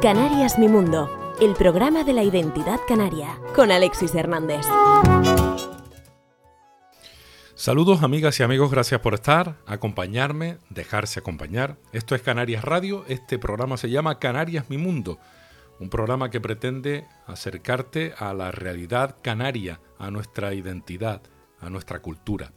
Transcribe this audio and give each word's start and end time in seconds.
Canarias 0.00 0.58
Mi 0.58 0.68
Mundo, 0.68 1.36
el 1.40 1.54
programa 1.54 2.04
de 2.04 2.12
la 2.12 2.22
identidad 2.22 2.80
canaria, 2.86 3.38
con 3.54 3.70
Alexis 3.70 4.14
Hernández. 4.14 4.66
Saludos 7.54 8.02
amigas 8.02 8.38
y 8.40 8.42
amigos, 8.42 8.70
gracias 8.70 9.00
por 9.00 9.14
estar, 9.14 9.56
acompañarme, 9.66 10.58
dejarse 10.68 11.20
acompañar. 11.20 11.76
Esto 11.92 12.14
es 12.14 12.22
Canarias 12.22 12.64
Radio, 12.64 13.04
este 13.08 13.38
programa 13.38 13.76
se 13.76 13.88
llama 13.88 14.18
Canarias 14.18 14.68
Mi 14.68 14.76
Mundo, 14.78 15.18
un 15.80 15.90
programa 15.90 16.30
que 16.30 16.40
pretende 16.40 17.06
acercarte 17.26 18.14
a 18.18 18.32
la 18.34 18.52
realidad 18.52 19.16
canaria, 19.22 19.80
a 19.98 20.10
nuestra 20.10 20.54
identidad, 20.54 21.22
a 21.60 21.70
nuestra 21.70 22.00
cultura. 22.00 22.52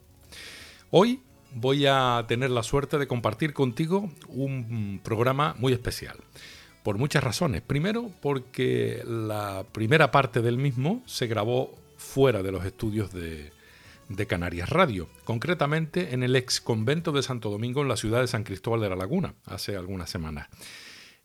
Hoy 0.92 1.22
voy 1.54 1.86
a 1.88 2.24
tener 2.28 2.50
la 2.50 2.64
suerte 2.64 2.98
de 2.98 3.08
compartir 3.08 3.54
contigo 3.54 4.10
un 4.28 5.02
programa 5.04 5.56
muy 5.58 5.74
especial 5.74 6.18
por 6.88 6.98
muchas 6.98 7.22
razones. 7.22 7.62
Primero, 7.62 8.12
porque 8.22 9.04
la 9.06 9.66
primera 9.74 10.10
parte 10.10 10.42
del 10.42 10.58
mismo 10.58 11.04
se 11.06 11.28
grabó 11.28 11.78
fuera 11.98 12.42
de 12.42 12.54
los 12.54 12.64
estudios 12.64 13.12
de, 13.12 13.52
Canarias 14.26 14.70
Radio, 14.70 15.10
concretamente 15.26 16.14
en 16.14 16.24
el 16.24 16.38
ex 16.38 16.62
convento 16.62 17.12
de 17.12 17.24
Santo 17.24 17.50
Domingo 17.50 17.82
en 17.82 17.90
la 17.90 17.98
ciudad 17.98 18.22
de 18.22 18.28
San 18.28 18.46
Cristóbal 18.46 18.80
de 18.80 18.88
la 18.88 18.96
Laguna, 18.96 19.34
hace 19.44 19.76
algunas 19.76 20.10
semanas. 20.10 20.48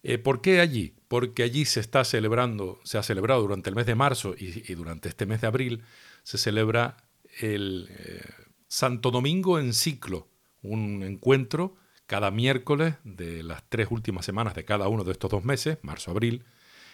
Eh, 0.02 0.18
¿Por 0.18 0.40
qué 0.40 0.60
allí? 0.60 0.94
Porque 1.08 1.42
allí 1.42 1.64
se 1.64 1.80
está 1.80 2.04
celebrando, 2.04 2.80
se 2.84 2.98
ha 2.98 3.02
celebrado 3.02 3.42
durante 3.42 3.70
el 3.70 3.76
mes 3.76 3.86
de 3.86 3.94
marzo 3.94 4.34
y, 4.36 4.74
durante 4.74 5.08
este 5.08 5.26
mes 5.26 5.40
de 5.40 5.46
abril, 5.46 5.82
se 6.22 6.38
celebra 6.38 6.96
el 7.40 7.88
eh, 7.90 8.22
Santo 8.66 9.10
Domingo 9.10 9.58
en 9.58 9.72
ciclo, 9.72 10.28
un 10.62 11.02
encuentro 11.02 11.76
cada 12.06 12.30
miércoles 12.30 12.96
de 13.04 13.42
las 13.42 13.68
tres 13.68 13.88
últimas 13.90 14.24
semanas 14.24 14.54
de 14.54 14.64
cada 14.64 14.88
uno 14.88 15.04
de 15.04 15.12
estos 15.12 15.30
dos 15.30 15.44
meses, 15.44 15.78
marzo-abril, 15.82 16.44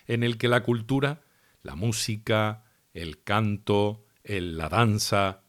en 0.07 0.23
el 0.23 0.39
que 0.39 0.49
la 0.49 0.63
cultura, 0.63 1.23
la 1.63 1.75
música, 1.75 2.65
el 2.93 3.23
canto, 3.23 4.05
la 4.25 4.69
danza, 4.69 5.43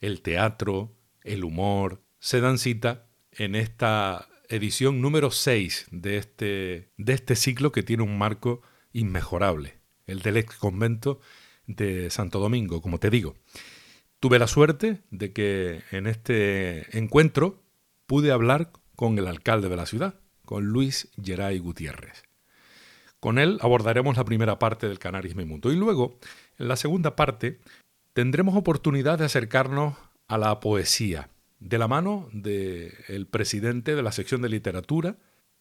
el 0.00 0.22
teatro, 0.22 0.96
el 1.22 1.44
humor, 1.44 2.02
se 2.18 2.40
dan 2.40 2.58
cita 2.58 3.06
en 3.30 3.54
esta 3.54 4.28
edición 4.52 5.00
número 5.00 5.30
6 5.30 5.86
de 5.90 6.18
este, 6.18 6.90
de 6.98 7.12
este 7.14 7.36
ciclo 7.36 7.72
que 7.72 7.82
tiene 7.82 8.02
un 8.02 8.18
marco 8.18 8.60
inmejorable, 8.92 9.78
el 10.06 10.20
del 10.20 10.36
ex 10.36 10.56
convento 10.56 11.20
de 11.66 12.10
Santo 12.10 12.38
Domingo, 12.38 12.82
como 12.82 12.98
te 12.98 13.08
digo. 13.08 13.34
Tuve 14.20 14.38
la 14.38 14.46
suerte 14.46 15.00
de 15.10 15.32
que 15.32 15.82
en 15.90 16.06
este 16.06 16.96
encuentro 16.98 17.62
pude 18.06 18.30
hablar 18.30 18.72
con 18.94 19.18
el 19.18 19.26
alcalde 19.26 19.70
de 19.70 19.76
la 19.76 19.86
ciudad, 19.86 20.20
con 20.44 20.66
Luis 20.66 21.08
Geray 21.20 21.58
Gutiérrez. 21.58 22.24
Con 23.20 23.38
él 23.38 23.58
abordaremos 23.62 24.16
la 24.18 24.24
primera 24.24 24.58
parte 24.58 24.86
del 24.86 24.98
Canarismo 24.98 25.40
y 25.40 25.46
Mundo 25.46 25.72
y 25.72 25.76
luego, 25.76 26.18
en 26.58 26.68
la 26.68 26.76
segunda 26.76 27.16
parte, 27.16 27.58
tendremos 28.12 28.54
oportunidad 28.54 29.18
de 29.18 29.24
acercarnos 29.24 29.96
a 30.28 30.36
la 30.36 30.60
poesía, 30.60 31.30
de 31.62 31.78
la 31.78 31.88
mano 31.88 32.28
del 32.32 33.26
presidente 33.30 33.94
de 33.94 34.02
la 34.02 34.12
sección 34.12 34.42
de 34.42 34.48
literatura 34.48 35.18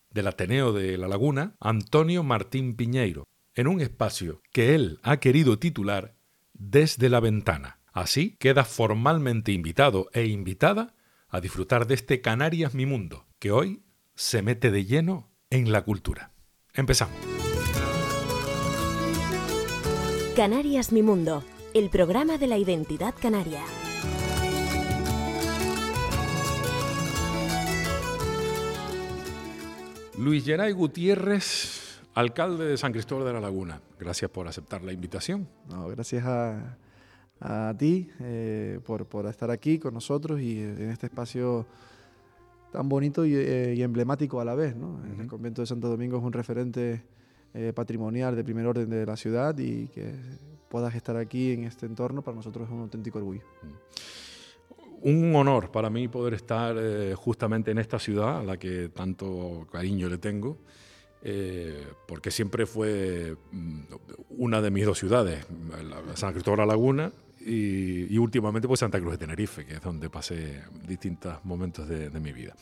del 0.10 0.28
Ateneo 0.28 0.74
de 0.74 0.98
La 0.98 1.08
Laguna, 1.08 1.56
Antonio 1.60 2.24
Martín 2.24 2.76
Piñeiro, 2.76 3.28
en 3.56 3.68
un 3.68 3.82
espacio 3.82 4.42
que 4.52 4.76
él 4.76 5.00
ha 5.04 5.18
querido 5.18 5.60
titular 5.60 6.16
Desde 6.54 7.10
la 7.10 7.20
ventana. 7.20 7.80
Así 7.92 8.36
queda 8.40 8.66
formalmente 8.66 9.52
invitado 9.52 10.10
e 10.14 10.26
invitada 10.28 10.94
a 11.28 11.42
disfrutar 11.42 11.88
de 11.88 11.96
este 11.96 12.22
Canarias 12.22 12.74
Mi 12.74 12.86
Mundo, 12.86 13.26
que 13.40 13.52
hoy 13.52 13.84
se 14.16 14.42
mete 14.42 14.70
de 14.70 14.86
lleno 14.86 15.32
en 15.50 15.72
la 15.72 15.84
cultura. 15.84 16.32
Empezamos. 16.74 17.18
Canarias 20.36 20.92
Mi 20.92 21.02
Mundo, 21.02 21.44
el 21.74 21.90
programa 21.90 22.38
de 22.38 22.48
la 22.48 22.58
identidad 22.58 23.14
canaria. 23.20 23.62
Luis 30.22 30.46
Geray 30.46 30.72
Gutiérrez, 30.72 32.00
alcalde 32.14 32.66
de 32.66 32.78
San 32.78 32.92
Cristóbal 32.92 33.26
de 33.26 33.34
la 33.34 33.40
Laguna. 33.40 33.82
Gracias 34.00 34.30
por 34.30 34.48
aceptar 34.48 34.84
la 34.84 34.94
invitación. 34.94 35.48
gracias 35.96 36.24
a, 36.24 37.74
ti 37.76 38.08
eh, 38.20 38.80
por, 38.86 39.08
por, 39.08 39.26
estar 39.26 39.50
aquí 39.50 39.80
con 39.80 39.96
nosotros 39.96 40.40
y 40.40 40.60
en 40.60 40.92
este 40.92 41.08
espacio 41.08 41.66
tan 42.72 42.88
bonito 42.88 43.24
eh, 43.26 43.74
y, 43.76 43.82
emblemático 43.82 44.40
a 44.40 44.46
la 44.46 44.54
vez. 44.54 44.76
¿no? 44.76 45.02
El 45.20 45.26
convento 45.26 45.64
de 45.64 45.66
Santo 45.66 45.90
Domingo 45.90 46.20
es 46.20 46.24
un 46.24 46.34
referente 46.34 47.02
eh, 47.56 47.74
patrimonial 47.74 48.36
de 48.36 48.44
primer 48.44 48.68
orden 48.68 48.92
de 48.92 49.04
la 49.04 49.18
ciudad 49.18 49.58
y 49.58 49.88
que 49.88 50.14
puedas 50.70 50.94
estar 50.94 51.18
aquí 51.18 51.54
en 51.54 51.64
este 51.64 51.88
entorno 51.88 52.22
para 52.22 52.36
nosotros 52.36 52.68
es 52.68 52.72
un 52.72 52.82
auténtico 52.82 53.18
orgullo. 53.18 53.42
Un 55.02 55.36
honor 55.36 55.72
para 55.72 55.90
mí 55.90 56.08
poder 56.08 56.34
estar 56.34 56.76
eh, 56.78 57.14
justamente 57.16 57.72
en 57.72 57.80
esta 57.80 58.00
ciudad 58.00 58.40
a 58.40 58.44
la 58.44 58.58
que 58.58 58.90
tanto 58.90 59.68
cariño 59.72 60.10
le 60.10 60.18
tengo. 60.18 60.58
porque 62.08 62.32
siempre 62.32 62.66
fue 62.66 63.36
mm, 63.52 63.82
una 64.38 64.62
de 64.62 64.72
mis 64.72 64.86
dos 64.86 64.98
ciudades, 64.98 65.46
San 66.16 66.34
Cristóbal 66.34 66.58
de 66.58 66.66
la 66.66 66.74
Laguna 66.74 67.12
y, 67.46 68.18
últimamente 68.18 68.68
pues 68.68 68.80
Santa 68.80 69.00
Cruz 69.00 69.14
de 69.14 69.18
Tenerife, 69.18 69.66
que 69.66 69.76
es 69.76 69.82
donde 69.82 70.10
pasé 70.10 70.64
distintos 70.88 71.44
momentos 71.44 71.88
de, 71.88 72.10
mi 72.20 72.32
vida. 72.32 72.56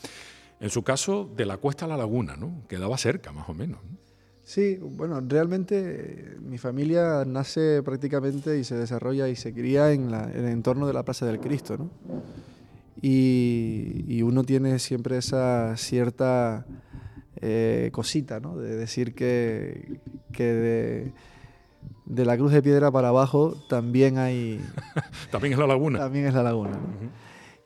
En 0.60 0.70
su 0.70 0.84
caso, 0.84 1.30
de 1.36 1.46
la 1.46 1.58
cuesta 1.58 1.86
a 1.86 1.88
la 1.88 1.98
laguna, 1.98 2.36
¿no? 2.36 2.64
Quedaba 2.68 2.98
cerca, 2.98 3.32
más 3.32 3.48
o 3.50 3.54
menos. 3.54 3.80
Sí, 4.50 4.80
bueno, 4.82 5.22
realmente 5.22 6.38
mi 6.42 6.58
familia 6.58 7.24
nace 7.24 7.84
prácticamente 7.84 8.58
y 8.58 8.64
se 8.64 8.76
desarrolla 8.76 9.28
y 9.28 9.36
se 9.36 9.54
cría 9.54 9.92
en, 9.92 10.12
el 10.12 10.46
entorno 10.48 10.88
de 10.88 10.94
la 10.94 11.06
Plaza 11.06 11.28
del 11.28 11.40
Cristo, 11.40 11.78
¿no? 11.78 11.92
Y, 13.00 14.24
uno 14.24 14.44
tiene 14.44 14.80
siempre 14.80 15.20
esa 15.20 15.78
cierta 15.78 16.66
eh, 17.36 17.92
cosita, 17.94 18.40
¿no? 18.40 18.58
De 18.58 18.76
decir 18.76 19.14
que, 19.14 20.00
que 20.32 20.46
de, 20.46 21.14
de 22.08 22.26
la 22.26 22.36
Cruz 22.36 22.52
de 22.52 22.64
Piedra 22.64 22.90
para 22.90 23.10
abajo 23.10 23.56
también 23.70 24.18
hay... 24.18 24.60
también 25.32 25.54
es 25.54 25.60
la 25.60 25.68
laguna. 25.68 26.00
También 26.00 26.26
es 26.26 26.34
la 26.34 26.42
laguna. 26.42 26.80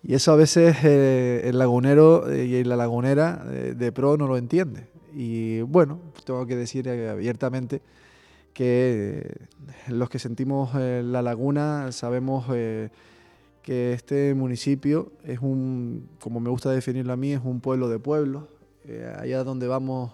Y 0.04 0.16
eso 0.16 0.34
a 0.34 0.36
veces 0.36 0.76
eh, 0.84 1.44
el 1.46 1.60
lagunero 1.60 2.30
eh, 2.30 2.44
y 2.44 2.64
la 2.66 2.76
lagunera 2.76 3.46
eh, 3.50 3.74
de 3.74 3.92
pro 3.94 4.18
no 4.18 4.28
lo 4.28 4.36
entiende. 4.36 4.93
Y 5.16 5.62
bueno, 5.62 6.00
tengo 6.26 6.46
que 6.46 6.56
decir 6.56 6.90
abiertamente 6.90 7.82
que 8.54 9.48
los 9.88 10.10
que 10.10 10.20
sentimos 10.20 10.74
la 10.76 11.22
laguna 11.22 11.92
sabemos 11.92 12.46
que 12.48 13.94
este 13.94 14.34
municipio 14.34 15.12
es 15.24 15.40
un, 15.40 16.10
como 16.20 16.40
me 16.40 16.50
gusta 16.50 16.72
definirlo 16.72 17.14
a 17.14 17.18
mí, 17.18 17.34
es 17.34 17.42
un 17.44 17.62
pueblo 17.62 17.90
de 17.90 18.00
pueblos. 18.00 18.44
allá 19.18 19.44
donde 19.44 19.68
vamos, 19.68 20.14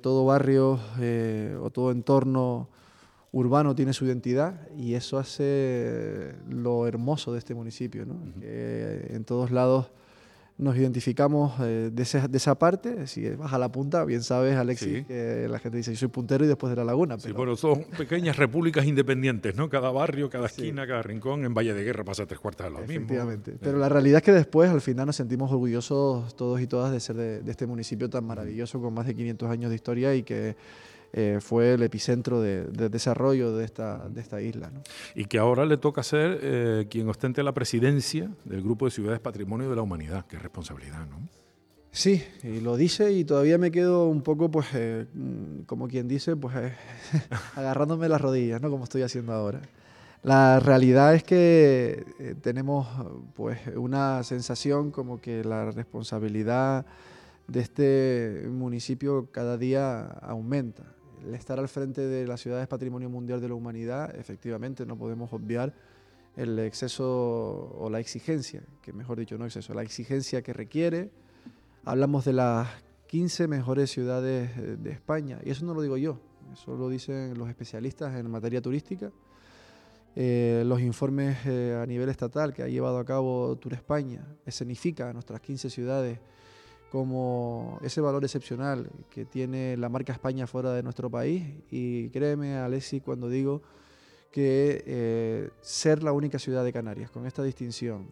todo 0.00 0.24
barrio 0.24 0.78
o 1.60 1.70
todo 1.70 1.90
entorno 1.90 2.68
urbano 3.32 3.74
tiene 3.74 3.94
su 3.94 4.04
identidad 4.04 4.68
y 4.76 4.94
eso 4.94 5.18
hace 5.18 6.34
lo 6.48 6.86
hermoso 6.86 7.32
de 7.32 7.38
este 7.38 7.54
municipio, 7.54 8.04
¿no? 8.04 8.16
que 8.40 9.06
en 9.10 9.24
todos 9.24 9.50
lados 9.50 9.90
nos 10.62 10.76
identificamos 10.76 11.54
eh, 11.60 11.90
de, 11.92 12.02
esa, 12.02 12.54
parte. 12.58 13.06
Si 13.06 13.28
vas 13.30 13.52
a 13.52 13.58
la 13.58 13.70
punta, 13.70 14.04
bien 14.04 14.22
sabes, 14.22 14.56
Alexis, 14.56 15.06
que 15.06 15.46
la 15.48 15.58
gente 15.58 15.78
dice, 15.78 15.92
yo 15.92 15.98
soy 15.98 16.08
puntero 16.08 16.44
y 16.44 16.48
después 16.48 16.70
de 16.70 16.76
la 16.76 16.84
laguna. 16.84 17.16
Pero... 17.16 17.28
Sí, 17.28 17.32
bueno, 17.32 17.56
son 17.56 17.84
pequeñas 17.96 18.36
repúblicas 18.36 18.86
independientes, 18.86 19.56
¿no? 19.56 19.68
Cada 19.68 19.90
barrio, 19.90 20.30
cada 20.30 20.46
esquina, 20.46 20.86
cada 20.86 21.02
rincón, 21.02 21.44
en 21.44 21.54
Valle 21.54 21.74
de 21.74 21.84
Guerra 21.84 22.04
pasa 22.04 22.26
tres 22.26 22.40
cuartas 22.40 22.66
de 22.66 22.70
lo 22.70 22.78
mismo. 22.80 22.94
Efectivamente. 22.94 23.56
Pero 23.60 23.78
la 23.78 23.88
realidad 23.88 24.18
es 24.18 24.22
que 24.24 24.32
después, 24.32 24.70
al 24.70 24.80
final, 24.80 25.06
nos 25.06 25.16
sentimos 25.16 25.50
orgullosos 25.50 26.34
todos 26.36 26.60
y 26.60 26.66
todas 26.66 26.92
de 26.92 27.00
ser 27.00 27.16
de, 27.16 27.42
de 27.42 27.50
este 27.50 27.66
municipio 27.66 28.08
tan 28.08 28.24
maravilloso, 28.24 28.80
con 28.80 28.94
más 28.94 29.06
de 29.06 29.14
500 29.14 29.50
años 29.50 29.70
de 29.70 29.76
historia 29.76 30.14
y 30.14 30.22
que 30.22 30.56
eh, 31.14 31.40
fue 31.42 31.74
el 31.74 31.82
epicentro 31.82 32.40
de, 32.40 32.64
desarrollo 32.88 33.54
de 33.54 33.66
esta, 33.66 34.08
de 34.08 34.20
esta 34.22 34.40
isla. 34.40 34.72
Y 35.14 35.26
que 35.26 35.38
ahora 35.38 35.66
le 35.66 35.76
toca 35.76 36.02
ser 36.02 36.38
eh, 36.42 36.86
quien 36.88 37.06
ostente 37.08 37.42
la 37.42 37.52
presidencia 37.52 38.30
del 38.44 38.62
Grupo 38.62 38.86
de 38.86 38.92
Ciudades 38.92 39.20
Patrimonio 39.20 39.68
de 39.68 39.76
la 39.76 39.82
Humanidad, 39.82 40.24
qué 40.26 40.38
responsabilidad, 40.38 41.06
¿no? 41.06 41.28
Sí, 41.90 42.24
y 42.42 42.60
lo 42.60 42.78
dice 42.78 43.12
y 43.12 43.24
todavía 43.26 43.58
me 43.58 43.70
quedo 43.70 44.08
un 44.08 44.22
poco, 44.22 44.50
pues, 44.50 44.68
eh, 44.72 45.04
como 45.66 45.86
quien 45.86 46.08
dice, 46.08 46.34
pues, 46.34 46.54
agarrándome 47.56 48.08
las 48.08 48.22
rodillas, 48.22 48.62
¿no? 48.62 48.70
Como 48.70 48.84
estoy 48.84 49.02
haciendo 49.02 49.34
ahora. 49.34 49.60
La 50.22 50.60
realidad 50.60 51.14
es 51.14 51.24
que 51.24 52.36
tenemos, 52.40 52.86
pues, 53.34 53.58
una 53.76 54.22
sensación 54.22 54.90
como 54.90 55.20
que 55.20 55.44
la 55.44 55.70
responsabilidad 55.72 56.86
de 57.48 57.60
este 57.60 58.48
municipio 58.48 59.28
cada 59.30 59.58
día 59.58 60.04
aumenta 60.22 60.84
el 61.26 61.34
estar 61.34 61.58
al 61.58 61.68
frente 61.68 62.00
de 62.02 62.26
las 62.26 62.40
ciudades 62.40 62.66
Patrimonio 62.68 63.08
Mundial 63.08 63.40
de 63.40 63.48
la 63.48 63.54
Humanidad, 63.54 64.14
efectivamente 64.16 64.86
no 64.86 64.96
podemos 64.96 65.32
obviar 65.32 65.72
el 66.36 66.58
exceso 66.58 67.76
o 67.78 67.90
la 67.90 68.00
exigencia, 68.00 68.62
que 68.82 68.92
mejor 68.92 69.18
dicho, 69.18 69.36
no 69.38 69.44
exceso, 69.44 69.74
la 69.74 69.82
exigencia 69.82 70.42
que 70.42 70.52
requiere. 70.52 71.10
Hablamos 71.84 72.24
de 72.24 72.32
las 72.32 72.68
15 73.08 73.48
mejores 73.48 73.90
ciudades 73.90 74.50
eh, 74.56 74.76
de 74.78 74.90
España, 74.90 75.38
y 75.44 75.50
eso 75.50 75.64
no 75.64 75.74
lo 75.74 75.82
digo 75.82 75.96
yo, 75.96 76.18
eso 76.52 76.76
lo 76.76 76.88
dicen 76.88 77.36
los 77.36 77.48
especialistas 77.48 78.18
en 78.18 78.30
materia 78.30 78.62
turística. 78.62 79.10
Eh, 80.14 80.62
los 80.66 80.80
informes 80.82 81.38
eh, 81.46 81.78
a 81.82 81.86
nivel 81.86 82.10
estatal 82.10 82.52
que 82.52 82.62
ha 82.62 82.68
llevado 82.68 82.98
a 82.98 83.04
cabo 83.04 83.56
Tour 83.56 83.72
España 83.72 84.26
escenifica 84.44 85.08
a 85.08 85.12
nuestras 85.14 85.40
15 85.40 85.70
ciudades 85.70 86.18
como 86.92 87.78
ese 87.82 88.02
valor 88.02 88.22
excepcional 88.22 88.90
que 89.08 89.24
tiene 89.24 89.78
la 89.78 89.88
marca 89.88 90.12
España 90.12 90.46
fuera 90.46 90.74
de 90.74 90.82
nuestro 90.82 91.08
país 91.08 91.42
y 91.70 92.10
créeme 92.10 92.56
Alexi 92.56 93.00
cuando 93.00 93.30
digo 93.30 93.62
que 94.30 94.84
eh, 94.86 95.50
ser 95.62 96.02
la 96.02 96.12
única 96.12 96.38
ciudad 96.38 96.62
de 96.62 96.70
Canarias 96.70 97.10
con 97.10 97.26
esta 97.26 97.42
distinción, 97.42 98.08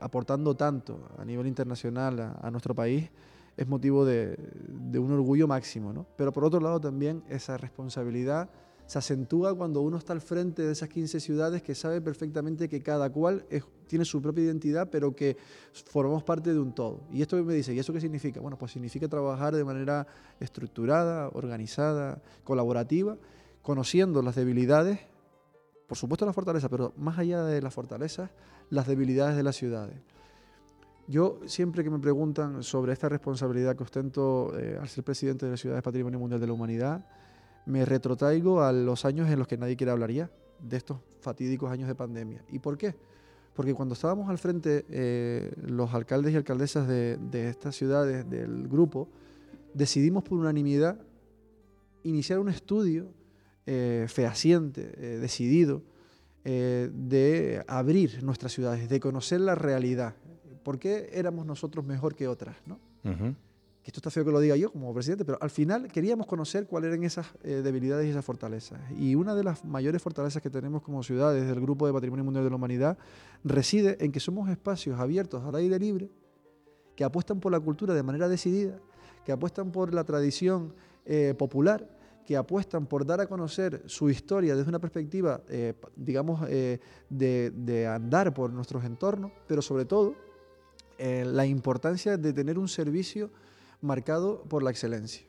aportando 0.00 0.54
tanto 0.54 1.08
a 1.18 1.24
nivel 1.24 1.48
internacional 1.48 2.36
a, 2.40 2.48
nuestro 2.52 2.76
país, 2.76 3.10
es 3.56 3.66
motivo 3.66 4.04
de, 4.04 4.36
de, 4.68 5.00
un 5.00 5.12
orgullo 5.12 5.48
máximo. 5.48 5.92
¿no? 5.92 6.06
Pero 6.16 6.32
por 6.32 6.44
otro 6.44 6.60
lado 6.60 6.80
también 6.80 7.24
esa 7.28 7.56
responsabilidad 7.56 8.48
se 8.92 8.98
acentúa 8.98 9.54
cuando 9.54 9.80
uno 9.80 9.96
está 9.96 10.12
al 10.12 10.20
frente 10.20 10.60
de 10.60 10.70
esas 10.70 10.86
15 10.90 11.18
ciudades 11.18 11.62
que 11.62 11.74
sabe 11.74 12.02
perfectamente 12.02 12.68
que 12.68 12.82
cada 12.82 13.08
cual 13.08 13.46
tiene 13.86 14.04
su 14.04 14.20
propia 14.20 14.44
identidad, 14.44 14.90
pero 14.90 15.16
que 15.16 15.38
formamos 15.86 16.22
parte 16.24 16.52
de 16.52 16.60
un 16.60 16.74
todo. 16.74 17.00
Y 17.10 17.22
esto 17.22 17.42
me 17.42 17.54
dice, 17.54 17.72
¿y 17.72 17.78
eso 17.78 17.94
qué 17.94 18.02
significa? 18.02 18.42
Bueno, 18.42 18.58
pues 18.58 18.72
significa 18.72 19.08
trabajar 19.08 19.56
de 19.56 19.64
manera 19.64 20.06
estructurada, 20.40 21.30
organizada, 21.32 22.20
colaborativa, 22.44 23.16
conociendo 23.62 24.20
las 24.20 24.34
debilidades, 24.34 25.00
por 25.86 25.96
supuesto 25.96 26.26
las 26.26 26.34
fortalezas, 26.34 26.68
pero 26.68 26.92
más 26.98 27.18
allá 27.18 27.44
de 27.44 27.62
las 27.62 27.72
fortalezas, 27.72 28.28
las 28.68 28.86
debilidades 28.86 29.36
de 29.36 29.42
las 29.42 29.56
ciudades. 29.56 29.96
Yo 31.08 31.40
siempre 31.46 31.82
que 31.82 31.88
me 31.88 31.98
preguntan 31.98 32.62
sobre 32.62 32.92
esta 32.92 33.08
responsabilidad 33.08 33.74
que 33.74 33.84
ostento 33.84 34.52
eh, 34.58 34.76
al 34.78 34.88
ser 34.90 35.02
presidente 35.02 35.46
de 35.46 35.52
la 35.52 35.56
Ciudad 35.56 35.82
Patrimonio 35.82 36.18
Mundial 36.18 36.42
de 36.42 36.46
la 36.46 36.52
Humanidad, 36.52 37.06
me 37.66 37.84
retrotraigo 37.84 38.62
a 38.62 38.72
los 38.72 39.04
años 39.04 39.30
en 39.30 39.38
los 39.38 39.48
que 39.48 39.56
nadie 39.56 39.76
quiere 39.76 39.92
hablar 39.92 40.10
ya, 40.10 40.30
de 40.60 40.76
estos 40.76 40.98
fatídicos 41.20 41.70
años 41.70 41.88
de 41.88 41.94
pandemia. 41.94 42.44
¿Y 42.50 42.58
por 42.58 42.76
qué? 42.76 42.94
Porque 43.54 43.74
cuando 43.74 43.94
estábamos 43.94 44.30
al 44.30 44.38
frente, 44.38 44.86
eh, 44.88 45.52
los 45.66 45.92
alcaldes 45.92 46.32
y 46.32 46.36
alcaldesas 46.36 46.88
de, 46.88 47.48
estas 47.48 47.76
ciudades, 47.76 48.28
del 48.28 48.66
grupo, 48.68 49.08
decidimos 49.74 50.24
por 50.24 50.38
unanimidad 50.38 50.98
iniciar 52.02 52.38
un 52.38 52.48
estudio 52.48 53.12
eh, 53.66 54.06
fehaciente, 54.08 54.92
eh, 54.96 55.18
decidido, 55.18 55.82
de 56.44 57.62
abrir 57.68 58.24
nuestras 58.24 58.50
ciudades, 58.50 58.88
de 58.88 58.98
conocer 58.98 59.40
la 59.40 59.54
realidad. 59.54 60.16
¿Por 60.64 60.80
qué 60.80 61.10
éramos 61.12 61.46
nosotros 61.46 61.84
mejor 61.84 62.16
que 62.16 62.26
otras? 62.26 62.56
¿no? 62.66 62.80
Que 63.82 63.88
esto 63.90 63.98
está 63.98 64.10
feo 64.10 64.24
que 64.24 64.30
lo 64.30 64.38
diga 64.38 64.54
yo 64.54 64.70
como 64.70 64.94
presidente, 64.94 65.24
pero 65.24 65.38
al 65.40 65.50
final 65.50 65.88
queríamos 65.88 66.28
conocer 66.28 66.66
cuáles 66.68 66.92
eran 66.92 67.02
esas 67.02 67.26
eh, 67.42 67.62
debilidades 67.64 68.06
y 68.06 68.10
esas 68.10 68.24
fortalezas. 68.24 68.80
Y 68.96 69.16
una 69.16 69.34
de 69.34 69.42
las 69.42 69.64
mayores 69.64 70.00
fortalezas 70.00 70.40
que 70.40 70.50
tenemos 70.50 70.82
como 70.82 71.02
ciudades 71.02 71.48
del 71.48 71.60
Grupo 71.60 71.88
de 71.88 71.92
Patrimonio 71.92 72.24
Mundial 72.24 72.44
de 72.44 72.50
la 72.50 72.56
Humanidad 72.56 72.96
reside 73.42 73.96
en 74.04 74.12
que 74.12 74.20
somos 74.20 74.48
espacios 74.50 75.00
abiertos 75.00 75.44
al 75.44 75.56
aire 75.56 75.80
libre, 75.80 76.10
que 76.94 77.02
apuestan 77.02 77.40
por 77.40 77.50
la 77.50 77.58
cultura 77.58 77.92
de 77.92 78.04
manera 78.04 78.28
decidida, 78.28 78.78
que 79.24 79.32
apuestan 79.32 79.72
por 79.72 79.92
la 79.92 80.04
tradición 80.04 80.74
eh, 81.04 81.34
popular, 81.36 81.98
que 82.24 82.36
apuestan 82.36 82.86
por 82.86 83.04
dar 83.04 83.20
a 83.20 83.26
conocer 83.26 83.82
su 83.86 84.08
historia 84.10 84.54
desde 84.54 84.68
una 84.68 84.78
perspectiva, 84.78 85.40
eh, 85.48 85.74
digamos, 85.96 86.48
de, 86.48 86.78
de 87.10 87.86
andar 87.88 88.32
por 88.32 88.52
nuestros 88.52 88.84
entornos, 88.84 89.32
pero 89.48 89.60
sobre 89.60 89.86
todo 89.86 90.14
la 90.98 91.44
importancia 91.46 92.16
de 92.16 92.32
tener 92.32 92.60
un 92.60 92.68
servicio 92.68 93.32
marcado 93.82 94.44
por 94.44 94.62
la 94.62 94.70
excelencia. 94.70 95.26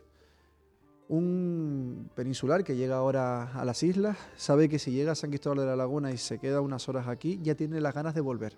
Un 1.10 2.10
peninsular 2.16 2.64
que 2.64 2.78
llega 2.78 2.96
ahora 2.96 3.52
a 3.54 3.66
las 3.66 3.84
islas 3.84 4.18
sabe 4.38 4.70
que 4.70 4.80
si 4.80 4.92
llega 4.92 5.12
a 5.12 5.16
San 5.16 5.30
Cristóbal 5.30 5.60
de 5.60 5.66
la 5.66 5.76
Laguna 5.76 6.12
y 6.12 6.18
se 6.18 6.40
queda 6.40 6.62
unas 6.62 6.88
horas 6.88 7.08
aquí, 7.08 7.40
ya 7.44 7.56
tiene 7.56 7.82
las 7.82 7.94
ganas 7.94 8.16
de 8.16 8.22
volver. 8.22 8.58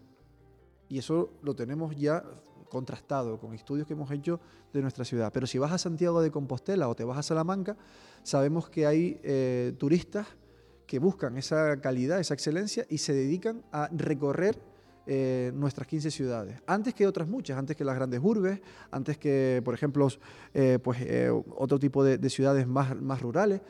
Y 0.87 0.99
eso 0.99 1.31
lo 1.41 1.55
tenemos 1.55 1.95
ya 1.95 2.23
contrastado 2.69 3.39
con 3.39 3.53
estudios 3.53 3.87
que 3.87 3.93
hemos 3.93 4.11
hecho 4.11 4.39
de 4.73 4.81
nuestra 4.81 5.05
ciudad. 5.05 5.31
Pero 5.33 5.47
si 5.47 5.57
vas 5.57 5.71
a 5.71 5.77
Santiago 5.77 6.21
de 6.21 6.31
Compostela 6.31 6.87
o 6.87 6.95
te 6.95 7.03
vas 7.03 7.17
a 7.17 7.23
Salamanca, 7.23 7.77
sabemos 8.21 8.69
que 8.69 8.85
hay 8.85 9.19
eh, 9.23 9.73
turistas 9.77 10.27
que 10.85 10.99
buscan 10.99 11.37
esa 11.37 11.81
calidad, 11.81 12.19
esa 12.19 12.33
excelencia 12.35 12.85
y 12.89 12.99
se 12.99 13.13
dedican 13.13 13.63
a 13.71 13.89
recorrer 13.91 14.61
eh, 15.07 15.51
nuestras 15.53 15.87
15 15.87 16.09
ciudades. 16.09 16.59
Antes 16.65 16.95
que 16.95 17.05
otras 17.05 17.27
muchas, 17.27 17.59
antes 17.59 17.77
que 17.77 17.85
las 17.85 17.95
grandes 17.95 18.19
urbes, 18.23 18.59
antes 18.89 19.19
que, 19.19 19.61
por 19.63 19.75
ejemplo, 19.75 20.07
eh, 20.51 20.79
pues, 20.83 20.99
eh, 21.01 21.29
otro 21.29 21.77
tipo 21.77 22.03
de, 22.03 22.29
ciudades 22.29 22.65
más, 22.65 22.99
más, 22.99 23.21
rurales. 23.21 23.61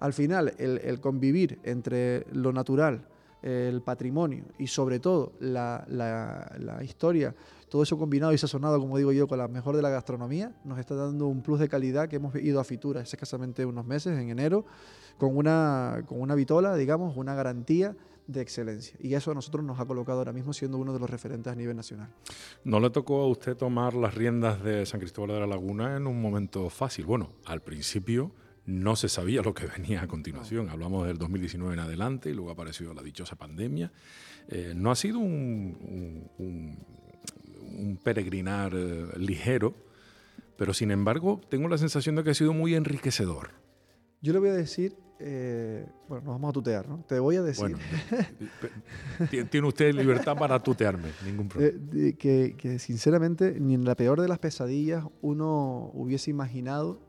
Al 0.00 0.14
final, 0.14 0.54
el, 0.56 0.98
convivir 1.00 1.58
entre 1.64 2.24
lo 2.32 2.52
natural, 2.52 3.06
el 3.42 3.82
patrimonio 3.82 4.44
y 4.58 4.66
sobre 4.68 4.98
todo 4.98 5.32
la, 5.40 5.84
la, 5.88 6.82
historia, 6.82 7.34
todo 7.68 7.82
eso 7.82 7.98
combinado 7.98 8.32
y 8.32 8.38
sazonado, 8.38 8.80
como 8.80 8.96
digo 8.96 9.12
yo, 9.12 9.28
con 9.28 9.38
la 9.38 9.48
mejor 9.48 9.76
de 9.76 9.82
la 9.82 9.90
gastronomía, 9.90 10.52
nos 10.64 10.78
está 10.78 10.94
dando 10.94 11.26
un 11.26 11.42
plus 11.42 11.60
de 11.60 11.68
calidad 11.68 12.08
que 12.08 12.16
hemos 12.16 12.34
ido 12.36 12.60
a 12.60 12.64
Fitura 12.64 13.02
escasamente 13.02 13.66
unos 13.66 13.84
meses, 13.84 14.18
en 14.18 14.30
enero, 14.30 14.64
con 15.18 15.36
una, 15.36 16.02
con 16.06 16.20
una 16.20 16.34
vitola, 16.34 16.76
digamos, 16.76 17.16
una 17.16 17.34
garantía 17.34 17.94
de 18.28 18.42
excelencia. 18.42 18.96
Y 19.00 19.14
eso 19.14 19.32
a 19.32 19.34
nosotros 19.34 19.64
nos 19.64 19.80
ha 19.80 19.86
colocado 19.86 20.18
ahora 20.18 20.32
mismo 20.32 20.52
siendo 20.52 20.76
uno 20.76 20.92
de 20.92 21.00
los 21.00 21.10
referentes 21.10 21.50
a 21.50 21.56
nivel 21.56 21.74
nacional. 21.74 22.10
¿No 22.62 22.78
le 22.78 22.90
tocó 22.90 23.22
a 23.22 23.26
usted 23.26 23.56
tomar 23.56 23.94
las 23.94 24.14
riendas 24.14 24.62
de 24.62 24.86
San 24.86 25.00
Cristóbal 25.00 25.30
de 25.32 25.40
la 25.40 25.46
Laguna 25.46 25.96
en 25.96 26.06
un 26.06 26.20
momento 26.20 26.68
fácil? 26.68 27.06
Bueno, 27.06 27.32
al 27.46 27.62
principio 27.62 28.30
no 28.66 28.96
se 28.96 29.08
sabía 29.08 29.40
lo 29.40 29.54
que 29.54 29.66
venía 29.66 30.02
a 30.02 30.06
continuación. 30.06 30.68
Hablamos 30.68 31.06
del 31.06 31.16
2019 31.16 31.72
en 31.72 31.80
adelante 31.80 32.30
y 32.30 32.34
luego 32.34 32.50
ha 32.50 32.52
aparecido 32.52 32.92
la 32.92 33.02
dichosa 33.02 33.34
pandemia. 33.34 33.90
Eh, 34.48 34.74
no 34.76 34.90
ha 34.90 34.94
sido 34.94 35.18
un, 35.18 36.30
un, 36.36 37.98
peregrinar 38.04 38.72
eh, 38.74 39.06
ligero, 39.16 39.74
pero 40.58 40.74
sin 40.74 40.90
embargo 40.90 41.40
tengo 41.48 41.68
la 41.68 41.78
sensación 41.78 42.16
de 42.16 42.24
que 42.24 42.30
ha 42.30 42.34
sido 42.34 42.52
muy 42.52 42.74
enriquecedor. 42.74 43.52
Yo 44.20 44.34
le 44.34 44.38
voy 44.38 44.50
a 44.50 44.54
decir 44.54 44.96
eh, 45.20 45.84
bueno, 46.08 46.24
nos 46.24 46.34
vamos 46.34 46.50
a 46.50 46.52
tutear, 46.52 46.88
¿no? 46.88 47.02
Te 47.06 47.18
voy 47.18 47.36
a 47.36 47.42
decir. 47.42 47.76
tiene 49.50 49.66
usted 49.66 49.92
libertad 49.92 50.36
para 50.36 50.62
tutearme, 50.62 51.08
ningún 51.24 51.48
problema. 51.48 51.76
que, 52.16 52.78
sinceramente, 52.78 53.58
ni 53.58 53.74
en 53.74 53.84
la 53.84 53.96
peor 53.96 54.20
de 54.20 54.28
las 54.28 54.38
pesadillas 54.38 55.04
uno 55.20 55.90
hubiese 55.92 56.30
imaginado 56.30 57.00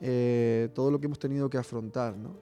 eh, 0.00 0.68
todo 0.74 0.92
lo 0.92 1.00
que 1.00 1.06
hemos 1.06 1.18
tenido 1.18 1.50
que 1.50 1.58
afrontar, 1.58 2.16
¿no? 2.16 2.36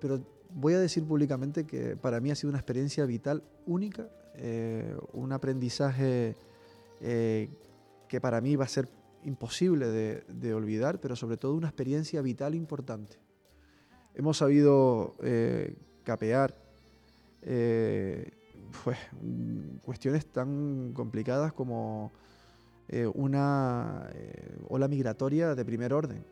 Pero 0.00 0.20
voy 0.50 0.74
a 0.74 0.80
decir 0.80 1.04
públicamente 1.04 1.64
que 1.64 1.96
para 1.96 2.20
mí 2.20 2.32
ha 2.32 2.34
sido 2.34 2.50
una 2.50 2.58
experiencia 2.58 3.04
vital 3.06 3.44
única, 3.66 4.08
eh, 4.34 4.96
un 5.12 5.32
aprendizaje 5.32 6.36
que 7.00 8.20
para 8.20 8.40
mí 8.40 8.56
va 8.56 8.64
a 8.64 8.68
ser 8.68 8.88
imposible 9.22 9.86
de 10.26 10.54
olvidar, 10.54 11.00
pero 11.00 11.14
sobre 11.14 11.36
todo 11.36 11.54
una 11.54 11.68
experiencia 11.68 12.20
vital 12.22 12.56
importante 12.56 13.27
hemos 14.18 14.36
sabido 14.36 15.14
eh, 15.22 15.74
capear 16.02 16.54
eh, 17.42 18.32
pues, 18.82 18.98
cuestiones 19.82 20.26
tan 20.26 20.92
complicadas 20.92 21.52
como 21.52 22.12
eh, 22.88 23.06
una 23.06 24.10
ola 24.68 24.88
migratoria 24.88 25.54
de 25.54 25.64
primer 25.64 25.94
orden. 25.94 26.24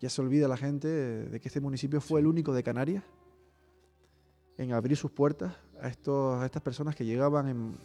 ya 0.00 0.08
se 0.08 0.22
olvida 0.22 0.46
la 0.46 0.56
gente 0.56 0.88
de 0.88 1.40
que 1.40 1.48
este 1.48 1.60
municipio 1.60 2.00
fue 2.00 2.20
el 2.20 2.26
único 2.28 2.54
de 2.54 2.62
Canarias 2.62 3.02
en 4.56 4.72
abrir 4.72 4.96
sus 4.96 5.10
puertas 5.10 5.54
a, 5.82 5.88
estos, 5.88 6.40
a 6.40 6.46
estas 6.46 6.62
personas 6.62 6.94
que 6.94 7.04
llegaban 7.04 7.76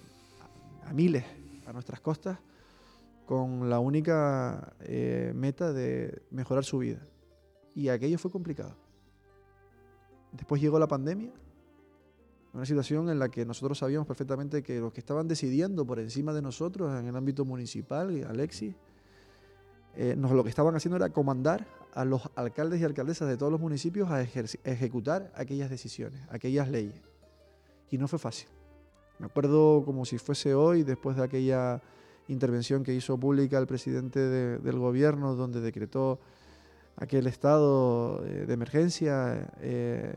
a 0.86 0.94
miles 0.94 1.26
a 1.66 1.74
nuestras 1.74 2.00
costas 2.00 2.38
con 3.26 3.70
la 3.70 3.80
única 3.80 4.74
meta 5.34 5.74
de 5.74 6.22
mejorar 6.30 6.64
su 6.64 6.78
vida. 6.78 7.00
Y 7.74 7.90
aquello 7.90 8.20
fue 8.20 8.30
complicado. 8.30 8.83
Después 10.34 10.62
llegó 10.62 10.80
la 10.80 10.88
pandemia, 10.88 11.32
una 12.54 12.66
situación 12.66 13.10
en 13.10 13.20
la 13.20 13.30
que 13.30 13.46
nosotros 13.46 13.78
sabíamos 13.78 14.08
perfectamente 14.08 14.62
que 14.62 14.80
los 14.80 14.94
que 14.94 15.00
estaban 15.00 15.28
decidiendo 15.28 15.86
por 15.86 16.00
encima 16.00 16.34
de 16.34 16.42
nosotros 16.42 17.00
en 17.00 17.08
el 17.08 17.16
ámbito 17.16 17.46
municipal, 17.46 18.26
Alexis, 18.30 18.76
eh, 19.96 20.16
nos, 20.18 20.32
lo 20.32 20.44
que 20.44 20.50
estaban 20.50 20.76
haciendo 20.76 20.98
era 20.98 21.10
comandar 21.10 21.68
a 21.94 22.04
los 22.06 22.30
alcaldes 22.36 22.82
y 22.82 22.84
alcaldesas 22.84 23.28
de 23.28 23.38
todos 23.38 23.52
los 23.52 23.62
municipios 23.62 24.10
a 24.10 24.22
ejecutar 24.22 25.32
aquellas 25.36 25.70
decisiones, 25.70 26.20
aquellas 26.30 26.70
leyes. 26.70 27.00
Y 27.92 27.98
no 28.00 28.08
fue 28.08 28.18
fácil. 28.18 28.48
Me 29.20 29.28
acuerdo 29.28 29.84
como 29.86 30.06
si 30.06 30.18
fuese 30.18 30.56
hoy, 30.56 30.84
después 30.84 31.16
de 31.16 31.24
aquella 31.24 31.82
intervención 32.28 32.84
que 32.84 32.94
hizo 32.94 33.18
pública 33.18 33.60
el 33.60 33.68
presidente 33.68 34.20
del 34.20 34.80
gobierno, 34.80 35.36
donde 35.36 35.62
decretó 35.62 36.20
aquel 36.96 37.28
estado 37.28 38.24
eh, 38.26 38.46
de 38.46 38.54
emergencia, 38.54 39.52
eh, 39.60 40.16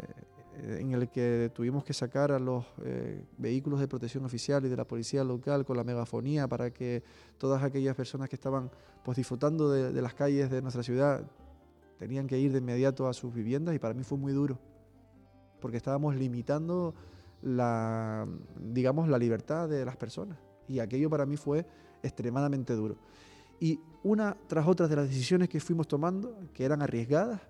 en 0.63 0.93
el 0.93 1.09
que 1.11 1.51
tuvimos 1.55 1.85
que 1.85 1.93
sacar 1.93 2.33
a 2.33 2.39
los 2.39 2.65
eh, 2.83 3.23
vehículos 3.37 3.79
de 3.79 3.89
protección 3.89 4.25
oficial 4.25 4.65
y 4.65 4.69
de 4.69 4.77
la 4.77 4.87
policía 4.87 5.23
local 5.23 5.67
con 5.67 5.77
la 5.77 5.85
megafonía 5.85 6.49
para 6.49 6.71
que 6.71 7.03
todas 7.37 7.63
aquellas 7.63 7.95
personas 7.95 8.31
que 8.31 8.37
estaban 8.37 8.71
pues, 9.05 9.17
disfrutando 9.17 9.71
de, 9.71 9.93
de 9.93 10.03
las 10.03 10.15
calles 10.15 10.51
de 10.51 10.63
nuestra 10.63 10.83
ciudad 10.83 11.27
tenían 11.99 12.27
que 12.27 12.39
ir 12.39 12.53
de 12.53 12.59
inmediato 12.59 13.07
a 13.07 13.13
sus 13.13 13.35
viviendas 13.35 13.75
y 13.75 13.79
para 13.79 13.93
mí 13.93 14.03
fue 14.03 14.17
muy 14.17 14.33
duro, 14.33 14.59
porque 15.61 15.77
estábamos 15.77 16.17
limitando 16.17 16.95
la, 17.43 18.27
digamos, 18.59 19.09
la 19.09 19.19
libertad 19.19 19.69
de 19.69 19.85
las 19.85 19.97
personas. 19.97 20.39
Y 20.69 20.81
aquello 20.81 21.09
para 21.11 21.27
mí 21.27 21.37
fue 21.37 21.67
extremadamente 22.03 22.75
duro. 22.75 22.97
Y 23.61 23.81
una 24.07 24.37
tras 24.47 24.69
otra 24.69 24.87
de 24.87 24.95
las 24.95 25.09
decisiones 25.09 25.49
que 25.49 25.59
fuimos 25.59 25.89
tomando, 25.89 26.39
que 26.55 26.65
eran 26.65 26.81
arriesgadas, 26.81 27.41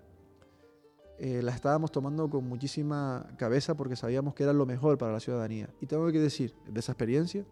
eh, 1.19 1.41
las 1.43 1.55
estábamos 1.55 1.91
tomando 1.91 2.27
con 2.29 2.47
muchísima 2.47 3.27
cabeza 3.37 3.75
porque 3.75 3.95
sabíamos 3.95 4.33
que 4.33 4.41
era 4.41 4.53
lo 4.53 4.65
mejor 4.65 4.97
para 4.97 5.13
la 5.13 5.19
ciudadanía. 5.19 5.69
Y 5.81 5.85
tengo 5.85 6.11
que 6.11 6.19
decir, 6.19 6.55
de 6.67 6.79
esa 6.79 6.93
experiencia, 6.93 7.45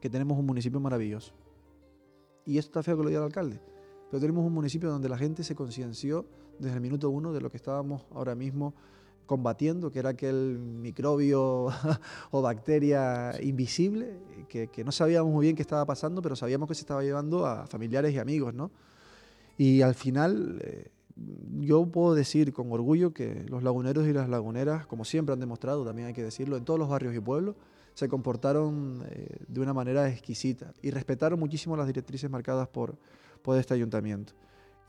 que 0.00 0.08
tenemos 0.08 0.38
un 0.38 0.46
municipio 0.46 0.80
maravilloso. 0.80 1.34
Y 2.46 2.56
esto 2.56 2.70
está 2.70 2.82
feo 2.82 2.96
que 2.96 3.02
lo 3.02 3.08
diga 3.10 3.20
el 3.20 3.26
alcalde, 3.26 3.60
pero 4.10 4.20
tenemos 4.20 4.44
un 4.46 4.54
municipio 4.54 4.88
donde 4.88 5.10
la 5.10 5.18
gente 5.18 5.44
se 5.44 5.54
concienció 5.54 6.24
desde 6.58 6.76
el 6.76 6.80
minuto 6.80 7.10
uno 7.10 7.34
de 7.34 7.42
lo 7.42 7.50
que 7.50 7.58
estábamos 7.58 8.06
ahora 8.10 8.34
mismo 8.34 8.74
combatiendo, 9.30 9.92
que 9.92 10.00
era 10.00 10.10
aquel 10.10 10.58
microbio 10.58 11.68
o 12.32 12.42
bacteria 12.42 13.32
invisible, 13.40 14.18
que, 14.48 14.82
no 14.84 14.90
sabíamos 14.90 15.32
muy 15.32 15.44
bien 15.46 15.54
qué 15.54 15.62
estaba 15.62 15.86
pasando, 15.86 16.20
pero 16.20 16.34
sabíamos 16.34 16.68
que 16.68 16.74
se 16.74 16.80
estaba 16.80 17.04
llevando 17.04 17.46
a 17.46 17.68
familiares 17.68 18.12
y 18.12 18.18
amigos, 18.18 18.54
¿no? 18.54 18.72
Y 19.56 19.82
al 19.82 19.94
final, 19.94 20.60
eh, 20.64 20.90
yo 21.60 21.86
puedo 21.86 22.12
decir 22.12 22.52
con 22.52 22.72
orgullo 22.72 23.14
que 23.14 23.44
los 23.48 23.62
laguneros 23.62 24.08
y 24.08 24.12
las 24.12 24.28
laguneras, 24.28 24.84
como 24.88 25.04
siempre 25.04 25.32
han 25.32 25.38
demostrado, 25.38 25.84
también 25.84 26.08
hay 26.08 26.14
que 26.14 26.24
decirlo, 26.24 26.56
en 26.56 26.64
todos 26.64 26.80
los 26.80 26.88
barrios 26.88 27.14
y 27.14 27.20
pueblos, 27.20 27.54
se 27.94 28.08
comportaron 28.08 29.04
eh, 29.10 29.44
de 29.46 29.60
una 29.60 29.72
manera 29.72 30.08
exquisita 30.08 30.74
y 30.82 30.90
respetaron 30.90 31.38
muchísimo 31.38 31.76
las 31.76 31.86
directrices 31.86 32.28
marcadas 32.28 32.66
por, 32.66 32.96
por 33.42 33.56
este 33.56 33.74
ayuntamiento. 33.74 34.32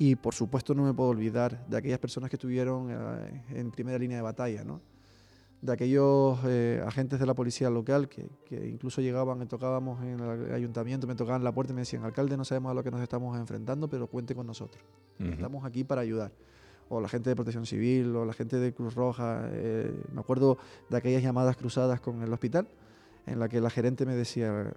Y 0.01 0.15
por 0.15 0.33
supuesto 0.33 0.73
no 0.73 0.81
me 0.81 0.95
puedo 0.95 1.11
olvidar 1.11 1.63
de 1.67 1.77
aquellas 1.77 1.99
personas 1.99 2.31
que 2.31 2.35
estuvieron 2.35 2.89
eh, 2.89 3.43
en 3.51 3.69
primera 3.69 3.99
línea 3.99 4.17
de 4.17 4.23
batalla, 4.23 4.63
¿no? 4.63 4.81
de 5.61 5.71
aquellos 5.71 6.39
eh, 6.43 6.83
agentes 6.83 7.19
de 7.19 7.25
la 7.27 7.35
policía 7.35 7.69
local 7.69 8.09
que, 8.09 8.27
que, 8.45 8.67
incluso 8.67 8.99
llegaban 8.99 9.39
y 9.43 9.45
tocábamos 9.45 10.01
en 10.01 10.19
el 10.19 10.55
ayuntamiento, 10.55 11.05
me 11.05 11.13
tocaban 11.13 11.43
la 11.43 11.51
puerta 11.51 11.71
y 11.71 11.75
me 11.75 11.81
decían, 11.81 12.03
alcalde, 12.03 12.35
no 12.35 12.43
sabemos 12.43 12.71
a 12.71 12.73
lo 12.73 12.83
que 12.83 12.89
nos 12.89 12.99
estamos 12.99 13.37
enfrentando, 13.37 13.87
pero 13.87 14.07
cuente 14.07 14.33
con 14.33 14.47
nosotros. 14.47 14.83
Uh 15.19 15.23
-huh. 15.25 15.33
Estamos 15.33 15.65
aquí 15.65 15.83
para 15.83 16.01
ayudar. 16.01 16.31
O 16.89 16.99
la 16.99 17.07
gente 17.07 17.29
de 17.29 17.35
Protección 17.35 17.67
Civil, 17.67 18.15
o 18.15 18.25
la 18.25 18.33
gente 18.33 18.57
de 18.57 18.73
Cruz 18.73 18.95
Roja. 18.95 19.49
Eh, 19.51 19.93
me 20.11 20.21
acuerdo 20.21 20.57
de 20.89 20.97
aquellas 20.97 21.21
llamadas 21.21 21.57
cruzadas 21.57 22.01
con 22.01 22.23
el 22.23 22.33
hospital, 22.33 22.67
en 23.27 23.37
la 23.37 23.47
que 23.47 23.61
la 23.61 23.69
gerente 23.69 24.07
me 24.07 24.15
decía, 24.15 24.73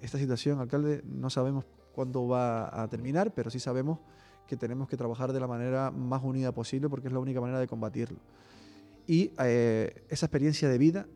esta 0.00 0.16
situación, 0.16 0.60
alcalde, 0.60 1.02
no 1.04 1.28
sabemos 1.28 1.64
cuándo 1.92 2.28
va 2.28 2.82
a 2.84 2.86
terminar, 2.86 3.32
pero 3.34 3.50
sí 3.50 3.58
sabemos 3.58 3.98
que 4.46 4.56
tenemos 4.56 4.88
que 4.88 4.96
trabajar 4.96 5.32
de 5.32 5.40
la 5.40 5.46
manera 5.46 5.90
más 5.90 6.22
unida 6.22 6.52
posible 6.52 6.88
porque 6.88 7.08
es 7.08 7.12
la 7.12 7.18
única 7.18 7.40
manera 7.40 7.60
de 7.60 7.66
combatirlo. 7.66 8.18
Y 9.06 9.32
eh, 9.38 10.04
esa 10.08 10.26
experiencia 10.26 10.68
de 10.68 10.78
vida 10.78 11.06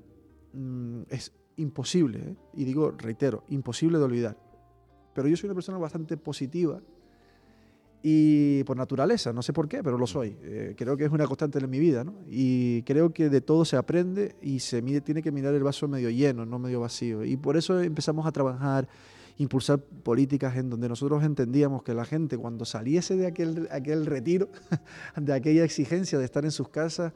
mmm, 0.52 1.02
es 1.08 1.32
imposible, 1.56 2.18
¿eh? 2.18 2.36
y 2.54 2.64
digo, 2.64 2.92
reitero, 2.92 3.44
imposible 3.48 3.98
de 3.98 4.04
olvidar. 4.04 4.36
Pero 5.14 5.28
yo 5.28 5.36
soy 5.36 5.48
una 5.48 5.54
persona 5.54 5.78
bastante 5.78 6.16
positiva 6.16 6.80
y 8.02 8.62
por 8.64 8.76
naturaleza, 8.76 9.32
no 9.32 9.42
sé 9.42 9.52
por 9.52 9.68
qué, 9.68 9.82
pero 9.82 9.98
lo 9.98 10.06
soy. 10.06 10.36
Eh, 10.42 10.74
creo 10.76 10.96
que 10.96 11.04
es 11.04 11.10
una 11.10 11.26
constante 11.26 11.58
en 11.58 11.68
mi 11.68 11.80
vida, 11.80 12.04
¿no? 12.04 12.14
Y 12.28 12.82
creo 12.82 13.12
que 13.12 13.28
de 13.28 13.40
todo 13.40 13.64
se 13.64 13.76
aprende 13.76 14.36
y 14.40 14.60
se 14.60 14.82
mide, 14.82 15.00
tiene 15.00 15.20
que 15.20 15.32
mirar 15.32 15.54
el 15.54 15.64
vaso 15.64 15.88
medio 15.88 16.08
lleno, 16.10 16.46
no 16.46 16.60
medio 16.60 16.80
vacío. 16.80 17.24
Y 17.24 17.36
por 17.36 17.56
eso 17.56 17.80
empezamos 17.80 18.24
a 18.26 18.32
trabajar, 18.32 18.88
impulsar 19.38 19.78
políticas 19.80 20.56
en 20.56 20.68
donde 20.68 20.88
nosotros 20.88 21.24
entendíamos 21.24 21.82
que 21.82 21.94
la 21.94 22.04
gente 22.04 22.36
cuando 22.36 22.64
saliese 22.64 23.16
de 23.16 23.26
aquel, 23.26 23.68
aquel 23.70 24.04
retiro, 24.06 24.48
de 25.16 25.32
aquella 25.32 25.64
exigencia 25.64 26.18
de 26.18 26.24
estar 26.24 26.44
en 26.44 26.50
sus 26.50 26.68
casas, 26.68 27.12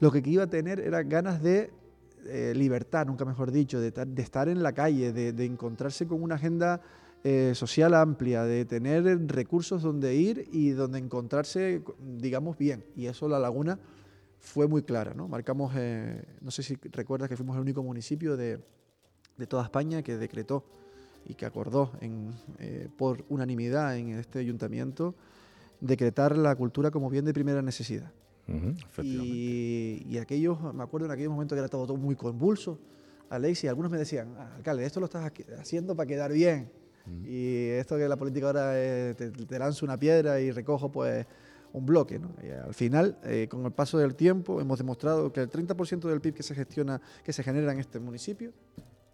lo 0.00 0.10
que 0.12 0.22
iba 0.24 0.44
a 0.44 0.46
tener 0.46 0.78
era 0.80 1.02
ganas 1.02 1.42
de 1.42 1.70
eh, 2.26 2.52
libertad, 2.54 3.06
nunca 3.06 3.24
mejor 3.24 3.50
dicho, 3.50 3.80
de, 3.80 3.92
estar 4.16 4.48
en 4.48 4.62
la 4.62 4.72
calle, 4.72 5.12
de, 5.12 5.32
de 5.32 5.44
encontrarse 5.44 6.06
con 6.06 6.22
una 6.22 6.36
agenda 6.36 6.80
eh, 7.24 7.52
social 7.54 7.94
amplia, 7.94 8.44
de 8.44 8.64
tener 8.64 9.04
recursos 9.26 9.82
donde 9.82 10.14
ir 10.14 10.48
y 10.52 10.70
donde 10.70 11.00
encontrarse, 11.00 11.82
digamos, 12.00 12.56
bien. 12.56 12.84
Y 12.94 13.06
eso 13.06 13.28
la 13.28 13.40
laguna 13.40 13.78
fue 14.38 14.68
muy 14.68 14.82
clara, 14.82 15.14
¿no? 15.14 15.26
Marcamos, 15.26 15.72
eh, 15.76 16.24
no 16.40 16.52
sé 16.52 16.62
si 16.62 16.76
recuerdas 16.92 17.28
que 17.28 17.36
fuimos 17.36 17.56
el 17.56 17.62
único 17.62 17.82
municipio 17.82 18.36
de, 18.36 18.60
de 19.36 19.46
toda 19.48 19.64
España 19.64 20.02
que 20.02 20.16
decretó 20.16 20.64
y 21.26 21.34
que 21.34 21.46
acordó 21.46 21.92
en, 22.00 22.32
eh, 22.58 22.88
por 22.96 23.24
unanimidad 23.28 23.96
en 23.96 24.10
este 24.18 24.38
ayuntamiento 24.38 25.14
decretar 25.80 26.36
la 26.36 26.54
cultura 26.56 26.90
como 26.90 27.10
bien 27.10 27.24
de 27.24 27.32
primera 27.32 27.62
necesidad. 27.62 28.12
Uh 28.48 28.52
-huh, 28.52 29.04
y, 29.04 30.06
y 30.08 30.18
aquellos, 30.18 30.58
me 30.74 30.82
acuerdo 30.82 31.06
en 31.06 31.12
aquellos 31.12 31.30
momentos 31.30 31.54
que 31.54 31.60
era 31.60 31.68
todo, 31.68 31.86
todo 31.86 31.96
muy 31.96 32.16
convulso, 32.16 32.78
Alex, 33.30 33.64
y 33.64 33.68
algunos 33.68 33.90
me 33.90 33.98
decían, 33.98 34.34
ah, 34.38 34.54
alcalde, 34.56 34.86
esto 34.86 35.00
lo 35.00 35.06
estás 35.06 35.30
haciendo 35.58 35.94
para 35.94 36.06
quedar 36.06 36.32
bien. 36.32 36.70
Y 37.24 37.68
esto 37.68 37.96
que 37.96 38.06
la 38.06 38.16
política 38.16 38.48
ahora 38.48 38.78
es, 38.78 39.16
te, 39.16 39.30
te, 39.30 39.58
lanzo 39.58 39.86
una 39.86 39.96
piedra 39.96 40.40
y 40.40 40.50
recojo 40.50 40.92
pues 40.92 41.26
un 41.72 41.86
bloque. 41.86 42.18
¿no? 42.18 42.34
Y 42.42 42.50
al 42.50 42.74
final, 42.74 43.18
eh, 43.24 43.46
con 43.48 43.64
el 43.64 43.72
paso 43.72 43.98
del 43.98 44.14
tiempo, 44.14 44.60
hemos 44.60 44.78
demostrado 44.78 45.32
que 45.32 45.40
el 45.40 45.50
30% 45.50 46.08
del 46.08 46.20
PIB 46.20 46.34
que 46.34 46.42
se 46.42 46.54
gestiona, 46.54 47.00
que 47.24 47.32
se 47.32 47.42
genera 47.42 47.72
en 47.72 47.78
este 47.78 47.98
municipio, 47.98 48.52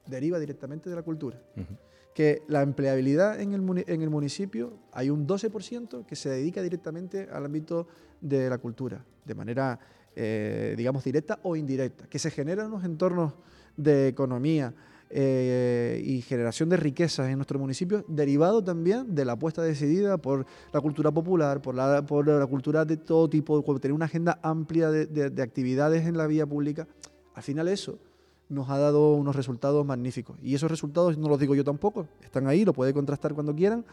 deriva 0.06 0.38
directamente 0.38 0.90
de 0.90 0.96
la 0.96 1.02
cultura. 1.02 1.40
Uh 1.56 1.60
-huh. 1.60 1.78
Que 2.14 2.42
la 2.46 2.62
empleabilidad 2.62 3.40
en 3.40 3.54
el, 3.54 3.84
en 3.88 4.02
el 4.02 4.10
municipio, 4.10 4.78
hay 4.92 5.10
un 5.10 5.26
12% 5.26 6.06
que 6.06 6.14
se 6.16 6.30
dedica 6.30 6.62
directamente 6.62 7.28
al 7.30 7.44
ámbito 7.44 7.88
de 8.20 8.48
la 8.48 8.58
cultura, 8.58 9.04
de 9.24 9.34
manera, 9.34 9.80
eh, 10.14 10.74
digamos, 10.76 11.02
directa 11.02 11.40
o 11.42 11.56
indirecta, 11.56 12.06
que 12.06 12.18
se 12.20 12.30
generan 12.30 12.66
unos 12.66 12.84
entornos 12.84 13.34
de 13.76 14.06
economía, 14.06 14.72
eh, 15.16 16.02
y 16.04 16.22
generación 16.22 16.68
de 16.70 16.76
riquezas 16.76 17.28
en 17.28 17.36
nuestro 17.36 17.58
municipio, 17.58 18.04
derivado 18.08 18.64
también 18.64 19.14
de 19.14 19.24
la 19.24 19.34
apuesta 19.34 19.62
decidida 19.62 20.18
por 20.18 20.44
la 20.72 20.80
cultura 20.80 21.12
popular, 21.12 21.62
por 21.62 21.74
la, 21.74 22.04
por 22.04 22.26
la 22.26 22.46
cultura 22.46 22.84
de 22.84 22.96
todo 22.96 23.30
tipo, 23.30 23.62
por 23.62 23.78
tener 23.78 23.92
una 23.92 24.06
agenda 24.06 24.40
amplia 24.42 24.90
de, 24.90 25.06
de, 25.06 25.30
de 25.30 25.42
actividades 25.42 26.06
en 26.06 26.16
la 26.16 26.26
vía 26.26 26.46
pública. 26.46 26.88
Al 27.34 27.44
final 27.44 27.68
eso 27.68 28.00
nos 28.48 28.68
ha 28.70 28.78
dado 28.78 29.14
unos 29.14 29.36
resultados 29.36 29.84
magníficos. 29.84 30.36
Y 30.42 30.54
esos 30.54 30.70
resultados 30.70 31.16
no 31.18 31.28
los 31.28 31.38
digo 31.38 31.54
yo 31.54 31.64
tampoco, 31.64 32.06
están 32.22 32.46
ahí, 32.46 32.64
lo 32.64 32.72
puede 32.72 32.92
contrastar 32.92 33.34
cuando 33.34 33.54
quieran. 33.54 33.84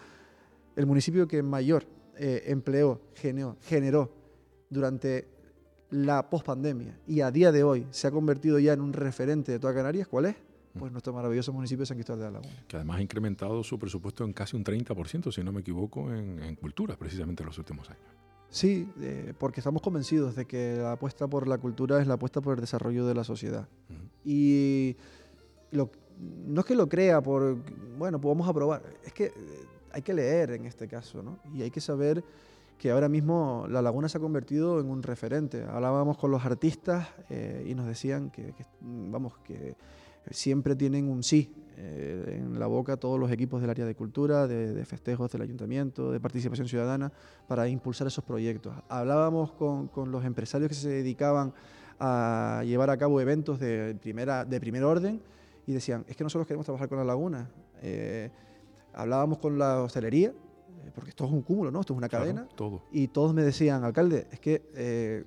El 0.76 0.86
municipio 0.86 1.28
que 1.28 1.42
mayor 1.44 1.86
eh, 2.18 2.44
empleó, 2.48 3.02
generó, 3.16 3.58
generó 3.62 4.12
durante 4.70 5.28
la 5.90 6.30
pospandemia 6.30 6.98
y 7.06 7.22
a 7.22 7.32
día 7.32 7.52
de 7.52 7.64
hoy 7.64 7.86
se 7.92 8.08
ha 8.08 8.12
convertido 8.12 8.60
ya 8.60 8.74
en 8.74 8.82
un 8.82 8.94
referente 8.94 9.52
de 9.52 9.60
toda 9.60 9.74
Canarias, 9.74 10.08
¿cuál 10.08 10.26
es? 10.26 10.36
pues 10.78 10.92
nuestro 10.92 11.14
maravilloso 11.14 11.52
municipio 11.52 11.82
de 11.82 11.86
San 11.86 11.98
Cristóbal 11.98 12.20
de 12.20 12.26
la 12.26 12.32
Laguna. 12.32 12.64
Que 12.68 12.78
además 12.78 13.00
ha 13.00 13.02
incrementado 13.02 13.64
su 13.64 13.78
presupuesto 13.78 14.24
en 14.24 14.34
casi 14.34 14.56
un 14.56 14.64
30%, 14.64 15.32
si 15.32 15.44
no 15.44 15.52
me 15.52 15.62
equivoco, 15.62 16.14
en, 16.14 16.42
en 16.42 16.56
cultura, 16.56 16.96
precisamente 16.96 17.44
en 17.44 17.48
los 17.48 17.58
últimos 17.58 17.90
años. 17.90 18.04
Sí, 18.52 18.88
eh, 19.00 19.34
porque 19.40 19.62
estamos 19.62 19.82
convencidos 19.82 20.36
de 20.36 20.46
que 20.46 20.76
la 20.78 20.92
apuesta 20.92 21.26
por 21.28 21.48
la 21.48 21.58
cultura 21.58 22.02
es 22.02 22.08
la 22.08 22.16
apuesta 22.16 22.42
por 22.42 22.56
el 22.56 22.62
desarrollo 22.62 23.08
de 23.08 23.16
la 23.16 23.24
sociedad. 23.24 23.68
Uh 23.90 23.94
-huh. 23.94 24.10
Y 24.26 24.98
lo, 25.72 25.90
no 26.20 26.60
es 26.60 26.66
que 26.66 26.76
lo 26.76 26.88
crea 26.88 27.22
por, 27.22 27.58
bueno, 27.98 28.20
pues 28.20 28.30
vamos 28.30 28.50
a 28.50 28.54
probar, 28.54 28.84
es 29.06 29.14
que 29.14 29.32
hay 29.94 30.02
que 30.02 30.14
leer 30.14 30.52
en 30.52 30.66
este 30.66 30.88
caso, 30.88 31.24
¿no? 31.24 31.40
Y 31.54 31.62
hay 31.62 31.72
que 31.72 31.80
saber 31.80 32.24
que 32.78 32.92
ahora 32.92 33.08
mismo 33.08 33.68
La 33.70 33.82
Laguna 33.82 34.10
se 34.10 34.18
ha 34.18 34.22
convertido 34.22 34.82
en 34.82 34.90
un 34.90 35.02
referente. 35.02 35.64
Hablábamos 35.64 36.18
con 36.18 36.32
los 36.32 36.44
artistas 36.44 37.08
eh, 37.30 37.66
y 37.68 37.74
nos 37.74 37.86
decían 37.86 38.32
que, 38.32 38.54
que 38.54 38.66
vamos, 38.82 39.38
que 39.46 39.76
siempre 40.30 40.76
tienen 40.76 41.10
un 41.10 41.24
sí 41.24 41.54
eh, 41.78 42.38
en 42.38 42.60
la 42.60 42.68
boca 42.68 42.98
todos 42.98 43.20
los 43.20 43.32
equipos 43.32 43.62
del 43.62 43.70
área 43.70 43.86
de 43.86 43.96
cultura, 43.96 44.48
de, 44.48 44.74
de, 44.74 44.86
festejos 44.86 45.32
del 45.32 45.42
ayuntamiento, 45.42 46.12
de 46.12 46.20
participación 46.20 46.68
ciudadana, 46.68 47.12
para 47.48 47.68
impulsar 47.68 48.08
esos 48.08 48.24
proyectos. 48.24 48.74
Hablábamos 48.88 49.52
con, 49.54 49.88
con, 49.88 50.12
los 50.12 50.24
empresarios 50.24 50.70
que 50.70 50.76
se 50.76 50.90
dedicaban 50.90 51.54
a 52.00 52.64
llevar 52.66 52.90
a 52.90 52.98
cabo 52.98 53.20
eventos 53.22 53.60
de, 53.60 53.96
primera, 54.00 54.46
de 54.46 54.60
primer 54.60 54.84
orden 54.84 55.22
y 55.66 55.74
decían, 55.74 56.06
es 56.08 56.16
que 56.16 56.24
nosotros 56.24 56.48
queremos 56.48 56.66
trabajar 56.66 56.90
con 56.90 56.98
la 56.98 57.04
laguna. 57.04 57.50
Eh, 57.82 58.30
hablábamos 58.94 59.38
con 59.40 59.58
la 59.58 59.82
hostelería, 59.82 60.30
eh, 60.30 60.92
porque 60.94 61.10
esto 61.10 61.26
es 61.26 61.32
un 61.32 61.42
cúmulo, 61.42 61.72
¿no? 61.72 61.82
Esto 61.82 61.94
es 61.94 61.98
una 61.98 62.10
cadena. 62.10 62.48
Todo. 62.56 62.84
Y 62.92 63.08
todos 63.08 63.34
me 63.34 63.44
decían, 63.44 63.84
alcalde, 63.84 64.28
es 64.32 64.40
que, 64.40 64.70
eh, 64.76 65.26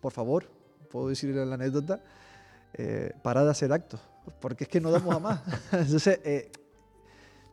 por 0.00 0.12
favor, 0.12 0.50
puedo 0.90 1.08
decirle 1.08 1.44
la 1.44 1.54
anécdota, 1.54 2.02
eh, 2.74 3.12
para 3.22 3.44
de 3.44 3.50
hacer 3.50 3.72
actos, 3.72 4.00
porque 4.40 4.64
es 4.64 4.68
que 4.68 4.80
no 4.80 4.90
damos 4.90 5.14
a 5.14 5.18
más. 5.18 5.42
Entonces, 5.72 6.20
eh, 6.24 6.50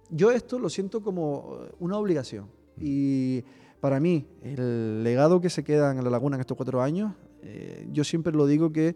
yo 0.10 0.32
esto 0.32 0.60
lo 0.60 0.70
siento 0.70 1.02
como 1.02 1.68
una 1.80 1.98
obligación. 1.98 2.48
Y 2.78 3.44
para 3.80 4.00
mí, 4.00 4.28
el 4.42 5.04
legado 5.04 5.42
que 5.42 5.50
se 5.50 5.64
queda 5.64 5.92
en 5.92 6.04
la 6.04 6.10
laguna 6.10 6.36
en 6.36 6.42
estos 6.42 6.58
cuatro 6.58 6.82
años 6.82 7.14
eh, 7.42 7.88
yo 7.92 8.04
siempre 8.04 8.34
lo 8.34 8.46
digo 8.48 8.72
que 8.72 8.96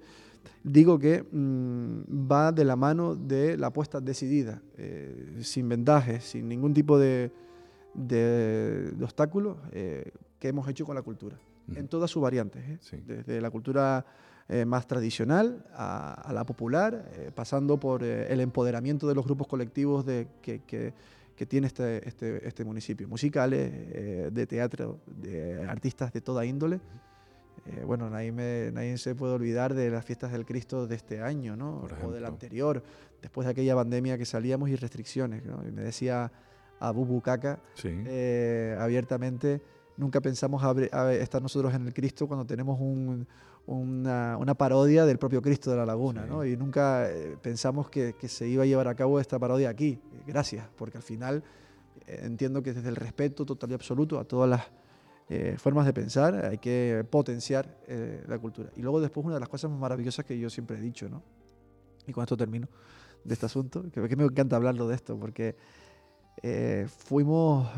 digo 0.64 1.00
que 1.00 1.24
mm, 1.24 2.30
va 2.30 2.52
de 2.52 2.66
la 2.66 2.76
mano 2.76 3.16
de 3.16 3.58
la 3.58 3.68
apuesta 3.68 4.02
decidida, 4.02 4.62
eh, 4.78 5.38
sin 5.42 5.70
vendajes, 5.70 6.24
sin 6.26 6.50
ningún 6.50 6.74
tipo 6.74 7.00
de, 7.00 7.32
de, 7.94 8.94
obstáculos 9.02 9.58
que 9.72 10.48
hemos 10.48 10.68
hecho 10.68 10.86
con 10.86 10.96
la 10.96 11.02
cultura, 11.02 11.38
en 11.76 11.88
todas 11.88 12.12
sus 12.12 12.22
variantes, 12.22 12.64
desde 13.06 13.40
la 13.40 13.50
cultura 13.50 14.06
más 14.66 14.88
tradicional 14.88 15.66
a, 15.74 16.32
la 16.34 16.44
popular, 16.46 17.10
pasando 17.34 17.80
por 17.80 18.04
el 18.04 18.40
empoderamiento 18.42 19.08
de 19.08 19.16
los 19.16 19.26
grupos 19.26 19.48
colectivos 19.48 20.06
de, 20.06 20.28
que, 20.42 20.60
que 20.60 20.94
que 21.36 21.46
tiene 21.46 21.68
este, 21.68 22.08
este, 22.08 22.48
este 22.48 22.64
municipio. 22.64 23.08
Musicales, 23.08 23.72
eh, 23.74 24.30
de 24.32 24.48
teatro, 24.48 25.00
de 25.06 25.64
artistas 25.68 26.14
de 26.14 26.22
toda 26.22 26.46
índole. 26.46 26.80
Eh, 27.66 27.84
bueno, 27.86 28.10
nadie, 28.10 28.32
nadie 28.74 28.98
se 28.98 29.16
puede 29.16 29.34
olvidar 29.34 29.74
de 29.74 29.90
las 29.90 30.06
fiestas 30.06 30.32
del 30.32 30.46
Cristo 30.46 30.86
de 30.86 30.96
este 30.96 31.22
año, 31.22 31.56
¿no? 31.56 31.88
O 32.04 32.12
del 32.12 32.26
anterior, 32.26 32.84
después 33.22 33.46
de 33.46 33.52
aquella 33.52 33.76
pandemia 33.76 34.18
que 34.18 34.26
salíamos 34.26 34.70
y 34.70 34.76
restricciones, 34.76 35.46
¿no? 35.46 35.66
Y 35.68 35.72
me 35.72 35.82
decía 35.82 36.32
a 36.80 36.92
Bubu 36.92 37.22
Caca 37.22 37.60
eh, 37.84 38.76
abiertamente, 38.78 39.62
nunca 39.96 40.20
pensamos 40.20 40.62
estar 40.82 41.42
nosotros 41.42 41.74
en 41.74 41.88
el 41.88 41.94
Cristo 41.94 42.28
cuando 42.28 42.46
tenemos 42.46 42.78
un, 42.82 43.26
una, 43.66 44.38
una, 44.38 44.56
parodia 44.56 45.06
del 45.06 45.18
propio 45.18 45.42
Cristo 45.42 45.72
de 45.72 45.78
la 45.78 45.86
Laguna, 45.86 46.26
¿no? 46.26 46.46
Y 46.46 46.58
nunca 46.58 47.10
eh, 47.10 47.38
pensamos 47.42 47.90
que, 47.90 48.14
que, 48.14 48.28
se 48.28 48.48
iba 48.48 48.64
a 48.64 48.66
llevar 48.66 48.88
a 48.88 48.96
cabo 48.96 49.20
esta 49.20 49.40
parodia 49.40 49.70
aquí. 49.70 50.00
Gracias, 50.28 50.68
porque 50.76 50.98
al 50.98 51.04
final 51.04 51.44
eh, 52.08 52.22
entiendo 52.24 52.62
que 52.62 52.74
desde 52.74 52.90
el 52.90 52.96
respeto 52.96 53.46
total 53.46 53.72
y 53.72 53.74
absoluto 53.74 54.20
a 54.20 54.26
todas 54.26 54.50
las 54.50 54.64
eh, 55.30 55.56
formas 55.58 55.86
de 55.86 55.94
pensar 55.94 56.46
hay 56.46 56.58
que 56.58 57.06
potenciar 57.10 57.78
la 58.28 58.38
cultura. 58.38 58.70
Y 58.76 58.82
luego 58.82 59.00
después 59.00 59.26
una 59.26 59.36
de 59.36 59.40
las 59.40 59.50
cosas 59.50 59.72
más 59.72 59.80
maravillosas 59.80 60.26
que 60.26 60.38
yo 60.38 60.50
siempre 60.50 60.78
he 60.78 60.82
dicho, 60.82 61.08
¿no? 61.08 61.24
Y 62.06 62.12
con 62.12 62.24
esto 62.24 62.36
termino 62.36 62.68
de 63.24 63.34
este 63.34 63.46
asunto, 63.46 63.86
que, 63.90 64.10
que 64.10 64.16
me 64.18 64.26
encanta 64.26 64.58
hablarlo 64.58 64.90
de 64.90 64.96
esto, 64.96 65.18
porque 65.18 65.56
fuimos 66.88 67.70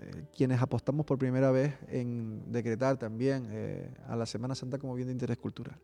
eh, 0.00 0.24
quienes 0.36 0.60
apostamos 0.60 1.04
por 1.04 1.18
primera 1.18 1.50
vez 1.50 1.74
en 1.88 2.50
decretar 2.52 2.98
también 2.98 3.48
eh, 3.50 3.92
a 4.06 4.16
la 4.16 4.26
Semana 4.26 4.54
Santa 4.54 4.78
como 4.78 4.94
bien 4.94 5.08
de 5.08 5.12
interés 5.12 5.38
cultural. 5.38 5.78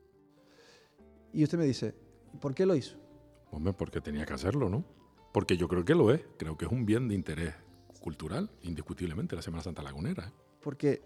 Y 1.33 1.43
usted 1.43 1.59
me 1.59 1.65
dice, 1.65 1.95
¿por 2.41 2.55
qué 2.55 2.65
lo 2.67 2.77
hizo? 2.77 2.97
Hombre, 3.51 3.73
porque 3.73 4.01
tenía 4.01 4.25
que 4.25 4.35
hacerlo, 4.35 4.69
¿no? 4.69 4.85
Porque 5.33 5.57
yo 5.57 5.69
creo 5.69 5.85
que 5.85 5.95
lo 5.95 6.13
es, 6.13 6.21
creo 6.37 6.57
que 6.57 6.67
es 6.67 6.71
un 6.71 6.87
bien 6.87 7.09
de 7.09 7.15
interés 7.15 7.55
cultural, 8.01 8.51
indiscutiblemente, 8.63 9.35
la 9.35 9.43
Semana 9.43 9.63
Santa 9.63 9.83
Lagunera. 9.83 10.29
¿eh? 10.29 10.33
Porque 10.61 11.03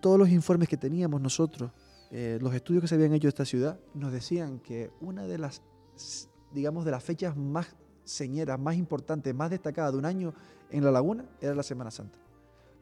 todos 0.00 0.18
los 0.18 0.28
informes 0.30 0.68
que 0.68 0.76
teníamos 0.76 1.20
nosotros, 1.20 1.70
los 2.10 2.54
estudios 2.54 2.80
que 2.82 2.88
se 2.88 2.94
habían 2.94 3.12
hecho 3.12 3.26
de 3.26 3.30
esta 3.30 3.44
ciudad, 3.44 3.78
nos 3.92 4.12
decían 4.12 4.60
que 4.60 4.90
una 5.00 5.26
de 5.26 5.38
las, 5.38 5.62
digamos, 6.52 6.84
de 6.84 6.92
las 6.92 7.02
fechas 7.02 7.36
más 7.36 7.74
señeras, 8.04 8.58
más 8.58 8.76
importantes, 8.76 9.34
más 9.34 9.50
destacadas 9.50 9.92
de 9.92 9.98
un 9.98 10.04
año 10.04 10.34
en 10.70 10.84
la 10.84 10.90
laguna 10.90 11.24
era 11.40 11.54
la 11.54 11.62
Semana 11.62 11.90
Santa 11.90 12.23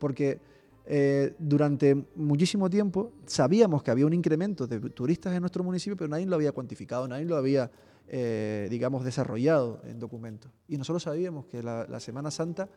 porque 0.03 0.41
eh, 0.85 1.37
durante 1.39 1.95
muchísimo 2.17 2.69
tiempo 2.69 3.13
sabíamos 3.25 3.85
que 3.85 3.93
había 3.93 4.05
un 4.05 4.13
incremento 4.13 4.67
de 4.67 4.81
turistas 4.91 5.33
en 5.33 5.39
nuestro 5.39 5.63
municipio, 5.63 5.97
pero 5.97 6.09
nadie 6.09 6.27
lo 6.27 6.35
había 6.35 6.51
cuantificado, 6.51 7.07
nadie 7.07 7.25
lo 7.25 7.37
había, 7.37 7.71
eh, 8.09 8.67
digamos, 8.69 9.05
desarrollado 9.05 9.81
en 9.85 10.01
documentos. 10.01 10.51
Y 10.67 10.77
nosotros 10.77 11.05
sabíamos 11.05 11.47
que 11.47 11.63
la, 11.63 12.01
Semana 12.01 12.33
Santa, 12.33 12.69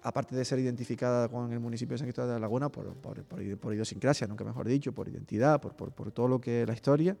aparte 0.00 0.36
de 0.36 0.44
ser 0.44 0.60
identificada 0.60 1.28
con 1.28 1.52
el 1.52 1.58
municipio 1.58 1.94
de 1.94 1.98
San 1.98 2.06
Cristóbal 2.06 2.28
de 2.28 2.34
la 2.34 2.40
Laguna 2.40 2.68
por, 2.68 2.94
por, 2.94 3.72
idiosincrasia, 3.72 4.28
nunca 4.28 4.44
mejor 4.44 4.68
dicho, 4.68 4.92
por 4.92 5.08
identidad, 5.08 5.60
por, 5.60 6.12
todo 6.12 6.28
lo 6.28 6.40
que 6.40 6.62
es 6.62 6.68
la 6.68 6.74
historia, 6.74 7.16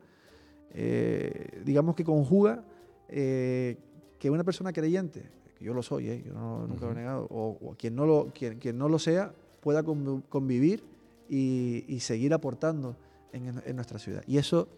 eh, 0.74 1.60
digamos 1.64 1.96
que 1.96 2.04
conjuga 2.04 2.62
que 3.08 4.30
una 4.30 4.44
persona 4.44 4.72
creyente 4.72 5.39
yo 5.60 5.74
lo 5.74 5.82
soy, 5.82 6.08
¿eh? 6.08 6.22
yo 6.26 6.32
nunca 6.66 6.86
lo 6.86 6.92
he 6.92 6.94
negado, 6.94 7.26
o, 7.30 7.74
quien, 7.78 7.94
no 7.94 8.06
lo, 8.06 8.32
quien, 8.34 8.58
quien, 8.58 8.78
no 8.78 8.88
lo 8.88 8.98
sea 8.98 9.32
pueda 9.60 9.82
convivir 9.82 10.82
y, 11.28 11.98
seguir 12.00 12.32
aportando 12.34 12.96
en, 13.32 13.76
nuestra 13.76 13.98
ciudad. 13.98 14.22
Y 14.26 14.38
eso, 14.38 14.68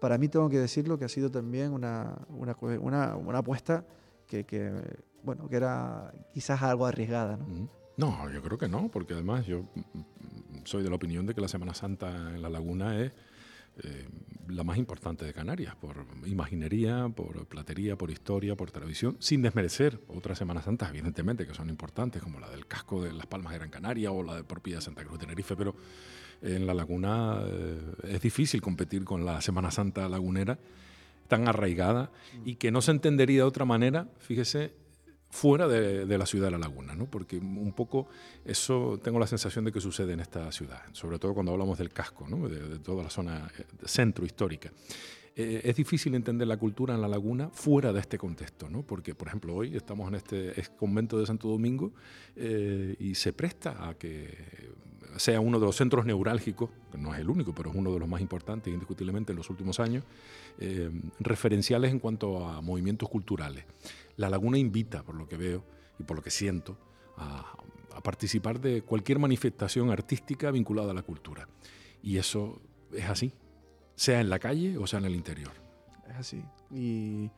para 0.00 0.16
mí 0.16 0.28
tengo 0.28 0.48
que 0.48 0.58
decirlo, 0.58 0.98
que 0.98 1.04
ha 1.04 1.08
sido 1.08 1.30
también 1.30 1.72
una, 1.72 2.16
una, 2.30 2.56
una, 3.16 3.38
apuesta 3.38 3.84
que, 4.26 4.44
que, 4.44 4.72
bueno, 5.22 5.48
que 5.48 5.56
era 5.56 6.12
quizás 6.32 6.62
algo 6.62 6.86
arriesgada. 6.86 7.36
¿no? 7.36 7.68
no, 7.96 8.30
yo 8.30 8.40
creo 8.42 8.58
que 8.58 8.68
no, 8.68 8.88
porque 8.88 9.14
además 9.14 9.44
yo 9.44 9.64
soy 10.64 10.82
de 10.82 10.90
la 10.90 10.96
opinión 10.96 11.26
de 11.26 11.34
que 11.34 11.40
la 11.40 11.48
Semana 11.48 11.74
Santa 11.74 12.34
en 12.34 12.42
la 12.42 12.48
laguna 12.48 13.00
es 13.00 13.12
eh, 13.82 14.08
la 14.48 14.64
más 14.64 14.78
importante 14.78 15.24
de 15.24 15.32
Canarias, 15.32 15.76
por 15.76 16.06
imaginería, 16.26 17.08
por 17.08 17.46
platería, 17.46 17.96
por 17.96 18.10
historia, 18.10 18.56
por 18.56 18.70
televisión, 18.70 19.16
sin 19.18 19.42
desmerecer 19.42 20.00
otras 20.08 20.38
Semanas 20.38 20.64
Santas, 20.64 20.90
evidentemente, 20.90 21.46
que 21.46 21.54
son 21.54 21.68
importantes, 21.68 22.22
como 22.22 22.40
la 22.40 22.48
del 22.50 22.66
casco 22.66 23.02
de 23.02 23.12
Las 23.12 23.26
Palmas 23.26 23.52
de 23.52 23.58
Gran 23.58 23.70
Canaria 23.70 24.10
o 24.10 24.22
la 24.22 24.36
de 24.36 24.44
propia 24.44 24.80
Santa 24.80 25.02
Cruz 25.04 25.18
de 25.18 25.26
Tenerife, 25.26 25.56
pero 25.56 25.74
en 26.42 26.66
la 26.66 26.74
laguna 26.74 27.42
eh, 27.44 27.80
es 28.04 28.20
difícil 28.20 28.60
competir 28.60 29.04
con 29.04 29.24
la 29.24 29.40
Semana 29.40 29.70
Santa 29.70 30.08
lagunera 30.08 30.58
tan 31.26 31.46
arraigada 31.46 32.10
y 32.44 32.54
que 32.54 32.70
no 32.70 32.80
se 32.80 32.90
entendería 32.90 33.38
de 33.38 33.48
otra 33.48 33.64
manera, 33.64 34.08
fíjese, 34.18 34.72
fuera 35.30 35.68
de, 35.68 36.18
la 36.18 36.26
ciudad 36.26 36.46
de 36.46 36.52
La 36.52 36.58
Laguna, 36.58 36.94
¿no? 36.94 37.06
porque 37.06 37.36
un 37.36 37.72
poco 37.72 38.08
eso 38.44 38.98
tengo 39.02 39.18
la 39.18 39.26
sensación 39.26 39.64
de 39.64 39.72
que 39.72 39.80
sucede 39.80 40.12
en 40.14 40.20
esta 40.20 40.50
ciudad, 40.52 40.82
sobre 40.92 41.18
todo 41.18 41.34
cuando 41.34 41.52
hablamos 41.52 41.78
del 41.78 41.90
casco, 41.90 42.26
¿no? 42.28 42.48
de, 42.48 42.78
toda 42.78 43.04
la 43.04 43.10
zona 43.10 43.50
eh, 43.58 43.64
centro 43.84 44.24
histórica. 44.24 44.72
Eh, 45.36 45.60
es 45.64 45.76
difícil 45.76 46.14
entender 46.14 46.48
la 46.48 46.56
cultura 46.56 46.94
en 46.94 47.00
La 47.00 47.08
Laguna 47.08 47.50
fuera 47.52 47.92
de 47.92 48.00
este 48.00 48.18
contexto, 48.18 48.70
¿no? 48.70 48.82
porque 48.82 49.14
por 49.14 49.28
ejemplo 49.28 49.54
hoy 49.54 49.76
estamos 49.76 50.08
en 50.08 50.14
este 50.14 50.54
convento 50.76 51.18
de 51.18 51.26
Santo 51.26 51.48
Domingo 51.48 51.92
eh, 52.34 52.96
y 52.98 53.14
se 53.14 53.32
presta 53.32 53.88
a 53.88 53.94
que 53.94 54.34
sea 55.16 55.40
uno 55.40 55.60
de 55.60 55.66
los 55.66 55.76
centros 55.76 56.06
neurálgicos, 56.06 56.70
no 56.96 57.14
es 57.14 57.20
el 57.20 57.28
único, 57.28 57.54
pero 57.54 57.70
es 57.70 57.76
uno 57.76 57.92
de 57.92 57.98
los 57.98 58.08
más 58.08 58.20
importantes 58.20 58.72
indiscutiblemente 58.72 59.32
en 59.32 59.38
los 59.38 59.50
últimos 59.50 59.80
años, 59.80 60.04
referenciales 61.18 61.90
en 61.90 61.98
cuanto 61.98 62.46
a 62.46 62.60
movimientos 62.60 63.08
culturales. 63.08 63.64
La 64.18 64.28
Laguna 64.28 64.58
invita, 64.58 65.02
por 65.04 65.14
lo 65.14 65.26
que 65.26 65.36
veo 65.36 65.64
y 65.98 66.02
por 66.02 66.16
lo 66.16 66.22
que 66.22 66.30
siento, 66.30 66.76
a, 67.16 67.54
participar 68.02 68.60
de 68.60 68.82
cualquier 68.82 69.18
manifestación 69.18 69.90
artística 69.90 70.52
vinculada 70.52 70.92
a 70.92 70.94
la 70.94 71.02
cultura. 71.02 71.48
Y 72.00 72.16
eso 72.16 72.60
es 72.92 73.06
así, 73.06 73.32
sea 73.96 74.20
en 74.20 74.30
la 74.30 74.38
calle 74.38 74.78
o 74.78 74.86
sea 74.86 75.00
en 75.00 75.06
el 75.06 75.14
interior. 75.16 75.50
Es 76.08 76.16
así. 76.16 76.44
Y 76.70 77.28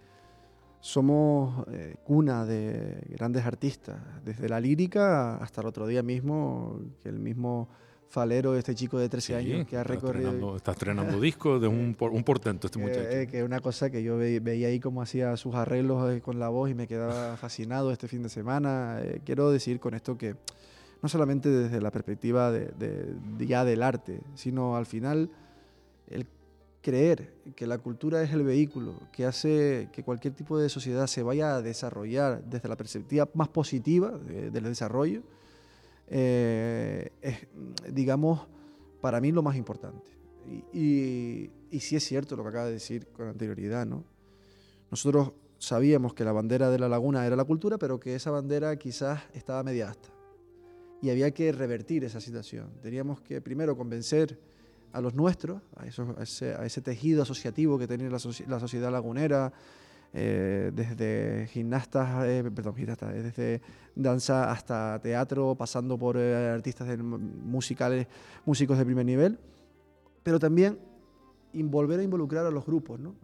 somos 0.80 1.66
eh, 1.68 1.96
cuna 2.04 2.44
de 2.44 3.06
grandes 3.08 3.44
artistas, 3.46 3.98
desde 4.24 4.48
la 4.48 4.60
lírica 4.60 5.36
hasta 5.36 5.62
el 5.62 5.66
otro 5.66 5.86
día 5.86 6.02
mismo, 6.02 6.80
que 7.02 7.08
el 7.08 7.18
mismo 7.18 7.68
Falero, 8.10 8.56
este 8.56 8.74
chico 8.74 8.98
de 8.98 9.08
13 9.08 9.36
años 9.36 9.66
que 9.68 9.76
ha 9.76 9.84
recorrido. 9.84 10.56
está 10.56 10.72
estrenando 10.72 11.20
discos 11.20 11.60
de 11.60 11.68
un, 11.68 11.96
un 11.96 12.24
portento 12.24 12.66
este 12.66 12.80
muchacho. 12.80 13.08
Eh, 13.08 13.28
que 13.28 13.38
es 13.38 13.44
una 13.44 13.60
cosa 13.60 13.88
que 13.88 14.02
yo 14.02 14.18
veía 14.18 14.66
ahí 14.66 14.80
cómo 14.80 15.00
hacía 15.00 15.36
sus 15.36 15.54
arreglos 15.54 16.12
eh, 16.12 16.20
con 16.20 16.40
la 16.40 16.48
voz 16.48 16.70
y 16.70 16.74
me 16.74 16.88
quedaba 16.88 17.36
fascinado 17.40 17.92
este 17.92 18.08
fin 18.08 18.24
de 18.24 18.28
semana. 18.28 18.98
Eh, 19.00 19.20
quiero 19.24 19.52
decir 19.52 19.78
con 19.78 19.94
esto 19.94 20.18
que 20.18 20.34
no 21.00 21.08
solamente 21.08 21.48
desde 21.50 21.80
la 21.80 21.92
perspectiva 21.92 22.50
de, 22.50 23.14
ya 23.38 23.64
del 23.64 23.80
arte, 23.84 24.20
sino 24.34 24.76
al 24.76 24.86
final 24.86 25.30
el 26.08 26.26
creer 26.82 27.32
que 27.54 27.68
la 27.68 27.78
cultura 27.78 28.24
es 28.24 28.32
el 28.32 28.42
vehículo 28.42 28.94
que 29.12 29.24
hace 29.24 29.88
que 29.92 30.02
cualquier 30.02 30.34
tipo 30.34 30.58
de 30.58 30.68
sociedad 30.68 31.06
se 31.06 31.22
vaya 31.22 31.54
a 31.54 31.62
desarrollar 31.62 32.42
desde 32.42 32.68
la 32.68 32.76
perspectiva 32.76 33.28
más 33.34 33.48
positiva 33.48 34.10
del 34.10 34.64
desarrollo 34.64 35.22
eh, 36.10 37.12
es, 37.22 37.46
digamos, 37.92 38.48
para 39.00 39.20
mí 39.20 39.30
lo 39.32 39.42
más 39.42 39.56
importante. 39.56 40.10
Y, 40.72 41.50
y, 41.70 41.80
sí 41.80 41.94
es 41.94 42.04
cierto 42.04 42.34
lo 42.34 42.42
que 42.42 42.48
acaba 42.48 42.66
de 42.66 42.72
decir 42.72 43.06
con 43.08 43.28
anterioridad, 43.28 43.86
¿no? 43.86 44.04
Nosotros 44.90 45.32
sabíamos 45.58 46.14
que 46.14 46.24
la 46.24 46.32
bandera 46.32 46.70
de 46.70 46.78
la 46.78 46.88
laguna 46.88 47.24
era 47.24 47.36
la 47.36 47.44
cultura, 47.44 47.78
pero 47.78 48.00
que 48.00 48.16
esa 48.16 48.32
bandera 48.32 48.76
quizás 48.76 49.22
estaba 49.32 49.62
media 49.62 49.90
asta. 49.90 50.08
Y 51.00 51.10
había 51.10 51.30
que 51.30 51.52
revertir 51.52 52.02
esa 52.04 52.20
situación. 52.20 52.72
Teníamos 52.82 53.20
que 53.20 53.40
primero 53.40 53.76
convencer 53.76 54.38
a 54.92 55.00
los 55.00 55.14
nuestros, 55.14 55.62
a, 55.76 55.86
ese, 55.86 56.80
tejido 56.82 57.22
asociativo 57.22 57.78
que 57.78 57.86
tenía 57.86 58.10
la 58.10 58.18
sociedad 58.18 58.90
lagunera, 58.90 59.52
eh, 60.12 60.72
desde 60.74 61.46
gimnastas, 61.48 62.26
eh, 62.26 62.50
perdón, 62.52 62.74
gimnastas, 62.74 63.14
eh, 63.14 63.22
desde 63.22 63.62
danza 63.94 64.50
hasta 64.50 64.98
teatro, 65.00 65.54
pasando 65.54 65.96
por 65.96 66.16
artistas 66.16 66.98
musicales, 66.98 68.08
músicos 68.44 68.76
de 68.76 68.84
primer 68.84 69.06
nivel, 69.06 69.38
pero 70.22 70.38
también 70.38 70.78
volver 71.52 72.00
a 72.00 72.02
involucrar 72.02 72.44
a 72.46 72.50
los 72.50 72.66
grupos, 72.66 72.98
¿no? 72.98 73.14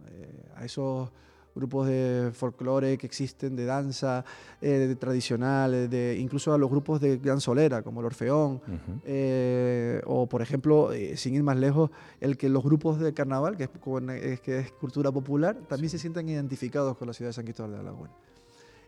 a 0.55 0.65
esos 0.65 1.11
grupos 1.57 1.87
de 1.87 2.31
folclore 2.33 2.97
que 2.97 3.05
existen, 3.05 3.55
de 3.55 3.65
danza 3.65 4.23
eh, 4.61 4.95
tradicional, 4.99 5.89
de, 5.89 6.17
incluso 6.19 6.53
a 6.53 6.57
los 6.57 6.69
grupos 6.69 7.01
de 7.01 7.17
gran 7.17 7.41
solera, 7.41 7.81
como 7.81 7.99
el 7.99 8.05
Orfeón, 8.05 8.61
eh, 9.03 10.01
o 10.05 10.27
por 10.27 10.41
ejemplo, 10.41 10.93
eh, 10.93 11.17
sin 11.17 11.35
ir 11.35 11.43
más 11.43 11.57
lejos, 11.57 11.89
el 12.21 12.37
que 12.37 12.49
los 12.49 12.63
grupos 12.63 12.99
de 12.99 13.13
carnaval, 13.13 13.57
que 13.57 13.63
es, 13.65 14.41
que 14.41 14.59
es 14.59 14.71
cultura 14.71 15.11
popular, 15.11 15.57
también 15.67 15.89
se 15.89 15.99
sientan 15.99 16.29
identificados 16.29 16.97
con 16.97 17.07
la 17.07 17.13
ciudad 17.13 17.29
de 17.29 17.33
San 17.33 17.43
Cristóbal 17.43 17.71
de 17.71 17.77
la 17.77 17.83
Laguna. 17.83 18.11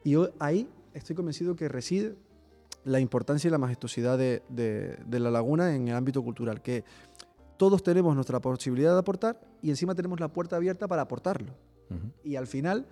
Y 0.03 0.11
yo 0.11 0.29
ahí 0.39 0.69
estoy 0.93 1.15
convencido 1.15 1.55
que 1.55 1.67
reside 1.67 2.15
la 2.85 2.99
importancia 2.99 3.47
y 3.47 3.51
la 3.51 3.57
majestuosidad 3.57 4.17
de, 4.17 4.41
de, 4.49 5.19
la 5.19 5.31
laguna 5.31 5.75
en 5.75 5.89
el 5.89 5.95
ámbito 5.95 6.23
cultural, 6.23 6.61
que 6.61 6.83
todos 7.57 7.83
tenemos 7.83 8.15
nuestra 8.15 8.39
posibilidad 8.39 8.93
de 8.93 8.99
aportar 8.99 9.39
y 9.61 9.69
encima 9.69 9.93
tenemos 9.93 10.19
la 10.19 10.29
puerta 10.29 10.55
abierta 10.55 10.87
para 10.87 11.01
aportarlo. 11.01 11.53
Y 12.23 12.35
al 12.35 12.47
final 12.47 12.85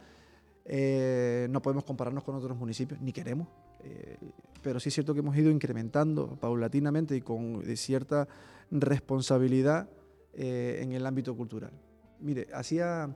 eh, 0.69 1.47
no 1.49 1.61
podemos 1.61 1.85
compararnos 1.85 2.23
con 2.23 2.35
otros 2.35 2.57
municipios, 2.57 2.99
ni 3.01 3.13
queremos. 3.13 3.47
Eh, 3.83 4.17
pero 4.61 4.79
sí 4.79 4.89
es 4.89 4.95
cierto 4.95 5.13
que 5.13 5.21
hemos 5.21 5.35
ido 5.37 5.49
incrementando 5.49 6.35
paulatinamente 6.39 7.15
y 7.15 7.21
con 7.21 7.63
cierta 7.77 8.27
responsabilidad 8.69 9.87
eh, 10.33 10.79
en 10.81 10.91
el 10.91 11.05
ámbito 11.05 11.35
cultural. 11.35 11.71
Mire, 12.19 12.47
hacía 12.53 13.15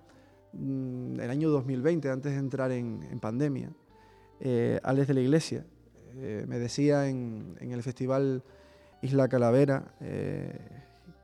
mm, 0.53 1.19
el 1.19 1.29
año 1.29 1.49
2020, 1.49 2.09
antes 2.09 2.31
de 2.31 2.37
entrar 2.37 2.71
en, 2.71 3.19
pandemia, 3.19 3.71
Alex 4.83 5.07
de 5.07 5.13
la 5.13 5.21
Iglesia 5.21 5.65
me 6.15 6.57
decía 6.57 7.07
en, 7.07 7.55
el 7.59 7.83
festival 7.83 8.43
Isla 9.01 9.27
Calavera 9.29 9.93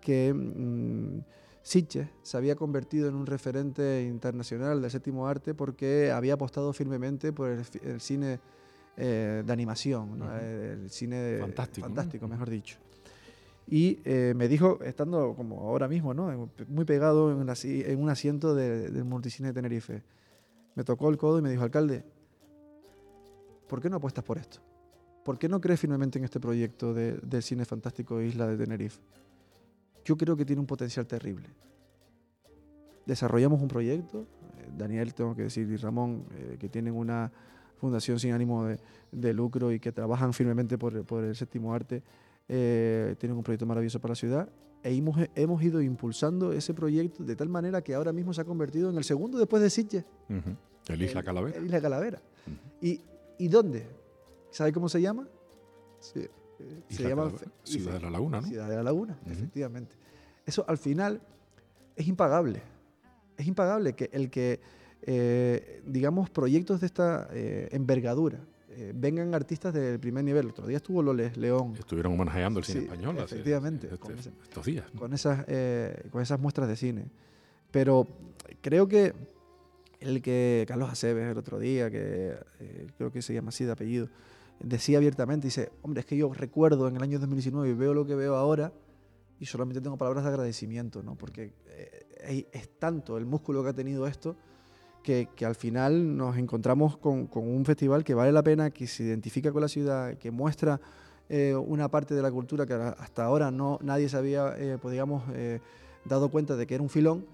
que 0.01 0.33
mm, 0.33 1.19
Sitges 1.67 2.07
se 2.21 2.37
había 2.37 2.55
convertido 2.55 3.09
en 3.09 3.15
un 3.15 3.25
referente 3.25 4.01
internacional 4.07 4.81
del 4.81 4.89
séptimo 4.89 5.27
arte 5.27 5.53
porque 5.53 6.13
había 6.13 6.35
apostado 6.35 6.71
firmemente 6.71 7.33
por 7.33 7.49
el, 7.49 7.99
cine 7.99 8.39
eh, 8.95 9.43
de 9.45 9.51
animación, 9.51 10.21
el 10.41 10.89
cine 10.89 11.39
fantástico, 11.41 11.85
fantástico 11.85 12.25
mejor 12.29 12.49
dicho. 12.49 12.77
Y 13.67 13.99
eh, 14.05 14.31
me 14.33 14.47
dijo, 14.47 14.79
estando 14.81 15.33
como 15.35 15.59
ahora 15.67 15.89
mismo, 15.89 16.13
¿no? 16.13 16.49
muy 16.69 16.85
pegado 16.85 17.33
en, 17.33 17.49
en 17.49 17.99
un 18.01 18.09
asiento 18.09 18.55
del 18.55 19.03
multicine 19.03 19.49
de 19.49 19.53
Tenerife, 19.53 20.03
me 20.73 20.85
tocó 20.85 21.09
el 21.09 21.17
codo 21.17 21.39
y 21.39 21.41
me 21.41 21.49
dijo, 21.49 21.63
alcalde, 21.63 22.05
¿por 23.67 23.81
qué 23.81 23.89
no 23.89 23.97
apuestas 23.97 24.23
por 24.23 24.37
esto? 24.37 24.59
¿Por 25.25 25.37
qué 25.37 25.49
no 25.49 25.59
crees 25.59 25.81
firmemente 25.81 26.17
en 26.17 26.23
este 26.23 26.39
proyecto 26.39 26.93
del 26.93 27.43
cine 27.43 27.65
fantástico 27.65 28.21
Isla 28.21 28.47
de 28.47 28.55
Tenerife? 28.55 29.01
Yo 30.07 30.17
creo 30.17 30.37
que 30.37 30.45
tiene 30.45 30.61
un 30.61 30.65
potencial 30.65 31.05
terrible. 31.05 31.49
Desarrollamos 33.05 33.61
un 33.61 33.67
proyecto, 33.67 34.25
eh, 34.57 34.69
Daniel, 34.77 35.13
tengo 35.13 35.35
que 35.35 35.43
decir, 35.43 35.69
y 35.69 35.75
Ramón, 35.75 36.23
eh, 36.33 36.55
que 36.57 36.69
tienen 36.69 36.95
una 36.95 37.29
fundación 37.75 38.17
sin 38.17 38.31
ánimo 38.31 38.69
de, 39.11 39.33
lucro 39.33 39.73
y 39.73 39.81
que 39.81 39.91
trabajan 39.91 40.31
firmemente 40.31 40.77
por, 40.77 40.95
el 40.95 41.35
séptimo 41.35 41.73
arte, 41.73 42.03
eh, 42.47 43.15
tienen 43.19 43.37
un 43.37 43.43
proyecto 43.43 43.65
maravilloso 43.65 43.99
para 43.99 44.13
la 44.13 44.15
ciudad 44.15 44.49
e 44.81 44.95
hemos, 44.95 45.17
hemos, 45.35 45.61
ido 45.61 45.81
impulsando 45.81 46.53
ese 46.53 46.73
proyecto 46.73 47.25
de 47.25 47.35
tal 47.35 47.49
manera 47.49 47.81
que 47.81 47.93
ahora 47.93 48.13
mismo 48.13 48.33
se 48.33 48.39
ha 48.39 48.45
convertido 48.45 48.89
en 48.89 48.95
el 48.97 49.03
segundo 49.03 49.37
después 49.37 49.61
de 49.61 49.69
Sitges. 49.69 50.05
El 50.87 51.01
Isla 51.01 51.21
Calavera. 51.21 51.57
El 51.57 51.65
Isla 51.65 51.81
Calavera. 51.81 52.21
¿Y, 52.79 53.01
¿Y 53.37 53.47
dónde? 53.49 53.85
¿Sabe 54.51 54.71
cómo 54.71 54.87
se 54.87 55.01
llama? 55.01 55.27
Sí. 55.99 56.27
Se 56.89 57.03
llama 57.03 57.31
Ciudad 57.63 57.93
de 57.93 57.99
la 58.01 58.09
Laguna, 58.09 58.41
¿no? 58.41 58.47
Ciudad 58.47 58.69
de 58.69 58.75
la 58.75 58.83
Laguna, 58.83 59.17
efectivamente. 59.25 59.95
Eso 60.45 60.63
al 60.67 60.77
final 60.77 61.21
es 61.95 62.07
impagable. 62.07 62.61
Es 63.37 63.45
impagable 63.47 63.93
que 63.93 64.09
el 64.13 64.29
que, 64.29 64.59
eh, 65.01 65.81
digamos, 65.85 66.29
proyectos 66.29 66.79
de 66.79 66.87
esta 66.87 67.27
eh, 67.31 67.69
envergadura 67.71 68.39
eh, 68.69 68.93
vengan 68.95 69.35
artistas 69.35 69.73
del 69.73 69.99
primer 69.99 70.23
nivel. 70.23 70.45
El 70.45 70.51
otro 70.51 70.67
día 70.67 70.77
estuvo 70.77 71.01
Loles 71.01 71.35
León. 71.37 71.75
Estuvieron 71.77 72.13
homenajeando 72.13 72.59
el 72.59 72.65
cine 72.65 72.81
español. 72.81 73.17
Efectivamente. 73.19 73.89
Este, 73.91 74.29
estos 74.43 74.65
días. 74.65 74.85
Con 74.97 75.13
esas, 75.13 75.45
con 76.11 76.21
esas 76.21 76.39
muestras 76.39 76.67
de 76.67 76.75
cine. 76.75 77.05
Pero 77.71 78.07
creo 78.61 78.87
que 78.87 79.13
el 79.99 80.21
que 80.21 80.65
Carlos 80.67 80.89
Aceves 80.89 81.31
el 81.31 81.37
otro 81.37 81.59
día, 81.59 81.91
que 81.91 82.37
creo 82.97 83.11
que 83.11 83.21
se 83.21 83.33
llama 83.33 83.49
así 83.49 83.65
de 83.65 83.71
apellido, 83.71 84.09
decía 84.59 84.97
abiertamente, 84.97 85.47
dice, 85.47 85.71
hombre, 85.81 86.01
es 86.01 86.05
que 86.05 86.17
yo 86.17 86.33
recuerdo 86.33 86.87
en 86.87 86.95
el 86.95 87.03
año 87.03 87.19
2019 87.19 87.69
y 87.69 87.73
veo 87.73 87.93
lo 87.93 88.05
que 88.05 88.15
veo 88.15 88.35
ahora 88.35 88.73
y 89.39 89.45
solamente 89.45 89.81
tengo 89.81 89.97
palabras 89.97 90.23
de 90.23 90.29
agradecimiento, 90.29 91.03
¿no? 91.03 91.15
Porque 91.15 91.53
eh, 91.67 92.47
es 92.51 92.69
tanto 92.79 93.17
el 93.17 93.25
músculo 93.25 93.63
que 93.63 93.69
ha 93.69 93.73
tenido 93.73 94.07
esto 94.07 94.35
que, 95.03 95.29
que 95.35 95.45
al 95.45 95.55
final 95.55 96.17
nos 96.17 96.37
encontramos 96.37 96.97
con, 96.97 97.27
con, 97.27 97.47
un 97.47 97.63
festival 97.65 98.03
que 98.03 98.13
vale 98.13 98.31
la 98.31 98.43
pena, 98.43 98.71
que 98.71 98.87
se 98.87 99.03
identifica 99.03 99.51
con 99.51 99.61
la 99.61 99.67
ciudad, 99.67 100.15
que 100.17 100.31
muestra 100.31 100.81
eh, 101.29 101.55
una 101.55 101.87
parte 101.89 102.15
de 102.15 102.21
la 102.21 102.31
cultura 102.31 102.65
que 102.65 102.73
hasta 102.73 103.23
ahora 103.23 103.51
no, 103.51 103.79
nadie 103.81 104.09
se 104.09 104.17
había, 104.17 104.55
eh, 104.57 104.77
pues, 104.81 104.91
digamos, 104.91 105.23
dado 106.05 106.29
cuenta 106.29 106.55
de 106.55 106.65
que 106.65 106.75
era 106.75 106.83
un 106.83 106.89
filón 106.89 107.25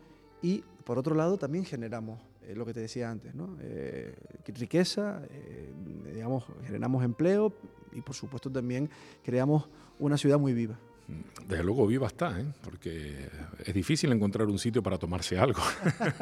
y 0.42 0.64
por 0.84 0.98
otro 0.98 1.16
lado 1.16 1.38
también 1.38 1.64
generamos 1.64 2.20
lo 2.54 2.66
que 2.66 2.74
te 2.74 2.82
decía 2.82 3.10
antes, 3.10 3.34
¿no? 3.34 3.56
Riqueza, 4.46 5.22
digamos, 6.14 6.46
generamos 6.66 7.04
empleo 7.04 7.54
y 7.92 8.02
por 8.02 8.16
supuesto 8.16 8.50
también 8.50 8.90
creamos 9.24 9.68
una 10.00 10.18
ciudad 10.18 10.40
muy 10.40 10.54
viva. 10.54 10.78
Desde 11.48 11.64
luego 11.64 11.86
viva 11.86 12.08
está, 12.08 12.40
¿eh? 12.40 12.46
porque 12.64 13.28
es 13.66 13.74
difícil 13.74 14.12
encontrar 14.12 14.48
un 14.48 14.58
sitio 14.58 14.82
para 14.82 14.98
tomarse 14.98 15.38
algo. 15.38 15.62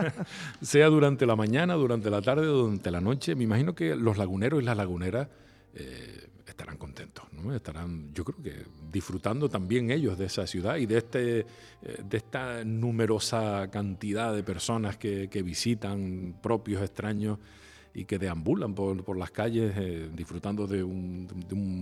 sea 0.61 0.87
durante 0.87 1.25
la 1.25 1.35
mañana, 1.35 1.75
durante 1.75 2.09
la 2.09 2.21
tarde 2.21 2.47
o 2.47 2.63
durante 2.63 2.89
la 2.89 2.99
noche. 2.99 3.35
Me 3.35 3.43
imagino 3.43 3.75
que 3.75 3.95
los 3.95 4.17
laguneros 4.17 4.61
y 4.61 4.65
las 4.65 4.75
laguneras 4.75 5.27
eh, 5.75 6.31
estarán 6.47 6.77
contentos, 6.77 7.25
¿no? 7.31 7.53
estarán, 7.55 8.13
yo 8.13 8.23
creo 8.25 8.43
que 8.43 8.65
disfrutando 8.91 9.49
también 9.49 9.89
ellos 9.89 10.17
de 10.17 10.25
esa 10.25 10.45
ciudad 10.45 10.77
y 10.77 10.85
de, 10.85 10.97
este, 10.97 11.39
eh, 11.39 11.45
de 12.03 12.17
esta 12.17 12.63
numerosa 12.63 13.69
cantidad 13.71 14.35
de 14.35 14.43
personas 14.43 14.97
que, 14.97 15.27
visitan 15.43 16.35
propios 16.41 16.83
extraños 16.83 17.39
y 17.93 18.05
que 18.05 18.17
deambulan 18.17 18.73
por, 18.73 19.17
las 19.17 19.31
calles 19.31 19.73
eh, 19.75 20.09
disfrutando 20.15 20.67
de 20.67 20.83
un, 20.83 21.27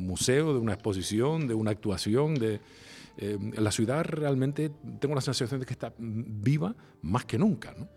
museo, 0.08 0.54
de 0.54 0.60
una 0.60 0.74
exposición, 0.74 1.48
de 1.48 1.54
una 1.54 1.72
actuación. 1.72 2.36
De, 2.36 2.60
la 3.58 3.72
ciudad 3.72 4.06
realmente 4.06 4.72
tengo 5.00 5.13
la 5.13 5.19
sensación 5.19 5.60
de 5.60 5.65
que 5.65 5.74
está 5.74 5.93
viva 5.98 6.74
más 7.02 7.26
que 7.26 7.38
nunca. 7.38 7.76
¿no? 7.78 7.88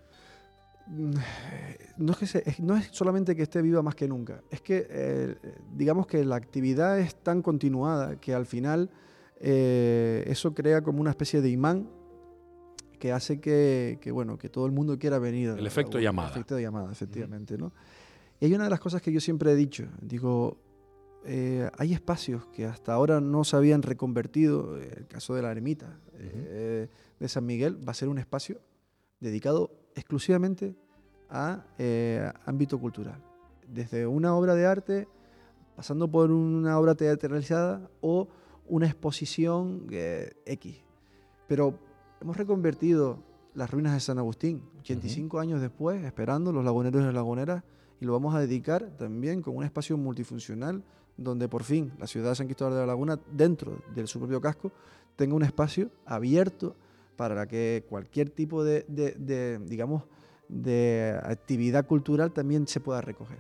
no 1.97 2.13
es, 2.21 2.61
no 2.61 2.77
es 2.77 2.89
solamente 2.91 3.37
que 3.37 3.43
esté 3.43 3.63
viva 3.63 3.83
más 3.83 3.95
que 3.95 4.09
nunca, 4.09 4.43
es 4.51 4.61
que 4.61 4.87
eh, 4.91 5.37
digamos 5.75 6.07
que 6.07 6.25
la 6.25 6.37
actividad 6.37 6.99
es 6.99 7.15
tan 7.15 7.41
continuada 7.41 8.17
que 8.17 8.35
al 8.35 8.47
final 8.47 8.91
eh, 9.41 10.25
eso 10.27 10.55
crea 10.55 10.83
como 10.83 11.01
una 11.01 11.11
especie 11.11 11.41
de 11.41 11.51
imán 11.51 11.89
que 12.99 13.11
hace 13.11 13.41
que, 13.41 13.99
bueno, 14.13 14.39
que 14.39 14.49
todo 14.49 14.65
el 14.67 14.71
mundo 14.71 14.97
quiera 14.97 15.19
venir. 15.19 15.51
El 15.59 15.67
efecto 15.67 15.99
llamada. 15.99 16.29
El 16.29 16.35
efecto 16.35 16.55
de 16.55 16.63
llamada, 16.63 16.93
efectivamente. 16.93 17.59
¿no? 17.59 17.73
Y 18.43 18.47
hay 18.47 18.55
una 18.55 18.65
de 18.65 18.71
las 18.71 18.81
cosas 18.81 19.01
que 19.01 19.13
yo 19.13 19.21
siempre 19.21 19.53
he 19.53 19.55
dicho, 19.55 19.87
digo, 20.01 20.57
eh, 21.25 21.71
hay 21.79 21.93
espacios 21.95 22.45
que 22.47 22.67
hasta 22.67 22.93
ahora 22.93 23.21
no 23.21 23.45
se 23.45 23.55
habían 23.55 23.83
reconvertido, 23.83 24.79
el 24.79 25.07
caso 25.07 25.37
de 25.37 25.43
la 25.43 25.53
ermita 25.53 26.01
de 27.21 27.29
San 27.29 27.47
Miguel 27.47 27.79
va 27.87 27.93
a 27.93 27.95
ser 27.95 28.09
un 28.09 28.19
espacio 28.19 28.59
dedicado 29.21 29.71
exclusivamente 29.95 30.75
a 31.31 31.65
eh, 31.79 32.33
ámbito 32.45 32.81
cultural. 32.81 33.23
Desde 33.69 34.09
una 34.09 34.35
obra 34.35 34.57
de 34.57 34.67
arte, 34.67 35.07
pasando 35.77 36.11
por 36.11 36.33
una 36.33 36.81
obra 36.81 36.97
teatralizada 36.97 37.89
o 38.01 38.27
una 38.67 38.87
exposición 38.87 39.87
eh, 39.93 40.33
X. 40.47 40.83
Pero 41.47 41.79
hemos 42.21 42.37
reconvertido 42.37 43.23
las 43.55 43.71
ruinas 43.71 43.93
de 43.95 44.01
San 44.01 44.19
Agustín, 44.19 44.65
85 44.81 45.39
años 45.39 45.61
después, 45.61 46.03
esperando 46.03 46.51
los 46.51 46.65
laguneros 46.65 47.03
y 47.03 47.05
las 47.05 47.15
laguneras, 47.15 47.63
y 48.03 48.05
lo 48.05 48.15
vamos 48.15 48.35
a 48.35 48.41
dedicar 48.41 48.91
también 48.99 49.43
con 49.43 49.57
un 49.57 49.63
espacio 49.63 49.97
multifuncional 49.97 50.83
donde 51.17 51.49
por 51.49 51.63
fin 51.63 51.93
la 52.01 52.09
ciudad 52.09 52.31
de 52.31 52.35
San 52.35 52.49
Cristóbal 52.49 52.75
de 52.75 52.81
la 52.81 52.87
Laguna, 52.87 53.17
dentro 53.31 53.79
de 53.95 54.05
su 54.09 54.19
propio 54.19 54.41
casco, 54.41 54.73
tenga 55.15 55.37
un 55.37 55.45
espacio 55.45 55.89
abierto 56.05 56.75
para 57.17 57.47
que 57.47 57.85
cualquier 57.89 58.31
tipo 58.31 58.65
de, 58.65 58.85
digamos, 59.69 60.03
de 60.49 61.17
actividad 61.23 61.87
cultural 61.87 62.33
también 62.33 62.67
se 62.67 62.81
pueda 62.81 63.01
recoger. 63.01 63.39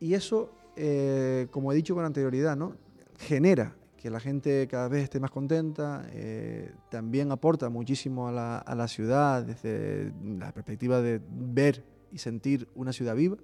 Y 0.00 0.14
eso, 0.14 0.50
eh, 0.74 1.48
como 1.50 1.72
he 1.72 1.74
dicho 1.74 1.94
con 1.94 2.06
anterioridad, 2.06 2.56
¿no? 2.56 2.74
genera 3.18 3.76
que 3.98 4.08
la 4.08 4.18
gente 4.20 4.66
cada 4.66 4.88
vez 4.88 5.04
esté 5.04 5.20
más 5.20 5.30
contenta, 5.30 6.06
eh, 6.12 6.72
también 6.90 7.32
aporta 7.32 7.68
muchísimo 7.68 8.28
a 8.28 8.32
la, 8.32 8.88
ciudad 8.88 9.42
desde 9.42 10.10
la 10.24 10.52
perspectiva 10.52 11.02
de 11.02 11.20
ver 11.28 11.95
y 12.12 12.18
sentir 12.18 12.68
una 12.74 12.92
ciudad 12.92 13.14
viva. 13.14 13.36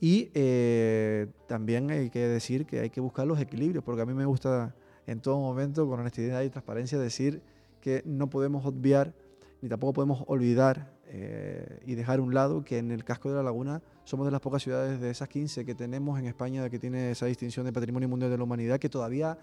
Y 0.00 0.30
eh, 0.34 1.26
también 1.48 1.90
hay 1.90 2.10
que 2.10 2.26
decir 2.28 2.66
que 2.66 2.80
hay 2.80 2.90
que 2.90 3.00
buscar 3.00 3.26
los 3.26 3.40
equilibrios, 3.40 3.82
porque 3.82 4.02
a 4.02 4.06
mí 4.06 4.14
me 4.14 4.26
gusta 4.26 4.74
en 5.06 5.20
todo 5.20 5.38
momento, 5.38 5.88
con 5.88 6.00
honestidad 6.00 6.42
y 6.42 6.50
transparencia, 6.50 6.98
decir 6.98 7.42
que 7.80 8.02
no 8.04 8.28
podemos 8.28 8.66
obviar 8.66 9.14
ni 9.62 9.68
tampoco 9.68 9.94
podemos 9.94 10.24
olvidar 10.26 10.92
eh, 11.06 11.80
y 11.86 11.94
dejar 11.94 12.18
a 12.18 12.22
un 12.22 12.34
lado 12.34 12.64
que 12.64 12.78
en 12.78 12.90
el 12.90 13.04
casco 13.04 13.30
de 13.30 13.36
la 13.36 13.42
laguna 13.42 13.82
somos 14.04 14.26
de 14.26 14.32
las 14.32 14.40
pocas 14.40 14.62
ciudades 14.62 15.00
de 15.00 15.10
esas 15.10 15.28
15 15.28 15.64
que 15.64 15.74
tenemos 15.74 16.18
en 16.18 16.26
España 16.26 16.68
que 16.68 16.78
tiene 16.78 17.12
esa 17.12 17.26
distinción 17.26 17.64
de 17.64 17.72
Patrimonio 17.72 18.08
Mundial 18.08 18.30
de 18.30 18.38
la 18.38 18.44
Humanidad 18.44 18.78
que 18.78 18.88
todavía 18.88 19.38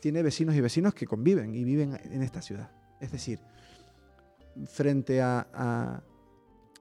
tiene 0.00 0.22
vecinos 0.22 0.54
y 0.54 0.60
vecinos 0.60 0.94
que 0.94 1.06
conviven 1.06 1.54
y 1.54 1.64
viven 1.64 1.98
en 2.04 2.22
esta 2.22 2.42
ciudad. 2.42 2.70
Es 3.00 3.12
decir, 3.12 3.40
frente 4.66 5.20
a, 5.22 6.02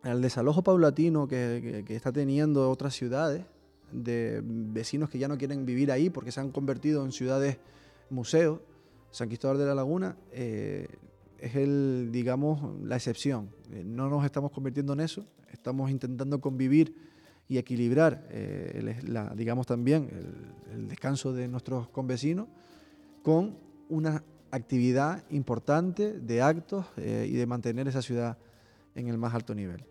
al 0.08 0.22
desalojo 0.22 0.64
paulatino 0.64 1.28
que, 1.28 1.84
está 1.90 2.12
teniendo 2.12 2.70
otras 2.70 2.96
ciudades, 2.96 3.44
de 3.92 4.42
vecinos 4.44 5.10
que 5.10 5.18
ya 5.18 5.28
no 5.28 5.38
quieren 5.38 5.66
vivir 5.66 5.92
ahí 5.92 6.10
porque 6.10 6.32
se 6.32 6.40
han 6.40 6.52
convertido 6.52 7.06
en 7.06 7.12
ciudades 7.12 7.58
museos, 8.10 8.60
San 9.12 9.28
Cristóbal 9.28 9.58
de 9.58 9.66
la 9.66 9.76
Laguna 9.76 10.18
eh, 10.32 10.88
es 11.40 11.56
el, 11.56 12.10
digamos, 12.12 12.60
la 12.84 12.96
excepción. 12.96 13.50
Eh, 13.72 13.84
no 13.86 14.10
nos 14.10 14.26
estamos 14.26 14.52
convirtiendo 14.52 14.94
en 14.94 15.00
eso, 15.00 15.26
estamos 15.52 15.90
intentando 15.90 16.42
convivir 16.42 16.96
y 17.48 17.58
equilibrar, 17.58 18.28
eh, 18.30 19.02
digamos 19.36 19.66
también, 19.68 20.10
el, 20.74 20.88
descanso 20.90 21.34
de 21.34 21.48
nuestros 21.48 21.88
convecinos 21.90 22.48
con 23.24 23.58
una 23.90 24.24
actividad 24.52 25.24
importante 25.32 26.20
de 26.20 26.42
actos 26.42 26.86
y 26.98 27.34
de 27.34 27.46
mantener 27.46 27.88
esa 27.88 28.02
ciudad 28.02 28.38
en 28.96 29.08
el 29.08 29.18
más 29.18 29.34
alto 29.34 29.56
nivel. 29.56 29.84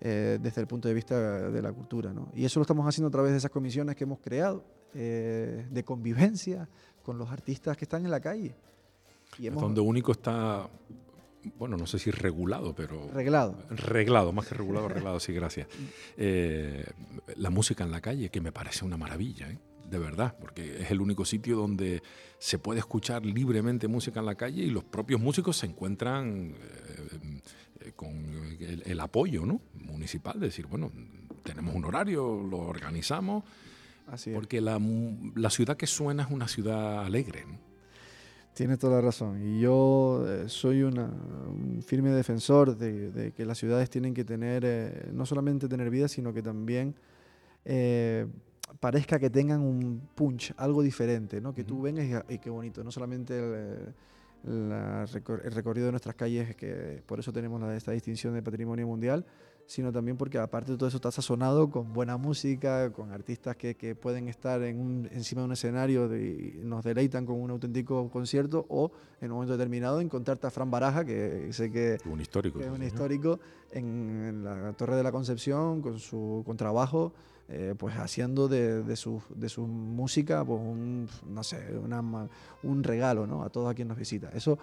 Eh, 0.00 0.38
desde 0.40 0.60
el 0.60 0.68
punto 0.68 0.86
de 0.86 0.94
vista 0.94 1.50
de 1.50 1.60
la 1.60 1.72
cultura. 1.72 2.12
¿no? 2.12 2.30
Y 2.32 2.44
eso 2.44 2.60
lo 2.60 2.62
estamos 2.62 2.86
haciendo 2.86 3.08
a 3.08 3.10
través 3.10 3.32
de 3.32 3.38
esas 3.38 3.50
comisiones 3.50 3.96
que 3.96 4.04
hemos 4.04 4.20
creado 4.20 4.64
eh, 4.94 5.66
de 5.68 5.84
convivencia 5.84 6.68
con 7.02 7.18
los 7.18 7.28
artistas 7.30 7.76
que 7.76 7.84
están 7.84 8.04
en 8.04 8.12
la 8.12 8.20
calle. 8.20 8.54
Y 9.38 9.48
donde 9.48 9.80
único 9.80 10.12
está, 10.12 10.68
bueno, 11.58 11.76
no 11.76 11.86
sé 11.86 11.98
si 11.98 12.12
regulado, 12.12 12.74
pero... 12.74 13.10
Reglado. 13.12 13.56
Reglado, 13.70 14.32
más 14.32 14.46
que 14.46 14.54
regulado, 14.54 14.88
reglado, 14.88 15.18
sí, 15.18 15.32
gracias. 15.32 15.66
Eh, 16.16 16.84
la 17.36 17.50
música 17.50 17.82
en 17.82 17.90
la 17.90 18.00
calle, 18.00 18.30
que 18.30 18.40
me 18.40 18.52
parece 18.52 18.84
una 18.84 18.96
maravilla, 18.96 19.48
de 19.88 19.98
verdad, 19.98 20.36
porque 20.38 20.82
es 20.82 20.90
el 20.90 21.00
único 21.00 21.24
sitio 21.24 21.56
donde 21.56 22.02
se 22.38 22.58
puede 22.58 22.80
escuchar 22.80 23.24
libremente 23.24 23.88
música 23.88 24.20
en 24.20 24.26
la 24.26 24.34
calle 24.34 24.62
y 24.62 24.70
los 24.70 24.84
propios 24.84 25.20
músicos 25.20 25.56
se 25.56 25.66
encuentran 25.66 26.54
eh, 26.54 27.40
con 27.92 28.56
el, 28.60 29.00
apoyo 29.00 29.44
¿no? 29.44 29.60
municipal, 29.74 30.38
decir, 30.38 30.66
bueno, 30.66 30.90
tenemos 31.42 31.74
un 31.74 31.84
horario, 31.84 32.42
lo 32.42 32.58
organizamos, 32.58 33.44
Así 34.06 34.30
porque 34.32 34.60
la, 34.60 34.80
la, 35.34 35.50
ciudad 35.50 35.76
que 35.76 35.86
suena 35.86 36.24
es 36.24 36.30
una 36.30 36.48
ciudad 36.48 37.04
alegre. 37.04 37.44
¿no? 37.46 37.58
Tienes 38.54 38.78
toda 38.78 38.96
la 38.96 39.02
razón. 39.02 39.40
Y 39.42 39.60
yo 39.60 40.24
eh, 40.26 40.48
soy 40.48 40.82
una, 40.82 41.04
un 41.04 41.82
firme 41.82 42.10
defensor 42.10 42.76
de, 42.76 43.32
que 43.36 43.44
las 43.44 43.58
ciudades 43.58 43.90
tienen 43.90 44.14
que 44.14 44.24
tener, 44.24 44.62
eh, 44.64 45.10
no 45.12 45.26
solamente 45.26 45.68
tener 45.68 45.90
vida, 45.90 46.08
sino 46.08 46.32
que 46.32 46.42
también 46.42 46.94
parezca 48.80 49.18
que 49.18 49.28
tengan 49.28 49.60
un 49.60 50.08
punch, 50.14 50.54
algo 50.56 50.82
diferente, 50.82 51.40
¿no? 51.40 51.54
que 51.54 51.64
tú 51.64 51.82
vengas 51.82 52.24
y, 52.28 52.38
qué 52.38 52.48
bonito, 52.48 52.82
no 52.82 52.90
solamente 52.90 53.38
el, 53.38 53.94
el 54.46 55.52
recorrido 55.52 55.86
de 55.86 55.92
nuestras 55.92 56.14
calles, 56.14 56.54
que 56.56 57.02
por 57.06 57.18
eso 57.18 57.32
tenemos 57.32 57.62
esta 57.72 57.92
distinción 57.92 58.34
de 58.34 58.42
patrimonio 58.42 58.86
mundial, 58.86 59.24
sino 59.68 59.92
también 59.92 60.16
porque 60.16 60.38
aparte 60.38 60.72
de 60.72 60.78
todo 60.78 60.88
eso 60.88 60.96
está 60.96 61.10
sazonado 61.10 61.70
con 61.70 61.92
buena 61.92 62.16
música, 62.16 62.90
con 62.90 63.12
artistas 63.12 63.54
que, 63.54 63.74
que 63.74 63.94
pueden 63.94 64.26
estar 64.28 64.62
en 64.62 64.80
un, 64.80 65.08
encima 65.12 65.42
de 65.42 65.46
un 65.46 65.52
escenario 65.52 66.16
y 66.16 66.58
nos 66.62 66.82
deleitan 66.82 67.26
con 67.26 67.38
un 67.38 67.50
auténtico 67.50 68.08
concierto 68.08 68.64
o 68.70 68.90
en 69.20 69.30
un 69.30 69.34
momento 69.36 69.52
determinado 69.52 70.00
encontrarte 70.00 70.46
a 70.46 70.50
Fran 70.50 70.70
Baraja, 70.70 71.04
que 71.04 71.52
sé 71.52 71.70
que, 71.70 71.98
un 72.06 72.18
histórico, 72.18 72.60
es 72.60 72.68
un 72.68 72.82
histórico 72.82 73.40
en, 73.70 74.42
la 74.42 74.72
Torre 74.72 74.96
de 74.96 75.02
la 75.02 75.12
Concepción 75.12 75.82
con 75.82 75.98
su 75.98 76.42
contrabajo. 76.46 77.12
Eh, 77.50 77.74
pues 77.78 77.96
haciendo 77.96 78.46
de, 78.46 78.82
de, 78.82 78.94
su, 78.94 79.22
de 79.34 79.48
su 79.48 79.66
música 79.66 80.44
pues 80.44 80.60
un, 80.60 81.08
no 81.26 81.42
sé, 81.42 81.58
un 82.62 82.84
regalo 82.84 83.26
¿no? 83.26 83.42
a 83.42 83.48
todos 83.48 83.70
a 83.70 83.74
quien 83.74 83.88
nos 83.88 83.96
visita. 83.96 84.28
Eso 84.34 84.58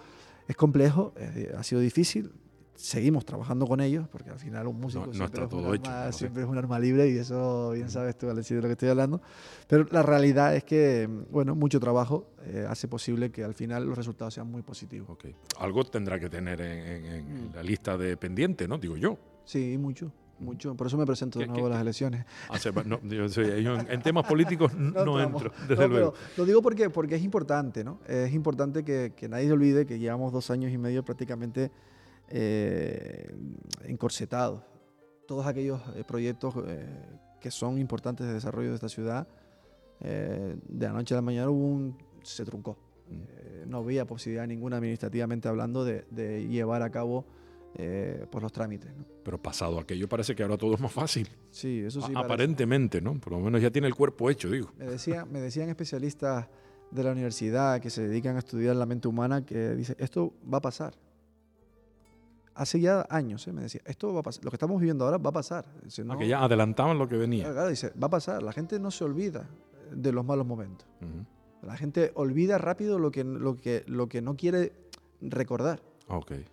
es 0.46 0.54
complejo, 0.54 1.12
ha 1.58 1.64
sido 1.64 1.80
difícil, 1.80 2.30
seguimos 2.76 3.24
trabajando 3.24 3.66
con 3.66 3.80
ellos, 3.80 4.06
porque 4.08 4.30
al 4.30 4.38
final 4.38 4.66
un 4.66 4.78
músico 4.78 5.12
siempre, 5.12 5.44
es 5.44 5.52
un 5.52 5.64
arma, 5.64 6.12
siempre, 6.12 6.42
es 6.42 6.48
un 6.48 6.58
arma, 6.58 6.78
libre 6.78 7.08
y 7.08 7.18
eso 7.18 7.70
bien 7.70 7.90
sabes 7.90 8.16
tú, 8.16 8.28
Alexis, 8.28 8.56
de 8.56 8.62
lo 8.62 8.68
que 8.68 8.72
estoy 8.72 8.88
hablando. 8.88 9.20
Pero 9.66 9.86
la 9.90 10.02
realidad 10.02 10.54
es 10.54 10.64
que, 10.64 11.08
bueno, 11.30 11.54
mucho 11.54 11.80
trabajo 11.80 12.30
eh, 12.44 12.66
hace 12.68 12.86
posible 12.86 13.30
que 13.30 13.42
al 13.44 13.54
final 13.54 13.86
los 13.86 13.96
resultados 13.96 14.34
sean 14.34 14.50
muy 14.50 14.62
positivos. 14.62 15.10
Okay. 15.10 15.34
Algo 15.58 15.84
tendrá 15.84 16.20
que 16.20 16.28
tener 16.28 16.60
en, 16.60 17.48
mm. 17.48 17.54
la 17.54 17.62
lista 17.62 17.96
de 17.96 18.16
pendientes, 18.16 18.68
¿no? 18.68 18.78
Digo 18.78 18.96
yo. 18.96 19.18
Sí, 19.44 19.76
mucho. 19.78 20.12
Mucho, 20.38 20.74
por 20.74 20.86
eso 20.86 20.98
me 20.98 21.06
presento 21.06 21.38
de 21.38 21.46
nuevo 21.46 21.66
a 21.66 21.70
las 21.70 21.80
elecciones. 21.80 22.26
Ah, 22.50 22.58
en, 22.64 24.02
temas 24.02 24.26
políticos 24.26 24.74
no, 24.76 25.20
entro, 25.20 25.50
desde 25.66 25.88
luego. 25.88 26.14
Lo 26.36 26.44
digo 26.44 26.60
porque, 26.60 26.90
porque 26.90 27.14
es 27.14 27.22
importante, 27.22 27.82
¿no? 27.82 28.00
Es 28.06 28.34
importante 28.34 28.84
que, 28.84 29.14
que 29.16 29.28
nadie 29.28 29.46
se 29.46 29.52
olvide 29.52 29.86
que 29.86 29.98
llevamos 29.98 30.32
dos 30.32 30.50
años 30.50 30.72
y 30.72 30.78
medio 30.78 31.04
prácticamente 31.04 31.70
eh, 32.28 33.32
encorsetados. 33.84 34.62
Todos 35.28 35.46
aquellos 35.46 35.80
eh, 35.94 36.02
proyectos 36.06 36.54
eh, 36.66 36.84
que 37.40 37.50
son 37.50 37.78
importantes 37.78 38.26
de 38.26 38.32
desarrollo 38.32 38.70
de 38.70 38.74
esta 38.74 38.88
ciudad, 38.88 39.28
de 39.98 40.58
la 40.86 40.92
noche 40.92 41.14
a 41.14 41.16
la 41.16 41.22
mañana 41.22 41.48
un, 41.48 41.96
se 42.22 42.44
truncó. 42.44 42.76
Mm. 43.08 43.70
no 43.70 43.78
había 43.78 44.04
posibilidad 44.04 44.46
ninguna 44.46 44.76
administrativamente 44.76 45.48
hablando 45.48 45.84
de, 45.84 46.04
llevar 46.48 46.82
a 46.82 46.90
cabo 46.90 47.24
por 48.30 48.42
los 48.42 48.52
trámites. 48.52 48.90
Pero 49.22 49.40
pasado 49.40 49.78
aquello 49.78 50.08
parece 50.08 50.34
que 50.34 50.42
ahora 50.42 50.56
todo 50.56 50.74
es 50.74 50.80
más 50.80 50.92
fácil. 50.92 51.28
Sí, 51.50 51.80
eso 51.80 52.00
sí. 52.00 52.12
aparentemente, 52.14 53.00
¿no? 53.00 53.14
Por 53.20 53.32
lo 53.32 53.40
menos 53.40 53.60
ya 53.60 53.70
tiene 53.70 53.88
el 53.88 53.94
cuerpo 53.94 54.30
hecho, 54.30 54.50
digo. 54.50 54.70
Me, 54.78 54.86
decía, 54.86 55.24
me 55.24 55.40
decían 55.40 55.68
especialistas 55.68 56.48
de 56.90 57.04
la 57.04 57.12
universidad 57.12 57.80
que 57.80 57.90
se 57.90 58.06
dedican 58.06 58.36
a 58.36 58.38
estudiar 58.38 58.76
la 58.76 58.86
mente 58.86 59.08
humana 59.08 59.44
que 59.44 59.74
dice, 59.74 59.96
esto 59.98 60.32
va 60.52 60.58
a 60.58 60.62
pasar 60.62 60.94
hace 62.56 62.80
ya 62.80 63.06
años, 63.10 63.46
¿eh? 63.46 63.52
me 63.52 63.62
decía, 63.62 63.82
esto 63.84 64.12
va 64.12 64.20
a 64.20 64.22
pasar, 64.22 64.44
lo 64.44 64.50
que 64.50 64.56
estamos 64.56 64.80
viviendo 64.80 65.04
ahora 65.04 65.18
va 65.18 65.30
a 65.30 65.32
pasar. 65.32 65.66
Ah, 66.08 66.16
que 66.18 66.26
ya 66.26 66.42
adelantaban 66.42 66.98
lo 66.98 67.06
que 67.06 67.16
venía. 67.16 67.52
Claro, 67.52 67.68
dice, 67.68 67.92
va 68.02 68.06
a 68.06 68.10
pasar, 68.10 68.42
la 68.42 68.52
gente 68.52 68.80
no 68.80 68.90
se 68.90 69.04
olvida 69.04 69.48
de 69.92 70.12
los 70.12 70.24
malos 70.24 70.46
momentos. 70.46 70.86
La 71.62 71.76
gente 71.76 72.12
olvida 72.14 72.58
rápido 72.58 72.98
lo 72.98 73.10
que, 73.10 73.24
lo 73.24 73.56
que, 73.56 73.84
lo 73.86 74.08
que 74.08 74.22
no 74.22 74.36
quiere 74.36 74.72
recordar. 75.20 75.82
Okay. 76.08 76.44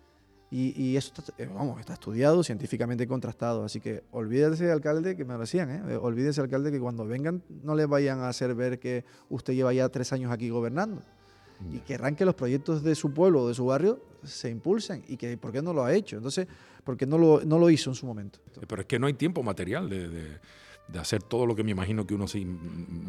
Y, 0.54 0.72
y, 0.80 0.96
eso 0.96 1.12
está, 1.16 1.32
eh, 1.42 1.48
vamos, 1.52 1.80
está 1.80 1.94
estudiado, 1.94 2.44
científicamente 2.44 3.08
contrastado. 3.08 3.64
Así 3.64 3.80
que 3.80 4.04
olvídese, 4.12 4.70
alcalde, 4.70 5.16
que 5.16 5.24
me 5.24 5.34
lo 5.34 5.40
decían, 5.40 5.68
¿eh? 5.68 5.96
olvídese, 5.96 6.40
alcalde, 6.40 6.70
que 6.70 6.78
cuando 6.78 7.04
vengan 7.04 7.42
no 7.64 7.74
le 7.74 7.86
vayan 7.86 8.20
a 8.20 8.28
hacer 8.28 8.54
ver 8.54 8.78
que 8.78 9.04
usted 9.28 9.54
lleva 9.54 9.72
ya 9.72 9.88
tres 9.88 10.12
años 10.12 10.30
aquí 10.30 10.50
gobernando 10.50 11.02
y 11.72 11.78
querrán 11.80 12.14
que 12.14 12.24
los 12.24 12.36
proyectos 12.36 12.84
de 12.84 12.94
su 12.94 13.12
pueblo 13.12 13.42
o 13.42 13.48
de 13.48 13.54
su 13.54 13.66
barrio 13.66 14.00
se 14.22 14.48
impulsen 14.48 15.04
y 15.08 15.16
que 15.16 15.36
por 15.36 15.50
qué 15.50 15.60
no 15.60 15.72
lo 15.72 15.82
ha 15.84 15.92
hecho. 15.92 16.16
Entonces, 16.16 16.46
¿por 16.84 16.96
qué 16.96 17.04
no 17.04 17.18
lo, 17.18 17.42
no 17.44 17.58
lo 17.58 17.70
hizo 17.70 17.90
en 17.90 17.96
su 17.96 18.06
momento? 18.06 18.38
Pero 18.66 18.82
es 18.82 18.86
que 18.86 18.98
no 18.98 19.06
hay 19.08 19.14
tiempo 19.14 19.42
material 19.42 19.88
de, 19.88 20.08
de, 20.08 20.98
hacer 20.98 21.22
todo 21.22 21.46
lo 21.46 21.56
que 21.56 21.64
me 21.64 21.70
imagino 21.70 22.06
que 22.06 22.14
uno 22.14 22.28
se, 22.28 22.46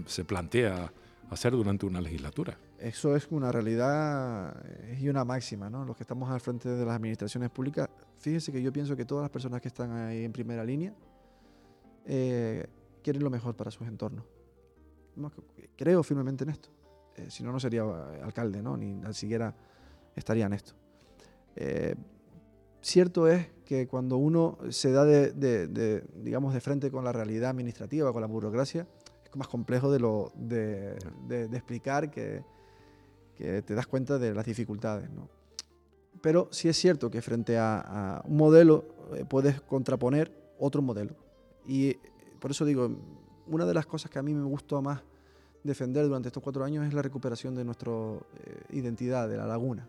se 0.07 0.23
plantea 0.23 0.91
hacer 1.29 1.53
durante 1.53 1.85
una 1.85 2.01
legislatura. 2.01 2.57
Eso 2.79 3.15
es 3.15 3.27
una 3.31 3.51
realidad 3.51 4.63
y 4.99 5.09
una 5.09 5.25
máxima, 5.25 5.69
¿no? 5.69 5.85
Los 5.85 5.95
que 5.95 6.03
estamos 6.03 6.29
al 6.29 6.41
frente 6.41 6.69
de 6.69 6.85
las 6.85 6.95
administraciones 6.95 7.49
públicas, 7.49 7.89
fíjense 8.19 8.51
que 8.51 8.61
yo 8.61 8.71
pienso 8.71 8.95
que 8.95 9.05
todas 9.05 9.23
las 9.23 9.31
personas 9.31 9.61
que 9.61 9.67
están 9.67 9.91
ahí 9.91 10.23
en 10.23 10.31
primera 10.31 10.63
línea 10.63 10.93
eh, 12.05 12.65
quieren 13.03 13.23
lo 13.23 13.29
mejor 13.29 13.55
para 13.55 13.71
sus 13.71 13.87
entornos. 13.87 14.25
Creo 15.75 16.03
firmemente 16.03 16.43
en 16.43 16.49
esto. 16.49 16.69
Eh, 17.17 17.27
si 17.29 17.43
no, 17.43 17.51
no 17.51 17.59
sería 17.59 17.83
alcalde, 18.23 18.61
¿no? 18.61 18.77
Ni 18.77 19.01
siquiera 19.13 19.55
estaría 20.15 20.45
en 20.45 20.53
esto. 20.53 20.73
Eh, 21.55 21.95
cierto 22.81 23.27
es 23.27 23.47
que 23.65 23.87
cuando 23.87 24.17
uno 24.17 24.57
se 24.69 24.91
da 24.91 25.05
de, 25.05 26.03
digamos, 26.15 26.53
de 26.53 26.59
frente 26.59 26.91
con 26.91 27.03
la 27.03 27.11
realidad 27.11 27.49
administrativa, 27.49 28.11
con 28.11 28.21
la 28.21 28.27
burocracia, 28.27 28.87
más 29.35 29.47
complejo 29.47 29.91
de, 29.91 29.99
lo, 29.99 30.31
de, 30.35 30.97
explicar 31.53 32.09
que, 32.11 32.43
que, 33.35 33.61
te 33.61 33.75
das 33.75 33.87
cuenta 33.87 34.17
de 34.17 34.33
las 34.33 34.45
dificultades, 34.45 35.09
¿no? 35.09 35.29
Pero 36.21 36.47
sí 36.51 36.69
es 36.69 36.77
cierto 36.77 37.11
que 37.11 37.21
frente 37.21 37.57
a, 37.57 38.23
un 38.25 38.37
modelo 38.37 38.85
eh, 39.13 39.25
puedes 39.27 39.61
contraponer 39.61 40.31
otro 40.57 40.81
modelo. 40.81 41.15
Y 41.67 41.97
por 42.39 42.51
eso 42.51 42.65
digo, 42.65 42.89
una 43.47 43.65
de 43.65 43.73
las 43.73 43.85
cosas 43.85 44.09
que 44.09 44.17
a 44.17 44.23
mí 44.23 44.33
me 44.33 44.43
gustó 44.43 44.81
más 44.81 45.03
defender 45.63 46.05
durante 46.05 46.29
estos 46.29 46.41
cuatro 46.41 46.63
años 46.63 46.85
es 46.85 46.93
la 46.93 47.01
recuperación 47.01 47.55
de 47.55 47.65
nuestra 47.65 47.91
eh, 47.91 48.63
identidad, 48.71 49.27
de 49.27 49.37
la 49.37 49.45
laguna. 49.45 49.87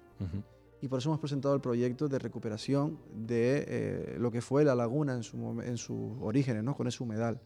Y 0.80 0.88
por 0.88 0.98
eso 0.98 1.08
hemos 1.10 1.20
presentado 1.20 1.54
el 1.54 1.60
proyecto 1.60 2.08
de 2.08 2.18
recuperación 2.18 2.98
de 3.14 3.64
eh, 3.66 4.16
lo 4.18 4.30
que 4.30 4.40
fue 4.40 4.64
la 4.64 4.74
laguna 4.74 5.14
en, 5.14 5.22
su, 5.22 5.36
en 5.62 5.76
sus 5.76 6.12
orígenes, 6.20 6.64
¿no? 6.64 6.76
con 6.76 6.86
ese 6.86 7.02
humedal. 7.02 7.40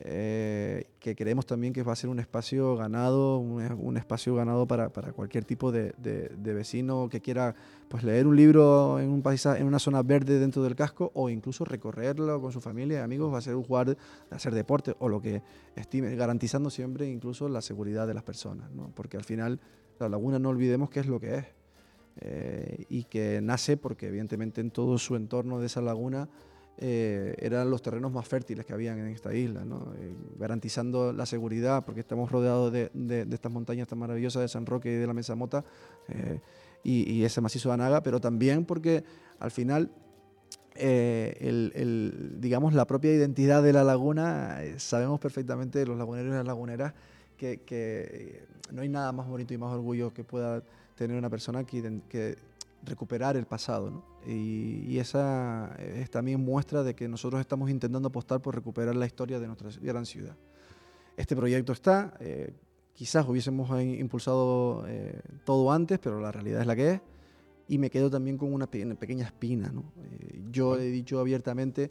Eh, 0.00 0.90
que 1.00 1.16
creemos 1.16 1.44
también 1.44 1.72
que 1.72 1.82
va 1.82 1.92
a 1.92 1.96
ser 1.96 2.08
un 2.08 2.20
espacio 2.20 2.76
ganado, 2.76 3.38
un, 3.38 3.96
espacio 3.96 4.34
ganado 4.34 4.66
para, 4.66 4.90
para 4.90 5.12
cualquier 5.12 5.44
tipo 5.44 5.72
de, 5.72 5.92
vecino 6.38 7.08
que 7.10 7.20
quiera 7.20 7.56
pues, 7.88 8.04
leer 8.04 8.26
un 8.26 8.36
libro 8.36 9.00
en, 9.00 9.08
un 9.08 9.22
en 9.26 9.66
una 9.66 9.78
zona 9.80 10.02
verde 10.02 10.38
dentro 10.38 10.62
del 10.62 10.76
casco 10.76 11.10
o 11.14 11.28
incluso 11.28 11.64
recorrerlo 11.64 12.40
con 12.40 12.52
su 12.52 12.60
familia 12.60 13.00
y 13.00 13.02
amigos, 13.02 13.32
va 13.32 13.38
a 13.38 13.42
ser 13.42 13.56
un 13.56 13.64
jugar, 13.64 13.96
hacer 14.30 14.54
deporte 14.54 14.94
o 15.00 15.08
lo 15.08 15.20
que 15.20 15.42
estime, 15.74 16.14
garantizando 16.14 16.70
siempre 16.70 17.08
incluso 17.08 17.48
la 17.48 17.60
seguridad 17.60 18.06
de 18.06 18.14
las 18.14 18.22
personas, 18.22 18.70
¿no? 18.70 18.92
porque 18.94 19.16
al 19.16 19.24
final 19.24 19.58
la 19.98 20.08
laguna 20.08 20.38
no 20.38 20.50
olvidemos 20.50 20.90
qué 20.90 21.00
es 21.00 21.06
lo 21.06 21.18
que 21.18 21.36
es. 21.36 21.46
Eh, 22.20 22.84
y 22.88 23.04
que 23.04 23.40
nace 23.40 23.76
porque 23.76 24.08
evidentemente 24.08 24.60
en 24.60 24.72
todo 24.72 24.98
su 24.98 25.14
entorno 25.14 25.60
de 25.60 25.66
esa 25.66 25.80
laguna 25.80 26.28
eh, 26.80 27.34
eran 27.40 27.68
los 27.70 27.82
terrenos 27.82 28.12
más 28.12 28.28
fértiles 28.28 28.64
que 28.64 28.72
habían 28.72 29.00
en 29.00 29.08
esta 29.08 29.34
isla, 29.34 29.62
eh, 29.62 30.14
garantizando 30.38 31.12
la 31.12 31.26
seguridad, 31.26 31.84
porque 31.84 32.00
estamos 32.00 32.30
rodeados 32.30 32.72
de, 32.72 33.26
estas 33.32 33.50
montañas 33.50 33.88
tan 33.88 33.98
maravillosas 33.98 34.42
de 34.42 34.48
San 34.48 34.64
Roque 34.64 34.92
y 34.92 34.94
de 34.94 35.06
la 35.08 35.12
Mesa 35.12 35.34
Mota 35.34 35.64
eh, 36.06 36.38
y, 36.84 37.24
ese 37.24 37.40
macizo 37.40 37.70
de 37.70 37.74
Anaga, 37.74 38.04
pero 38.04 38.20
también 38.20 38.64
porque 38.64 39.02
al 39.40 39.50
final, 39.50 39.90
el, 40.76 42.36
digamos, 42.38 42.72
la 42.74 42.86
propia 42.86 43.12
identidad 43.12 43.60
de 43.60 43.72
la 43.72 43.82
laguna, 43.82 44.60
sabemos 44.76 45.18
perfectamente 45.18 45.84
los 45.84 45.98
laguneros 45.98 46.32
y 46.32 46.36
las 46.36 46.46
laguneras 46.46 46.94
que, 47.36 48.46
no 48.70 48.82
hay 48.82 48.88
nada 48.88 49.10
más 49.10 49.26
bonito 49.26 49.52
y 49.52 49.58
más 49.58 49.72
orgullo 49.72 50.14
que 50.14 50.22
pueda 50.22 50.62
tener 50.94 51.16
una 51.16 51.28
persona 51.28 51.64
que, 51.64 52.02
que 52.08 52.36
recuperar 52.88 53.36
el 53.36 53.46
pasado. 53.46 53.90
¿no? 53.90 54.04
Y, 54.26 54.98
esa 54.98 55.74
es 55.78 56.10
también 56.10 56.40
muestra 56.40 56.82
de 56.82 56.94
que 56.94 57.08
nosotros 57.08 57.40
estamos 57.40 57.70
intentando 57.70 58.08
apostar 58.08 58.40
por 58.40 58.54
recuperar 58.54 58.96
la 58.96 59.06
historia 59.06 59.38
de 59.38 59.46
nuestra 59.46 59.70
gran 59.80 60.06
ciudad. 60.06 60.36
Este 61.16 61.36
proyecto 61.36 61.72
está, 61.72 62.14
eh, 62.20 62.52
quizás 62.94 63.26
hubiésemos 63.28 63.70
impulsado 63.82 64.84
eh, 64.88 65.20
todo 65.44 65.70
antes, 65.72 65.98
pero 65.98 66.20
la 66.20 66.32
realidad 66.32 66.60
es 66.60 66.66
la 66.66 66.76
que 66.76 66.92
es. 66.92 67.00
Y 67.68 67.78
me 67.78 67.90
quedo 67.90 68.10
también 68.10 68.38
con 68.38 68.52
una 68.52 68.66
pequeña 68.66 69.26
espina. 69.26 69.70
¿no? 69.72 69.92
Eh, 70.02 70.42
yo 70.50 70.78
he 70.78 70.90
dicho 70.90 71.20
abiertamente 71.20 71.90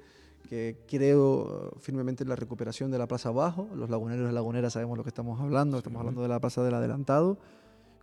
que 0.50 0.78
creo 0.88 1.74
firmemente 1.80 2.24
en 2.24 2.30
la 2.30 2.36
recuperación 2.36 2.90
de 2.90 2.98
la 2.98 3.08
Plaza 3.08 3.30
Abajo. 3.30 3.70
Los 3.76 3.90
laguneros 3.90 4.30
y 4.30 4.34
laguneras 4.34 4.74
sabemos 4.74 4.98
lo 4.98 5.04
que 5.04 5.10
estamos 5.10 5.40
hablando, 5.40 5.78
estamos 5.78 6.00
hablando 6.00 6.22
de 6.22 6.28
la 6.30 6.40
Plaza 6.40 6.64
del 6.64 6.74
Adelantado 6.74 7.38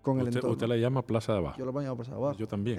con 0.04 0.20
el 0.20 0.28
usted, 0.28 0.44
Usted 0.44 0.66
la 0.68 0.76
llama 0.76 1.02
Plaza 1.02 1.32
de 1.32 1.38
Abajo. 1.38 1.58
Yo 1.58 1.64
lo 1.64 1.72
llamo 1.80 1.96
Plaza 1.96 2.12
de 2.12 2.16
Abajo. 2.18 2.38
Yo 2.38 2.46
también. 2.54 2.78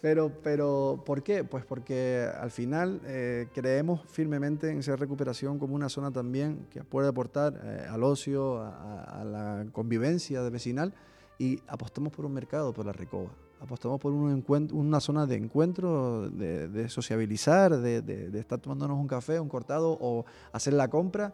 pero, 0.00 0.30
pero, 0.44 1.02
¿por 1.04 1.24
qué? 1.24 1.42
Pues 1.42 1.64
porque 1.64 2.28
al 2.40 2.52
final 2.52 3.00
eh, 3.04 3.48
creemos 3.52 4.02
firmemente 4.06 4.70
en 4.70 4.78
esa 4.78 4.94
recuperación 4.94 5.58
como 5.58 5.74
una 5.74 5.88
zona 5.88 6.12
también 6.12 6.66
que 6.70 6.84
puede 6.84 7.08
aportar 7.08 7.58
eh, 7.64 7.86
al 7.90 8.04
ocio, 8.04 8.60
a, 8.60 9.24
la 9.24 9.66
convivencia 9.72 10.42
de 10.42 10.50
vecinal 10.50 10.94
y 11.38 11.58
apostamos 11.66 12.12
por 12.12 12.26
un 12.26 12.34
mercado, 12.34 12.72
por 12.72 12.86
la 12.86 12.92
Recoba. 12.92 13.30
Apostamos 13.60 14.00
por 14.00 14.12
un 14.12 14.44
una 14.72 15.00
zona 15.00 15.24
de 15.24 15.36
encuentro, 15.36 16.28
de, 16.28 16.88
sociabilizar, 16.88 17.78
de, 17.78 18.38
estar 18.38 18.58
tomándonos 18.58 18.98
un 18.98 19.06
café, 19.06 19.38
un 19.38 19.48
cortado 19.48 19.96
o 20.00 20.24
hacer 20.52 20.72
la 20.72 20.90
compra 20.90 21.32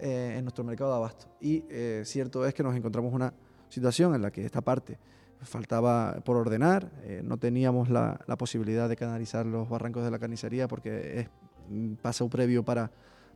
eh, 0.00 0.36
en 0.38 0.44
nuestro 0.44 0.64
mercado 0.64 0.90
de 0.92 0.96
abasto. 0.96 1.26
Y 1.38 1.64
cierto 2.04 2.46
es 2.46 2.54
que 2.54 2.62
nos 2.62 2.74
encontramos 2.74 3.12
una 3.12 3.34
situación 3.68 4.14
en 4.14 4.22
la 4.22 4.30
que 4.30 4.44
esta 4.44 4.60
parte 4.60 4.98
faltaba 5.42 6.20
por 6.24 6.36
ordenar, 6.36 6.90
eh, 7.02 7.22
no 7.24 7.36
teníamos 7.36 7.90
la, 7.90 8.18
posibilidad 8.38 8.88
de 8.88 8.96
canalizar 8.96 9.46
los 9.46 9.68
barrancos 9.68 10.04
de 10.04 10.10
la 10.10 10.18
carnicería 10.18 10.68
porque 10.68 11.20
es 11.20 11.28
paso 12.00 12.28
previo 12.28 12.64
para, 12.64 12.90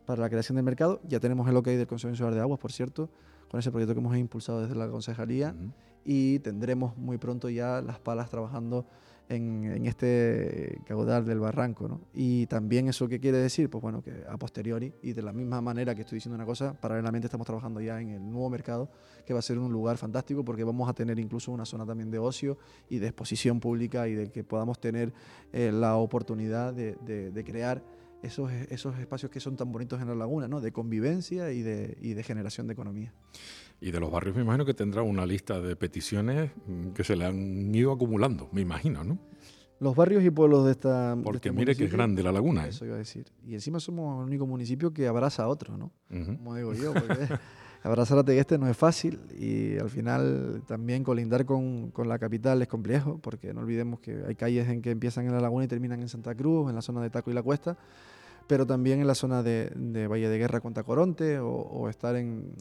para 0.05 0.21
la 0.21 0.29
creación 0.29 0.55
del 0.55 0.65
mercado. 0.65 0.99
Ya 1.07 1.19
tenemos 1.19 1.47
el 1.47 1.55
OK 1.55 1.67
del 1.67 1.87
Consejo 1.87 2.11
Insular 2.11 2.33
de 2.33 2.41
Aguas, 2.41 2.59
por 2.59 2.71
cierto, 2.71 3.09
con 3.49 3.59
ese 3.59 3.71
proyecto 3.71 3.93
que 3.93 3.99
hemos 3.99 4.17
impulsado 4.17 4.61
desde 4.61 4.75
la 4.75 4.89
concejalía 4.89 5.55
y 6.03 6.39
tendremos 6.39 6.97
muy 6.97 7.17
pronto 7.17 7.49
ya 7.49 7.81
las 7.81 7.99
palas 7.99 8.29
trabajando 8.29 8.85
en, 9.29 9.85
este 9.85 10.79
caudal 10.85 11.25
del 11.25 11.39
barranco. 11.39 11.87
¿no? 11.87 12.01
Y 12.13 12.47
también 12.47 12.87
eso 12.87 13.07
qué 13.07 13.19
quiere 13.19 13.37
decir, 13.37 13.69
pues 13.69 13.81
bueno, 13.81 14.01
que 14.01 14.23
a 14.27 14.37
posteriori 14.37 14.93
y 15.01 15.13
de 15.13 15.21
la 15.21 15.33
misma 15.33 15.61
manera 15.61 15.95
que 15.95 16.01
estoy 16.01 16.17
diciendo 16.17 16.35
una 16.35 16.45
cosa, 16.45 16.73
paralelamente 16.73 17.27
estamos 17.27 17.45
trabajando 17.45 17.81
ya 17.81 17.99
en 18.01 18.09
el 18.09 18.31
nuevo 18.31 18.49
mercado, 18.49 18.89
que 19.25 19.33
va 19.33 19.39
a 19.39 19.43
ser 19.43 19.57
un 19.57 19.71
lugar 19.71 19.97
fantástico 19.97 20.43
porque 20.43 20.63
vamos 20.63 20.89
a 20.89 20.93
tener 20.93 21.19
incluso 21.19 21.51
una 21.51 21.65
zona 21.65 21.85
también 21.85 22.11
de 22.11 22.19
ocio 22.19 22.57
y 22.89 22.99
de 22.99 23.07
exposición 23.07 23.59
pública 23.59 24.07
y 24.07 24.15
de 24.15 24.31
que 24.31 24.43
podamos 24.43 24.79
tener 24.79 25.13
eh, 25.53 25.71
la 25.71 25.95
oportunidad 25.95 26.73
de, 26.73 26.95
de, 27.01 27.43
crear 27.43 27.81
esos, 28.21 28.51
esos 28.69 28.97
espacios 28.99 29.31
que 29.31 29.39
son 29.39 29.55
tan 29.55 29.71
bonitos 29.71 30.01
en 30.01 30.07
la 30.07 30.15
laguna, 30.15 30.47
¿no? 30.47 30.61
de 30.61 30.71
convivencia 30.71 31.51
y 31.51 31.61
de, 31.61 31.97
y 32.01 32.13
de 32.13 32.23
generación 32.23 32.67
de 32.67 32.73
economía. 32.73 33.13
Y 33.79 33.91
de 33.91 33.99
los 33.99 34.11
barrios 34.11 34.35
me 34.35 34.43
imagino 34.43 34.65
que 34.65 34.73
tendrá 34.73 35.01
una 35.01 35.25
lista 35.25 35.59
de 35.59 35.75
peticiones 35.75 36.51
que 36.93 37.03
se 37.03 37.15
le 37.15 37.25
han 37.25 37.73
ido 37.73 37.91
acumulando, 37.91 38.47
me 38.51 38.61
imagino, 38.61 39.03
¿no? 39.03 39.17
Los 39.79 39.95
barrios 39.95 40.23
y 40.23 40.29
pueblos 40.29 40.65
de 40.65 40.71
esta... 40.73 41.17
Porque 41.23 41.49
este 41.49 41.51
mire 41.51 41.75
que 41.75 41.85
es 41.85 41.91
grande 41.91 42.21
la 42.21 42.31
laguna. 42.31 42.67
¿eh? 42.67 42.69
Eso 42.69 42.85
iba 42.85 42.93
a 42.93 42.99
decir. 42.99 43.25
Y 43.43 43.55
encima 43.55 43.79
somos 43.79 44.21
el 44.21 44.27
único 44.27 44.45
municipio 44.45 44.93
que 44.93 45.07
abraza 45.07 45.41
a 45.41 45.47
otro, 45.47 45.75
¿no? 45.75 45.91
Como 46.07 46.55
digo 46.55 46.75
yo, 46.75 46.93
porque 46.93 47.27
abrazar 47.83 48.19
a 48.19 48.23
Tegueste 48.23 48.59
no 48.59 48.67
es 48.67 48.77
fácil 48.77 49.19
y 49.35 49.79
al 49.79 49.89
final 49.89 50.61
también 50.67 51.03
colindar 51.03 51.45
con, 51.45 51.89
con, 51.89 52.07
la 52.07 52.19
capital 52.19 52.61
es 52.61 52.67
complejo, 52.67 53.17
porque 53.23 53.55
no 53.55 53.61
olvidemos 53.61 53.99
que 53.99 54.23
hay 54.27 54.35
calles 54.35 54.69
en 54.69 54.83
que 54.83 54.91
empiezan 54.91 55.25
en 55.25 55.31
la 55.31 55.41
laguna 55.41 55.65
y 55.65 55.67
terminan 55.67 55.99
en 55.99 56.09
Santa 56.09 56.35
Cruz, 56.35 56.69
en 56.69 56.75
la 56.75 56.83
zona 56.83 57.01
de 57.01 57.09
Taco 57.09 57.31
y 57.31 57.33
la 57.33 57.41
Cuesta 57.41 57.75
pero 58.51 58.67
también 58.67 58.99
en 58.99 59.07
la 59.07 59.15
zona 59.15 59.43
de, 59.43 60.07
Valle 60.11 60.27
de 60.27 60.37
Guerra 60.37 60.59
contra 60.59 60.83
Coronte 60.83 61.39
o, 61.39 61.87
estar 61.87 62.17
en, 62.17 62.53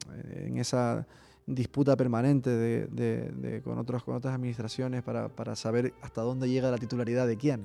esa 0.54 1.04
disputa 1.46 1.96
permanente 1.96 2.48
de, 2.48 3.60
con, 3.64 3.76
otros, 3.76 4.04
con 4.04 4.14
otras 4.14 4.32
administraciones 4.32 5.02
para, 5.02 5.56
saber 5.56 5.92
hasta 6.00 6.22
dónde 6.22 6.48
llega 6.48 6.70
la 6.70 6.78
titularidad 6.78 7.26
de 7.26 7.36
quién. 7.36 7.64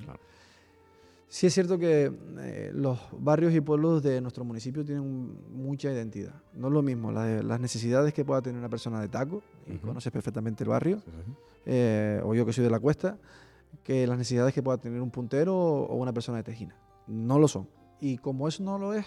Sí 1.28 1.46
es 1.46 1.54
cierto 1.54 1.78
que 1.78 2.10
eh, 2.40 2.72
los 2.74 2.98
barrios 3.16 3.54
y 3.54 3.60
pueblos 3.60 4.02
de 4.02 4.20
nuestro 4.20 4.44
municipio 4.44 4.84
tienen 4.84 5.36
mucha 5.52 5.92
identidad. 5.92 6.34
No 6.52 6.66
es 6.66 6.72
lo 6.72 6.82
mismo 6.82 7.12
las 7.12 7.60
necesidades 7.60 8.12
que 8.12 8.24
pueda 8.24 8.42
tener 8.42 8.58
una 8.58 8.68
persona 8.68 9.00
de 9.00 9.06
Taco, 9.06 9.40
y 9.68 9.76
conoce 9.76 10.10
perfectamente 10.10 10.64
el 10.64 10.70
barrio, 10.70 11.00
eh, 11.64 12.20
o 12.24 12.34
yo 12.34 12.44
que 12.44 12.52
soy 12.52 12.64
de 12.64 12.70
la 12.70 12.80
cuesta, 12.80 13.18
que 13.84 14.04
las 14.04 14.18
necesidades 14.18 14.52
que 14.52 14.64
pueda 14.64 14.78
tener 14.78 15.00
un 15.00 15.12
puntero 15.12 15.56
o 15.56 15.94
una 15.94 16.12
persona 16.12 16.38
de 16.38 16.42
Tejina. 16.42 16.74
No 17.06 17.38
lo 17.38 17.46
son. 17.46 17.68
Y 18.00 18.18
como 18.18 18.48
eso 18.48 18.62
no 18.62 18.78
lo 18.78 18.94
es, 18.94 19.06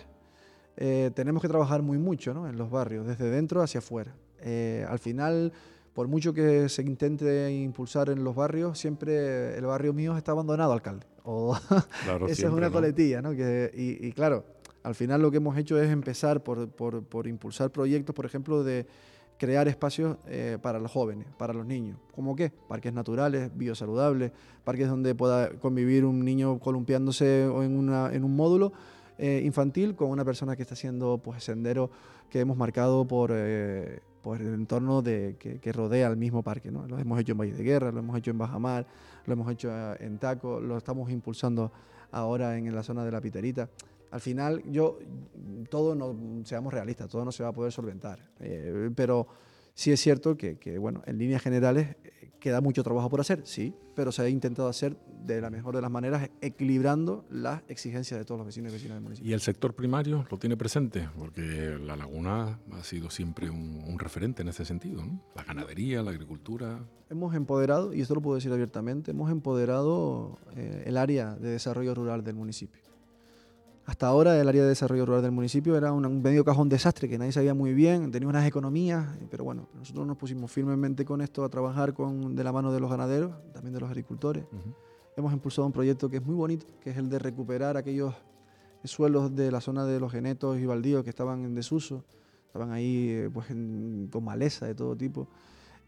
eh, 0.77 1.11
tenemos 1.13 1.41
que 1.41 1.47
trabajar 1.47 1.81
muy 1.81 1.97
mucho 1.97 2.33
¿no? 2.33 2.47
en 2.47 2.57
los 2.57 2.71
barrios, 2.71 3.05
desde 3.05 3.29
dentro 3.29 3.61
hacia 3.61 3.79
afuera. 3.79 4.15
Eh, 4.41 4.85
al 4.87 4.99
final, 4.99 5.51
por 5.93 6.07
mucho 6.07 6.33
que 6.33 6.69
se 6.69 6.81
intente 6.81 7.51
impulsar 7.51 8.09
en 8.09 8.23
los 8.23 8.35
barrios, 8.35 8.79
siempre 8.79 9.57
el 9.57 9.65
barrio 9.65 9.93
mío 9.93 10.15
está 10.17 10.31
abandonado, 10.31 10.71
alcalde. 10.71 11.05
O 11.23 11.55
esa 12.27 12.47
es 12.47 12.53
una 12.53 12.71
coletilla, 12.71 13.21
¿no? 13.21 13.31
Que, 13.31 13.71
y, 13.73 14.11
claro, 14.13 14.45
al 14.83 14.95
final 14.95 15.21
lo 15.21 15.29
que 15.29 15.37
hemos 15.37 15.57
hecho 15.57 15.79
es 15.79 15.89
empezar 15.89 16.41
por, 16.43 16.69
por, 16.69 17.03
por 17.03 17.27
impulsar 17.27 17.71
proyectos, 17.71 18.15
por 18.15 18.25
ejemplo, 18.25 18.63
de 18.63 18.87
crear 19.39 19.67
espacios 19.69 20.17
eh, 20.27 20.57
para 20.61 20.79
los 20.79 20.91
jóvenes, 20.91 21.25
para 21.37 21.53
los 21.53 21.65
niños. 21.65 21.97
¿Cómo 22.13 22.35
qué? 22.35 22.51
Parques 22.51 22.93
naturales, 22.93 23.49
biosaludables, 23.55 24.31
parques 24.65 24.87
donde 24.87 25.15
pueda 25.15 25.49
convivir 25.59 26.05
un 26.05 26.23
niño 26.23 26.59
columpiándose 26.59 27.45
en, 27.45 27.77
una, 27.77 28.07
un 28.07 28.35
módulo 28.35 28.73
eh, 29.17 29.41
infantil 29.45 29.95
con 29.95 30.11
una 30.11 30.25
persona 30.25 30.55
que 30.57 30.61
está 30.61 30.73
haciendo 30.73 31.19
pues, 31.23 31.43
sendero 31.43 31.89
que 32.29 32.41
hemos 32.41 32.57
marcado 32.57 33.07
por, 33.07 33.31
eh, 33.33 34.01
el 34.25 34.53
entorno 34.53 35.01
de, 35.01 35.37
que, 35.39 35.71
rodea 35.71 36.09
el 36.09 36.17
mismo 36.17 36.43
parque. 36.43 36.69
¿no? 36.69 36.85
Lo 36.85 36.99
hemos 36.99 37.19
hecho 37.19 37.31
en 37.31 37.37
Valle 37.37 37.53
de 37.53 37.63
Guerra, 37.63 37.91
lo 37.93 37.99
hemos 37.99 38.17
hecho 38.17 38.31
en 38.31 38.37
Bajamar, 38.37 38.85
lo 39.25 39.33
hemos 39.33 39.49
hecho 39.51 39.71
en 39.99 40.19
Taco, 40.19 40.59
lo 40.59 40.77
estamos 40.77 41.09
impulsando 41.09 41.71
ahora 42.11 42.57
en 42.57 42.75
la 42.75 42.83
zona 42.83 43.05
de 43.05 43.11
la 43.11 43.21
Piterita 43.21 43.69
al 44.11 44.21
final 44.21 44.63
yo, 44.71 44.99
todo 45.69 45.95
no, 45.95 46.43
seamos 46.45 46.73
realistas, 46.73 47.09
todo 47.09 47.25
no 47.25 47.31
se 47.31 47.43
va 47.43 47.49
a 47.49 47.53
poder 47.53 47.71
solventar. 47.71 48.19
Eh, 48.39 48.89
pero 48.95 49.27
sí 49.73 49.91
es 49.91 49.99
cierto 49.99 50.37
que, 50.37 50.77
bueno, 50.79 51.01
en 51.05 51.17
líneas 51.17 51.41
generales 51.41 51.95
eh, 52.03 52.31
queda 52.39 52.61
mucho 52.61 52.83
trabajo 52.83 53.09
por 53.09 53.21
hacer, 53.21 53.41
sí, 53.45 53.73
pero 53.95 54.11
se 54.11 54.21
ha 54.21 54.29
intentado 54.29 54.67
hacer 54.69 54.97
de 55.25 55.41
la 55.41 55.49
mejor 55.49 55.75
de 55.75 55.81
las 55.81 55.91
maneras, 55.91 56.29
equilibrando 56.41 57.25
las 57.29 57.61
exigencias 57.67 58.19
de 58.19 58.25
todos 58.25 58.39
los 58.39 58.47
vecinos 58.47 58.71
y 58.71 58.75
vecinas 58.75 58.95
del 58.95 59.03
municipio. 59.03 59.29
¿Y 59.29 59.33
el 59.33 59.41
sector 59.41 59.75
primario 59.75 60.25
lo 60.31 60.37
tiene 60.37 60.57
presente? 60.57 61.09
Porque 61.17 61.77
la 61.81 61.95
laguna 61.95 62.59
ha 62.71 62.83
sido 62.83 63.09
siempre 63.09 63.49
un, 63.49 63.99
referente 63.99 64.41
en 64.41 64.47
ese 64.47 64.63
sentido, 64.63 65.05
¿no? 65.05 65.21
La 65.35 65.43
ganadería, 65.43 66.01
la 66.01 66.11
agricultura. 66.11 66.79
Hemos 67.09 67.35
empoderado, 67.35 67.93
y 67.93 67.99
esto 67.99 68.15
lo 68.15 68.21
puedo 68.21 68.35
decir 68.35 68.51
abiertamente, 68.53 69.11
hemos 69.11 69.29
empoderado 69.29 70.39
eh, 70.55 70.83
el 70.85 70.95
área 70.95 71.35
de 71.35 71.49
desarrollo 71.49 71.93
rural 71.93 72.23
del 72.23 72.35
municipio. 72.35 72.88
Hasta 73.89 74.05
ahora 74.05 74.39
el 74.39 74.47
área 74.47 74.61
de 74.61 74.69
desarrollo 74.69 75.03
rural 75.03 75.23
del 75.23 75.31
municipio 75.31 75.75
era 75.75 75.91
un, 75.91 76.21
medio 76.21 76.45
cajón 76.45 76.69
desastre 76.69 77.09
que 77.09 77.17
nadie 77.17 77.31
sabía 77.31 77.55
muy 77.55 77.73
bien, 77.73 78.11
tenía 78.11 78.29
unas 78.29 78.45
economías, 78.45 79.17
pero 79.31 79.43
bueno, 79.43 79.67
nosotros 79.73 80.05
nos 80.05 80.15
pusimos 80.15 80.51
firmemente 80.51 81.03
con 81.05 81.21
esto 81.21 81.43
a 81.43 81.49
trabajar 81.49 81.95
con, 81.95 82.35
de 82.35 82.43
la 82.43 82.51
mano 82.51 82.71
de 82.71 82.79
los 82.79 82.91
ganaderos, 82.91 83.31
también 83.51 83.73
de 83.73 83.79
los 83.79 83.89
agricultores. 83.89 84.45
Hemos 85.17 85.33
impulsado 85.33 85.65
un 85.65 85.73
proyecto 85.73 86.07
que 86.07 86.17
es 86.17 86.23
muy 86.23 86.35
bonito, 86.35 86.67
que 86.79 86.91
es 86.91 86.97
el 86.97 87.09
de 87.09 87.17
recuperar 87.17 87.77
aquellos 87.77 88.13
suelos 88.83 89.35
de 89.35 89.49
la 89.49 89.59
zona 89.59 89.85
de 89.85 89.99
los 89.99 90.11
genetos 90.11 90.59
y 90.59 90.67
baldíos 90.67 91.03
que 91.03 91.09
estaban 91.09 91.43
en 91.43 91.55
desuso, 91.55 92.05
estaban 92.45 92.71
ahí 92.71 93.09
eh, 93.09 93.29
pues, 93.33 93.47
con 93.47 94.23
maleza 94.23 94.67
de 94.67 94.75
todo 94.75 94.95
tipo, 94.95 95.27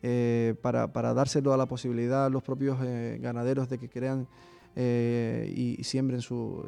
eh, 0.02 0.56
para, 0.64 0.92
para, 0.92 1.14
dárselo 1.14 1.54
a 1.54 1.58
la 1.58 1.68
posibilidad 1.68 2.26
a 2.26 2.30
los 2.32 2.42
propios 2.42 2.80
ganaderos 2.80 3.70
de 3.70 3.78
que 3.78 3.90
crean 3.90 4.28
y, 4.76 5.78
siembren 5.84 6.22
su, 6.22 6.66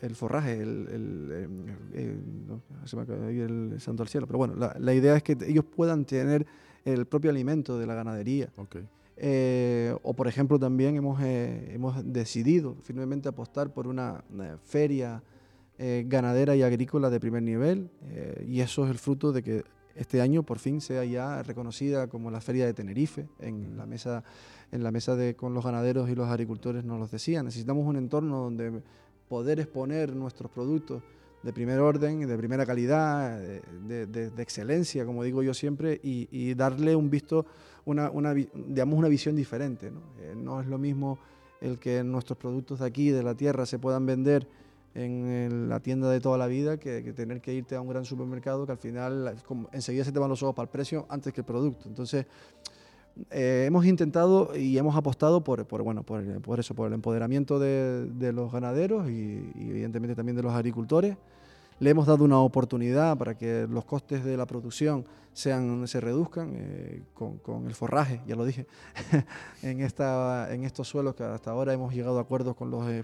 el, 0.00 0.14
forraje, 0.14 0.60
el, 0.60 1.48
se 2.84 2.96
me 2.96 3.02
el 3.02 3.80
santo 3.80 4.02
al 4.02 4.08
cielo, 4.08 4.26
pero 4.26 4.38
bueno, 4.38 4.54
la, 4.56 4.94
idea 4.94 5.16
es 5.16 5.22
que 5.22 5.36
ellos 5.46 5.64
puedan 5.64 6.04
tener 6.04 6.46
el 6.84 7.06
propio 7.06 7.30
alimento 7.30 7.78
de 7.78 7.86
la 7.86 7.94
ganadería. 7.94 8.50
Eh, 9.22 9.94
o 10.02 10.14
por 10.14 10.28
ejemplo 10.28 10.58
también 10.58 10.96
hemos, 10.96 11.20
eh, 11.22 11.72
hemos 11.74 11.94
decidido 12.10 12.76
firmemente 12.82 13.28
apostar 13.28 13.70
por 13.72 13.86
una, 13.86 14.24
feria 14.64 15.22
eh, 15.78 16.04
ganadera 16.06 16.56
y 16.56 16.62
agrícola 16.62 17.10
de 17.10 17.20
primer 17.20 17.42
nivel 17.42 17.90
y 18.46 18.60
eso 18.60 18.84
es 18.84 18.90
el 18.90 18.98
fruto 18.98 19.32
de 19.32 19.42
que 19.42 19.64
este 19.94 20.22
año 20.22 20.42
por 20.42 20.58
fin 20.58 20.80
sea 20.80 21.04
ya 21.04 21.42
reconocida 21.42 22.06
como 22.06 22.30
la 22.30 22.40
feria 22.40 22.64
de 22.64 22.72
Tenerife 22.72 23.28
en 23.40 23.76
la 23.76 23.84
mesa 23.84 24.24
en 24.72 24.82
la 24.82 24.90
mesa 24.90 25.16
de 25.16 25.34
con 25.34 25.52
los 25.52 25.64
ganaderos 25.64 26.08
y 26.08 26.14
los 26.14 26.28
agricultores 26.28 26.84
nos 26.84 26.98
lo 26.98 27.06
decían. 27.06 27.44
Necesitamos 27.44 27.86
un 27.86 27.96
entorno 27.96 28.38
donde 28.38 28.82
poder 29.30 29.60
exponer 29.60 30.12
nuestros 30.16 30.50
productos 30.50 31.04
de 31.44 31.52
primer 31.52 31.78
orden, 31.78 32.26
de 32.26 32.36
primera 32.36 32.66
calidad, 32.66 33.38
de, 33.38 34.32
excelencia, 34.38 35.06
como 35.06 35.22
digo 35.22 35.40
yo 35.44 35.54
siempre, 35.54 36.00
y, 36.02 36.52
darle 36.54 36.96
un 36.96 37.08
visto, 37.08 37.46
una, 37.84 38.34
digamos, 38.34 38.98
una 38.98 39.08
visión 39.08 39.36
diferente. 39.36 39.92
¿no? 39.92 40.00
Eh, 40.18 40.34
no 40.36 40.60
es 40.60 40.66
lo 40.66 40.78
mismo 40.78 41.20
el 41.60 41.78
que 41.78 42.02
nuestros 42.02 42.38
productos 42.38 42.80
de 42.80 42.86
aquí, 42.86 43.10
de 43.10 43.22
la 43.22 43.36
tierra, 43.36 43.66
se 43.66 43.78
puedan 43.78 44.04
vender 44.04 44.48
en, 44.96 45.68
la 45.68 45.78
tienda 45.78 46.10
de 46.10 46.20
toda 46.20 46.36
la 46.36 46.48
vida 46.48 46.78
que, 46.78 47.00
tener 47.12 47.40
que 47.40 47.54
irte 47.54 47.76
a 47.76 47.80
un 47.80 47.88
gran 47.88 48.04
supermercado 48.04 48.66
que 48.66 48.72
al 48.72 48.78
final 48.78 49.36
enseguida 49.70 50.02
se 50.02 50.10
te 50.10 50.18
van 50.18 50.28
los 50.28 50.42
ojos 50.42 50.56
para 50.56 50.64
el 50.64 50.70
precio 50.70 51.06
antes 51.08 51.32
que 51.32 51.42
el 51.42 51.46
producto. 51.46 51.88
Entonces, 51.88 52.26
eh, 53.30 53.64
hemos 53.66 53.84
intentado 53.86 54.56
y 54.56 54.78
hemos 54.78 54.96
apostado 54.96 55.42
por, 55.42 55.66
bueno, 55.82 56.02
por, 56.02 56.60
eso, 56.60 56.74
por 56.74 56.88
el 56.88 56.94
empoderamiento 56.94 57.58
de, 57.58 58.32
los 58.32 58.52
ganaderos 58.52 59.08
y, 59.10 59.52
evidentemente 59.56 60.14
también 60.14 60.36
de 60.36 60.42
los 60.42 60.52
agricultores. 60.52 61.16
Le 61.78 61.90
hemos 61.90 62.06
dado 62.06 62.24
una 62.24 62.38
oportunidad 62.38 63.16
para 63.16 63.38
que 63.38 63.66
los 63.70 63.86
costes 63.86 64.22
de 64.22 64.36
la 64.36 64.44
producción 64.44 65.06
sean, 65.32 65.88
se 65.88 65.98
reduzcan 65.98 66.50
eh, 66.52 67.02
con, 67.14 67.66
el 67.66 67.74
forraje, 67.74 68.20
ya 68.26 68.36
lo 68.36 68.44
dije, 68.44 68.66
en, 69.62 69.80
estos 69.80 70.86
suelos 70.86 71.14
que 71.14 71.24
hasta 71.24 71.50
ahora 71.50 71.72
hemos 71.72 71.94
llegado 71.94 72.18
a 72.18 72.20
acuerdos 72.20 72.54
con 72.54 72.70
los, 72.70 72.86
eh, 72.90 73.02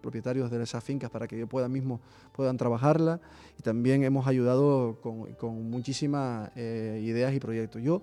propietarios 0.00 0.52
de 0.52 0.62
esas 0.62 0.84
fincas 0.84 1.10
para 1.10 1.26
que 1.26 1.44
puedan 1.48 1.72
mismo 1.72 2.00
puedan 2.30 2.56
trabajarla 2.56 3.20
y 3.58 3.62
también 3.62 4.04
hemos 4.04 4.28
ayudado 4.28 5.00
con, 5.02 5.34
con 5.34 5.68
muchísimas 5.68 6.56
ideas 6.56 7.34
y 7.34 7.40
proyectos. 7.40 7.82
Yo 7.82 8.02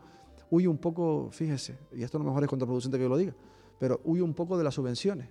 huye 0.51 0.67
un 0.67 0.77
poco, 0.77 1.29
fíjese, 1.31 1.77
y 1.93 2.03
esto 2.03 2.17
a 2.17 2.19
lo 2.19 2.25
mejor 2.25 2.43
es 2.43 2.49
contraproducente 2.49 2.97
que 2.97 3.03
yo 3.03 3.09
lo 3.09 3.17
diga, 3.17 3.33
pero 3.79 4.01
huye 4.03 4.21
un 4.21 4.33
poco 4.33 4.57
de 4.57 4.63
las 4.63 4.73
subvenciones, 4.73 5.27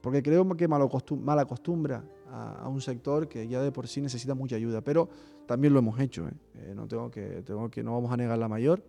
porque 0.00 0.22
creo 0.22 0.48
que 0.56 0.68
mal 0.68 0.82
acostumbra 0.82 2.04
a, 2.30 2.68
un 2.68 2.80
sector 2.80 3.28
que 3.28 3.46
ya 3.48 3.60
de 3.60 3.72
por 3.72 3.88
sí 3.88 4.00
necesita 4.00 4.34
mucha 4.34 4.56
ayuda, 4.56 4.80
pero 4.80 5.08
también 5.46 5.72
lo 5.72 5.80
hemos 5.80 5.98
hecho, 6.00 6.28
¿eh? 6.28 6.32
Eh, 6.54 6.72
no, 6.74 6.86
tengo 6.86 7.10
que, 7.10 7.42
tengo 7.42 7.68
que, 7.70 7.82
no 7.82 7.92
vamos 7.92 8.12
a 8.12 8.16
negar 8.16 8.38
la 8.38 8.48
mayor, 8.48 8.82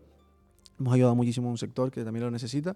hemos 0.80 0.94
ayudado 0.94 1.16
muchísimo 1.16 1.48
a 1.48 1.52
un 1.52 1.58
sector 1.58 1.92
que 1.92 2.04
también 2.04 2.26
lo 2.26 2.32
necesita 2.32 2.76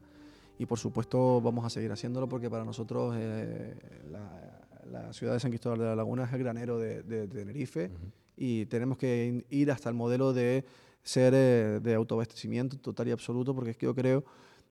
y 0.57 0.65
por 0.65 0.79
supuesto 0.79 1.41
vamos 1.41 1.65
a 1.65 1.69
seguir 1.69 1.91
haciéndolo 1.91 2.29
porque 2.29 2.49
para 2.49 2.63
nosotros 2.63 3.15
eh, 3.17 3.75
la, 4.11 5.11
ciudad 5.11 5.33
de 5.33 5.39
San 5.39 5.51
Cristóbal 5.51 5.79
de 5.79 5.85
la 5.85 5.95
Laguna 5.95 6.23
es 6.23 6.33
el 6.33 6.39
granero 6.39 6.77
de, 6.77 7.27
Tenerife 7.27 7.91
y 8.37 8.65
tenemos 8.67 8.97
que 8.97 9.45
ir 9.49 9.71
hasta 9.71 9.89
el 9.89 9.95
modelo 9.95 10.33
de 10.33 10.63
ser 11.05 11.33
eh, 11.35 11.79
de 11.81 11.93
autoabastecimiento 11.93 12.77
total 12.77 13.07
y 13.07 13.11
absoluto, 13.11 13.53
porque 13.55 13.71
es 13.71 13.77
que 13.77 13.85
yo 13.85 13.95
creo, 13.95 14.25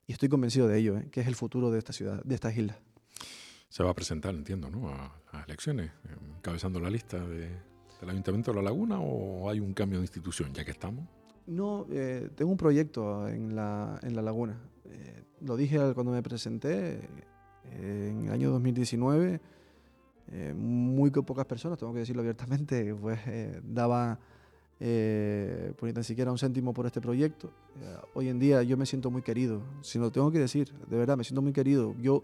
y 0.05 0.11
estoy 0.11 0.29
convencido 0.29 0.67
de 0.67 0.77
ello, 0.77 0.97
eh, 0.97 1.07
que 1.09 1.21
es 1.21 1.27
el 1.27 1.35
futuro 1.35 1.71
de 1.71 1.79
esta 1.79 1.93
ciudad, 1.93 2.21
de 2.23 2.35
estas 2.35 2.55
islas. 2.55 2.77
Se 3.69 3.83
va 3.83 3.89
a 3.89 3.93
presentar, 3.93 4.35
entiendo, 4.35 4.69
¿no? 4.69 4.89
a, 4.89 5.15
las 5.33 5.47
elecciones, 5.47 5.91
encabezando 6.37 6.79
la 6.79 6.89
lista 6.89 7.19
de, 7.25 7.49
del 7.99 8.09
Ayuntamiento 8.09 8.51
de 8.51 8.57
La 8.57 8.63
Laguna 8.63 8.99
o 8.99 9.49
hay 9.49 9.59
un 9.59 9.73
cambio 9.73 9.99
de 9.99 10.03
institución, 10.03 10.53
ya 10.53 10.63
que 10.63 10.71
estamos? 10.71 11.05
No, 11.47 11.87
eh, 11.91 12.29
tengo 12.35 12.51
un 12.51 12.57
proyecto 12.57 13.27
en 13.27 13.55
la, 13.55 13.99
en 14.03 14.15
la 14.15 14.21
Laguna. 14.21 14.57
lo 15.41 15.57
dije 15.57 15.77
cuando 15.93 16.11
me 16.11 16.21
presenté, 16.21 16.99
en 17.71 18.25
el 18.27 18.31
año 18.31 18.51
2019, 18.51 19.41
muy 20.55 21.11
pocas 21.11 21.45
personas, 21.45 21.77
tengo 21.77 21.93
que 21.93 21.99
decirlo 21.99 22.21
abiertamente, 22.21 22.95
pues 23.01 23.19
daba 23.63 24.19
eh, 24.79 25.73
por 25.77 25.95
ni 25.95 26.03
siquiera 26.03 26.31
un 26.31 26.37
céntimo 26.37 26.73
por 26.73 26.85
este 26.85 26.99
proyecto. 26.99 27.49
Eh, 27.81 27.97
hoy 28.13 28.29
en 28.29 28.39
día 28.39 28.61
yo 28.63 28.77
me 28.77 28.85
siento 28.85 29.09
muy 29.09 29.21
querido, 29.21 29.61
si 29.81 29.99
lo 29.99 30.11
tengo 30.11 30.31
que 30.31 30.39
decir, 30.39 30.73
de 30.89 30.97
verdad, 30.97 31.17
me 31.17 31.23
siento 31.23 31.41
muy 31.41 31.53
querido. 31.53 31.95
Yo, 32.01 32.23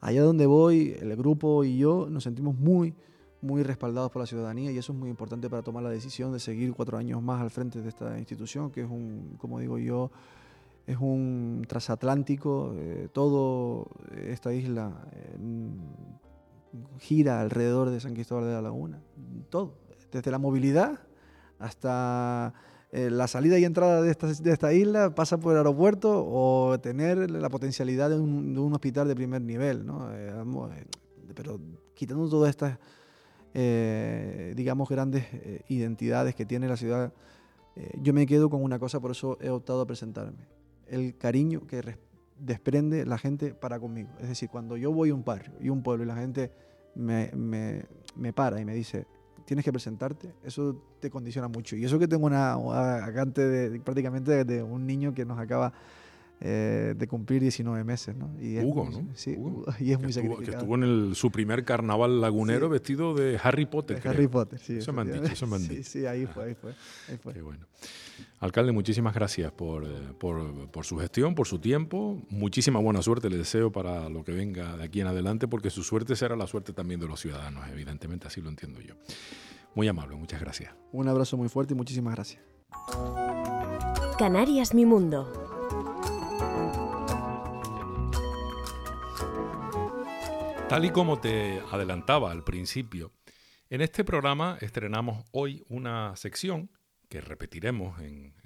allá 0.00 0.22
donde 0.22 0.46
voy, 0.46 0.96
el 1.00 1.16
grupo 1.16 1.64
y 1.64 1.78
yo 1.78 2.06
nos 2.08 2.24
sentimos 2.24 2.56
muy, 2.56 2.94
muy 3.42 3.62
respaldados 3.62 4.10
por 4.10 4.20
la 4.20 4.26
ciudadanía 4.26 4.70
y 4.70 4.78
eso 4.78 4.92
es 4.92 4.98
muy 4.98 5.08
importante 5.08 5.48
para 5.48 5.62
tomar 5.62 5.82
la 5.82 5.90
decisión 5.90 6.32
de 6.32 6.38
seguir 6.38 6.72
cuatro 6.74 6.96
años 6.96 7.22
más 7.22 7.40
al 7.40 7.50
frente 7.50 7.80
de 7.80 7.88
esta 7.88 8.18
institución, 8.18 8.70
que 8.70 8.82
es 8.82 8.90
un, 8.90 9.36
como 9.38 9.58
digo 9.58 9.78
yo, 9.78 10.10
es 10.86 10.96
un 10.98 11.64
transatlántico, 11.68 12.72
eh, 12.76 13.08
todo 13.12 13.88
esta 14.26 14.52
isla 14.52 14.92
gira 16.98 17.40
alrededor 17.40 17.90
de 17.90 18.00
San 18.00 18.14
Cristóbal 18.14 18.44
de 18.44 18.52
la 18.52 18.62
Laguna, 18.62 19.00
todo, 19.48 19.74
desde 20.12 20.30
la 20.30 20.38
movilidad 20.38 21.00
hasta 21.60 22.54
eh, 22.90 23.08
la 23.08 23.28
salida 23.28 23.56
y 23.58 23.64
entrada 23.64 24.02
de 24.02 24.10
esta, 24.10 24.72
isla 24.72 25.14
pasa 25.14 25.38
por 25.38 25.52
el 25.52 25.58
aeropuerto 25.58 26.26
o 26.26 26.80
tener 26.80 27.30
la 27.30 27.48
potencialidad 27.48 28.10
de 28.10 28.18
un, 28.18 28.52
de 28.52 28.60
un 28.60 28.72
hospital 28.72 29.06
de 29.06 29.14
primer 29.14 29.42
nivel, 29.42 29.86
¿no? 29.86 30.12
Eh, 30.12 30.28
eh, 30.30 30.84
pero 31.34 31.60
quitando 31.94 32.28
todas 32.28 32.50
estas, 32.50 32.78
digamos, 34.56 34.88
grandes 34.88 35.26
identidades 35.68 36.34
que 36.34 36.44
tiene 36.44 36.66
la 36.66 36.76
ciudad, 36.76 37.12
yo 38.02 38.12
me 38.12 38.26
quedo 38.26 38.50
con 38.50 38.62
una 38.62 38.78
cosa, 38.78 38.98
por 39.00 39.12
eso 39.12 39.38
he 39.40 39.50
optado 39.50 39.82
a 39.82 39.86
presentarme. 39.86 40.48
El 40.88 41.16
cariño 41.16 41.66
que 41.66 41.96
desprende 42.38 43.06
la 43.06 43.18
gente 43.18 43.54
para 43.54 43.78
conmigo. 43.78 44.10
Es 44.20 44.28
decir, 44.28 44.48
cuando 44.48 44.76
yo 44.76 44.92
voy 44.92 45.10
a 45.10 45.14
un 45.14 45.24
barrio 45.24 45.54
y 45.60 45.68
un 45.68 45.82
pueblo 45.82 46.04
y 46.04 46.06
la 46.06 46.16
gente 46.16 46.50
me, 46.96 47.30
me, 47.34 47.84
me 48.16 48.32
para 48.32 48.60
y 48.60 48.64
me 48.64 48.74
dice, 48.74 49.06
tienes 49.50 49.64
que 49.64 49.72
presentarte, 49.72 50.32
eso 50.44 50.80
te 51.00 51.10
condiciona 51.10 51.48
mucho. 51.48 51.74
Y 51.74 51.84
eso 51.84 51.98
que 51.98 52.06
tengo 52.06 52.24
una 52.24 52.54
vacante 52.54 53.44
de, 53.44 53.80
prácticamente 53.80 54.44
de 54.44 54.62
un 54.62 54.86
niño 54.86 55.12
que 55.12 55.24
nos 55.24 55.40
acaba 55.40 55.72
eh, 56.42 56.94
de 56.96 57.06
cumplir 57.06 57.42
19 57.42 57.84
meses, 57.84 58.16
¿no? 58.16 58.34
Y 58.40 58.58
Hugo, 58.60 58.88
¿no? 58.90 59.06
Sí, 59.14 59.36
y 59.78 59.92
es 59.92 60.00
muy 60.00 60.08
estuvo, 60.08 60.38
Que 60.38 60.50
estuvo 60.52 60.74
en 60.74 60.82
el, 60.84 61.14
su 61.14 61.30
primer 61.30 61.66
carnaval 61.66 62.22
lagunero 62.22 62.70
vestido 62.70 63.14
de 63.14 63.38
Harry 63.42 63.66
Potter. 63.66 64.02
De 64.02 64.08
Harry 64.08 64.26
Potter, 64.26 64.58
sí. 64.58 64.78
Eso 64.78 64.94
me 64.94 65.02
han 65.02 65.12
dicho, 65.12 65.24
eso 65.24 65.46
me 65.46 65.56
han 65.56 65.68
dicho. 65.68 65.82
Sí, 65.84 66.06
ahí 66.06 66.24
fue, 66.24 66.44
ahí 66.44 66.54
fue. 66.54 66.72
Ahí 67.08 67.18
fue. 67.18 67.34
Qué 67.34 67.42
bueno. 67.42 67.66
Alcalde, 68.38 68.72
muchísimas 68.72 69.14
gracias 69.14 69.52
por, 69.52 69.84
eh, 69.84 69.88
por, 70.18 70.70
por, 70.70 70.86
su 70.86 70.96
gestión, 70.96 71.34
por 71.34 71.46
su 71.46 71.58
tiempo. 71.58 72.22
Muchísima 72.30 72.78
buena 72.78 73.02
suerte 73.02 73.28
le 73.28 73.36
deseo 73.36 73.70
para 73.70 74.08
lo 74.08 74.24
que 74.24 74.32
venga 74.32 74.78
de 74.78 74.84
aquí 74.84 75.02
en 75.02 75.08
adelante, 75.08 75.46
porque 75.46 75.68
su 75.68 75.82
suerte 75.82 76.16
será 76.16 76.36
la 76.36 76.46
suerte 76.46 76.72
también 76.72 77.00
de 77.00 77.06
los 77.06 77.20
ciudadanos, 77.20 77.68
evidentemente, 77.68 78.28
así 78.28 78.40
lo 78.40 78.48
entiendo 78.48 78.80
yo. 78.80 78.94
Muy 79.74 79.88
amable, 79.88 80.16
muchas 80.16 80.40
gracias. 80.40 80.72
Un 80.90 81.06
abrazo 81.06 81.36
muy 81.36 81.50
fuerte 81.50 81.74
y 81.74 81.76
muchísimas 81.76 82.14
gracias. 82.14 82.42
Canarias 84.18 84.72
Mi 84.74 84.86
Mundo 84.86 85.49
Tal 90.70 90.84
y 90.84 90.90
como 90.90 91.18
te 91.18 91.60
adelantaba 91.72 92.30
al 92.30 92.44
principio, 92.44 93.12
en 93.70 93.80
este 93.80 94.04
programa 94.04 94.56
estrenamos 94.60 95.24
hoy 95.32 95.64
una 95.68 96.14
sección 96.14 96.70
que 97.08 97.20
repetiremos 97.20 98.00
en, 98.00 98.36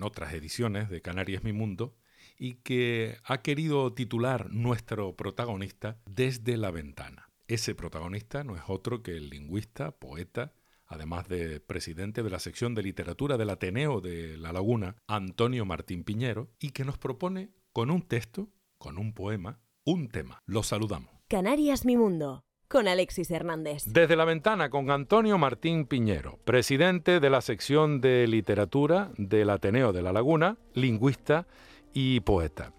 otras 0.00 0.32
ediciones 0.32 0.90
de 0.90 1.02
Canarias 1.02 1.42
Mi 1.42 1.52
Mundo 1.52 1.96
y 2.38 2.54
que 2.54 3.16
ha 3.24 3.42
querido 3.42 3.92
titular 3.94 4.52
nuestro 4.52 5.16
protagonista 5.16 5.98
desde 6.08 6.56
la 6.56 6.70
ventana. 6.70 7.30
Ese 7.48 7.74
protagonista 7.74 8.44
no 8.44 8.54
es 8.54 8.62
otro 8.68 9.02
que 9.02 9.16
el 9.16 9.28
lingüista, 9.28 9.90
poeta, 9.90 10.52
además 10.86 11.26
de 11.26 11.58
presidente 11.58 12.22
de 12.22 12.30
la 12.30 12.38
sección 12.38 12.76
de 12.76 12.84
literatura 12.84 13.36
del 13.36 13.50
Ateneo 13.50 14.00
de 14.00 14.36
La 14.36 14.52
Laguna, 14.52 14.94
Antonio 15.08 15.64
Martín 15.64 16.04
Piñero, 16.04 16.48
y 16.60 16.70
que 16.70 16.84
nos 16.84 16.96
propone 16.96 17.50
con 17.72 17.90
un 17.90 18.02
texto, 18.02 18.52
con 18.78 18.98
un 18.98 19.14
poema, 19.14 19.60
un 19.84 20.06
tema. 20.06 20.44
Lo 20.46 20.62
saludamos. 20.62 21.11
Canarias 21.32 21.86
Mi 21.86 21.96
Mundo, 21.96 22.44
con 22.68 22.86
Alexis 22.86 23.30
Hernández. 23.30 23.84
Desde 23.86 24.16
la 24.16 24.26
ventana 24.26 24.68
con 24.68 24.90
Antonio 24.90 25.38
Martín 25.38 25.86
Piñero, 25.86 26.38
presidente 26.44 27.20
de 27.20 27.30
la 27.30 27.40
sección 27.40 28.02
de 28.02 28.26
literatura 28.26 29.12
del 29.16 29.48
Ateneo 29.48 29.94
de 29.94 30.02
La 30.02 30.12
Laguna, 30.12 30.58
lingüista 30.74 31.46
y 31.94 32.20
poeta. 32.20 32.74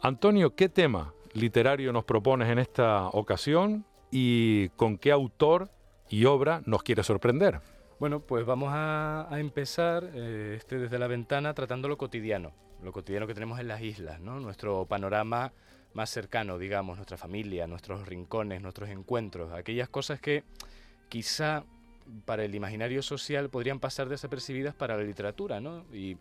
Antonio, 0.00 0.56
¿qué 0.56 0.68
tema 0.68 1.14
literario 1.32 1.92
nos 1.92 2.04
propones 2.04 2.48
en 2.48 2.58
esta 2.58 3.06
ocasión? 3.10 3.84
y 4.10 4.68
con 4.70 4.98
qué 4.98 5.12
autor 5.12 5.70
y 6.08 6.24
obra 6.24 6.62
nos 6.66 6.82
quiere 6.82 7.04
sorprender. 7.04 7.60
Bueno, 8.00 8.18
pues 8.20 8.44
vamos 8.46 8.70
a, 8.72 9.28
empezar 9.32 10.10
eh, 10.12 10.54
este 10.56 10.78
desde 10.78 10.98
la 10.98 11.06
ventana 11.06 11.54
tratando 11.54 11.86
lo 11.86 11.96
cotidiano, 11.96 12.52
lo 12.82 12.90
cotidiano 12.90 13.28
que 13.28 13.34
tenemos 13.34 13.60
en 13.60 13.68
las 13.68 13.80
islas, 13.80 14.20
¿no? 14.20 14.40
Nuestro 14.40 14.86
panorama 14.86 15.52
más 15.96 16.10
cercano, 16.10 16.58
digamos, 16.58 16.98
nuestra 16.98 17.16
familia, 17.16 17.66
nuestros 17.66 18.06
rincones, 18.06 18.60
nuestros 18.60 18.90
encuentros, 18.90 19.52
aquellas 19.52 19.88
cosas 19.88 20.20
que 20.20 20.44
quizá 21.08 21.64
para 22.26 22.44
el 22.44 22.54
imaginario 22.54 23.02
social 23.02 23.48
podrían 23.48 23.80
pasar 23.80 24.08
desapercibidas 24.08 24.74
para 24.74 24.96
la 24.96 25.02
literatura, 25.02 25.58
¿no? 25.58 25.84
Y 25.92 26.18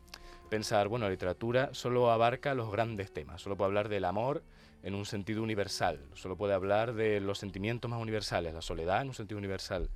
pensar, 0.50 0.88
bueno, 0.88 1.06
la 1.06 1.12
literatura 1.12 1.74
solo 1.74 2.10
abarca 2.10 2.56
los 2.56 2.72
grandes 2.72 3.12
temas, 3.12 3.42
solo 3.42 3.58
puede 3.58 3.68
hablar 3.68 3.90
del 3.90 4.06
amor 4.06 4.42
en 4.82 4.96
un 4.96 5.06
sentido 5.06 5.44
universal, 5.44 6.00
solo 6.14 6.38
puede 6.38 6.54
hablar 6.54 6.94
de 6.94 7.20
los 7.20 7.38
sentimientos 7.38 7.92
más 7.92 8.02
universales, 8.02 8.54
la 8.54 8.62
soledad 8.62 9.02
en 9.02 9.10
un 9.10 9.14
sentido 9.14 9.38
universal. 9.38 9.90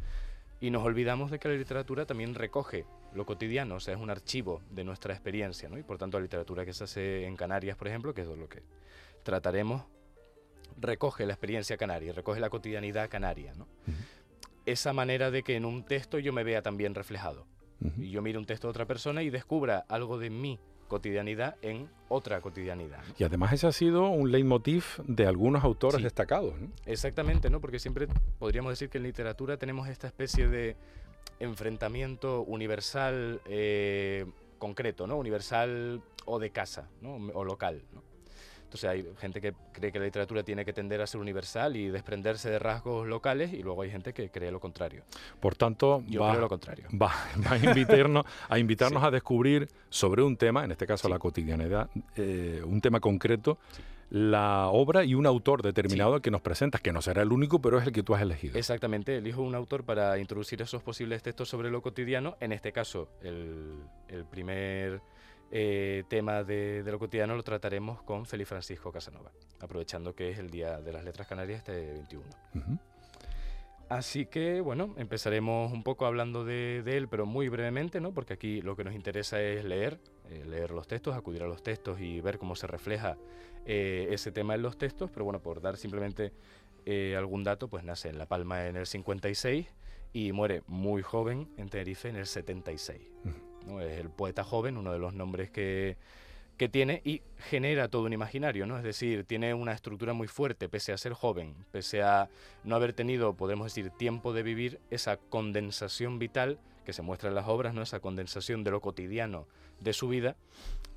Y 0.59 0.71
nos 0.71 0.83
olvidamos 0.83 1.31
de 1.31 1.39
que 1.39 1.47
la 1.47 1.53
literatura 1.53 2.05
también 2.05 2.35
recoge 2.35 2.83
lo 3.13 3.25
cotidiano, 3.25 3.75
o 3.75 3.79
sea, 3.79 3.93
es 3.93 3.99
un 4.01 4.09
archivo 4.09 4.61
de 4.71 4.83
nuestra 4.83 5.13
experiencia, 5.13 5.69
¿no? 5.69 5.77
Y 5.77 5.83
por 5.83 5.97
tanto 5.97 6.17
la 6.19 6.23
literatura 6.23 6.65
que 6.65 6.73
se 6.73 6.83
hace 6.83 7.25
en 7.25 7.37
Canarias, 7.37 7.77
por 7.77 7.87
ejemplo, 7.87 8.13
que 8.13 8.21
es 8.21 8.27
lo 8.27 8.49
que 8.49 8.61
trataremos, 9.23 9.83
recoge 10.79 11.25
la 11.25 11.33
experiencia 11.33 11.77
canaria, 11.77 12.13
recoge 12.13 12.39
la 12.39 12.49
cotidianidad 12.49 13.09
canaria, 13.09 13.53
¿no? 13.55 13.67
Esa 14.65 14.93
manera 14.93 15.31
de 15.31 15.43
que 15.43 15.55
en 15.55 15.65
un 15.65 15.83
texto 15.83 16.19
yo 16.19 16.33
me 16.33 16.43
vea 16.43 16.61
también 16.61 16.95
reflejado. 16.95 17.45
Y 17.97 18.09
yo 18.09 18.21
mire 18.21 18.37
un 18.37 18.45
texto 18.45 18.67
de 18.67 18.71
otra 18.71 18.85
persona 18.85 19.23
y 19.23 19.29
descubra 19.29 19.85
algo 19.87 20.19
de 20.19 20.29
mi 20.29 20.59
cotidianidad 20.89 21.55
en 21.61 21.89
otra 22.09 22.41
cotidianidad. 22.41 23.01
Y 23.17 23.23
además 23.23 23.53
ese 23.53 23.67
ha 23.67 23.71
sido 23.71 24.09
un 24.09 24.31
leitmotiv 24.31 24.83
de 25.05 25.25
algunos 25.25 25.63
autores 25.63 26.03
destacados. 26.03 26.55
Exactamente, 26.85 27.49
¿no? 27.49 27.61
porque 27.61 27.79
siempre 27.79 28.07
podríamos 28.37 28.71
decir 28.71 28.89
que 28.89 28.97
en 28.97 29.05
literatura 29.05 29.55
tenemos 29.55 29.87
esta 29.87 30.07
especie 30.07 30.49
de 30.49 30.75
enfrentamiento 31.39 32.41
universal 32.41 33.39
eh, 33.45 34.25
concreto, 34.57 35.07
¿no? 35.07 35.15
universal 35.17 36.01
o 36.25 36.39
de 36.39 36.49
casa 36.49 36.89
¿no? 37.01 37.15
o 37.33 37.45
local. 37.45 37.83
¿no? 37.93 38.08
Entonces 38.69 38.87
hay 38.87 39.03
gente 39.19 39.41
que 39.41 39.55
cree 39.71 39.91
que 39.91 39.97
la 39.97 40.05
literatura 40.05 40.43
tiene 40.43 40.63
que 40.63 40.73
tender 40.73 41.01
a 41.01 41.07
ser 41.07 41.19
universal 41.19 41.75
y 41.75 41.87
desprenderse 41.87 42.51
de 42.51 42.59
rasgos 42.59 43.07
locales 43.07 43.51
y 43.51 43.63
luego 43.63 43.81
hay 43.81 43.89
gente 43.89 44.13
que 44.13 44.29
cree 44.29 44.51
lo 44.51 44.59
contrario. 44.59 45.01
Por 45.39 45.55
tanto, 45.55 46.03
Yo 46.07 46.21
va, 46.21 46.29
creo 46.29 46.41
lo 46.41 46.49
contrario. 46.49 46.85
Va, 46.93 47.11
a 47.49 47.57
invitarnos, 47.65 48.25
a, 48.47 48.59
invitarnos 48.59 49.03
a 49.03 49.09
descubrir 49.09 49.67
sobre 49.89 50.21
un 50.21 50.37
tema, 50.37 50.63
en 50.63 50.69
este 50.69 50.85
caso 50.85 51.09
la 51.09 51.17
cotidianidad, 51.17 51.89
eh, 52.15 52.61
un 52.63 52.79
tema 52.79 52.99
concreto, 52.99 53.57
la 54.11 54.67
obra 54.67 55.03
y 55.03 55.15
un 55.15 55.25
autor 55.25 55.63
determinado 55.63 56.21
que 56.21 56.29
nos 56.29 56.41
presentas, 56.41 56.79
que 56.79 56.93
no 56.93 57.01
será 57.01 57.23
el 57.23 57.31
único, 57.31 57.59
pero 57.59 57.79
es 57.79 57.87
el 57.87 57.91
que 57.91 58.03
tú 58.03 58.13
has 58.13 58.21
elegido. 58.21 58.55
Exactamente, 58.55 59.17
elijo 59.17 59.41
un 59.41 59.55
autor 59.55 59.83
para 59.83 60.19
introducir 60.19 60.61
esos 60.61 60.83
posibles 60.83 61.23
textos 61.23 61.49
sobre 61.49 61.71
lo 61.71 61.81
cotidiano. 61.81 62.37
En 62.39 62.51
este 62.51 62.71
caso, 62.71 63.09
el, 63.23 63.77
el 64.09 64.25
primer 64.25 65.01
eh, 65.51 66.03
tema 66.07 66.43
de, 66.43 66.83
lo 66.85 66.99
cotidiano 66.99 67.35
lo 67.35 67.43
trataremos 67.43 68.01
con 68.03 68.25
Félix 68.25 68.49
Francisco 68.49 68.91
Casanova, 68.91 69.31
aprovechando 69.59 70.13
que 70.13 70.29
es 70.29 70.39
el 70.39 70.49
Día 70.49 70.79
de 70.79 70.93
las 70.93 71.03
Letras 71.03 71.27
Canarias 71.27 71.59
este 71.59 71.93
21. 71.93 72.79
Así 73.89 74.27
que, 74.27 74.61
bueno, 74.61 74.93
empezaremos 74.97 75.71
un 75.71 75.81
poco 75.81 76.05
hablando 76.05 76.45
de, 76.45 76.83
él, 76.85 77.07
pero 77.07 77.25
muy 77.25 77.49
brevemente, 77.49 77.99
¿no? 77.99 78.13
Porque 78.13 78.33
aquí 78.33 78.61
lo 78.61 78.75
que 78.75 78.83
nos 78.83 78.93
interesa 78.93 79.41
es 79.41 79.65
leer, 79.65 79.99
eh, 80.29 80.45
leer 80.45 80.69
los 80.69 80.87
textos, 80.87 81.15
acudir 81.15 81.41
a 81.41 81.47
los 81.47 81.63
textos 81.63 81.99
y 81.99 82.21
ver 82.21 82.37
cómo 82.37 82.55
se 82.55 82.67
refleja 82.67 83.17
eh, 83.65 84.09
ese 84.11 84.31
tema 84.31 84.53
en 84.53 84.61
los 84.61 84.77
textos. 84.77 85.09
Pero 85.09 85.25
bueno, 85.25 85.41
por 85.41 85.61
dar 85.61 85.77
simplemente 85.77 86.31
algún 87.17 87.43
dato, 87.43 87.67
pues 87.67 87.83
nace 87.83 88.09
en 88.09 88.17
La 88.17 88.25
Palma 88.27 88.65
en 88.65 88.75
el 88.75 88.87
56 88.87 89.67
y 90.13 90.31
muere 90.31 90.63
muy 90.67 91.01
joven 91.01 91.47
en 91.57 91.69
Tenerife 91.69 92.09
en 92.09 92.15
el 92.15 92.25
76. 92.25 92.99
Es 93.79 93.99
el 93.99 94.09
poeta 94.09 94.43
joven, 94.43 94.77
uno 94.77 94.91
de 94.91 94.99
los 94.99 95.13
nombres 95.13 95.49
que, 95.49 95.97
que 96.59 96.67
tiene 96.67 97.01
y 97.05 97.21
genera 97.37 97.87
todo 97.87 98.03
un 98.03 98.11
imaginario, 98.13 98.67
¿no? 98.67 98.77
Es 98.77 98.83
decir, 98.83 99.23
tiene 99.23 99.53
una 99.53 99.71
estructura 99.71 100.11
muy 100.13 100.27
fuerte, 100.27 100.67
pese 100.67 100.91
a 100.91 100.97
ser 100.97 101.13
joven, 101.13 101.55
pese 101.71 102.03
a 102.03 102.29
no 102.65 102.75
haber 102.75 102.91
tenido, 102.91 103.33
podemos 103.33 103.73
decir, 103.73 103.91
tiempo 103.91 104.33
de 104.33 104.43
vivir 104.43 104.81
esa 104.91 105.15
condensación 105.15 106.19
vital 106.19 106.59
que 106.85 106.91
se 106.91 107.01
muestra 107.01 107.29
en 107.29 107.35
las 107.35 107.47
obras, 107.47 107.73
¿no? 107.73 107.81
Esa 107.81 108.01
condensación 108.01 108.65
de 108.65 108.71
lo 108.71 108.81
cotidiano 108.81 109.47
de 109.79 109.93
su 109.93 110.09
vida, 110.09 110.35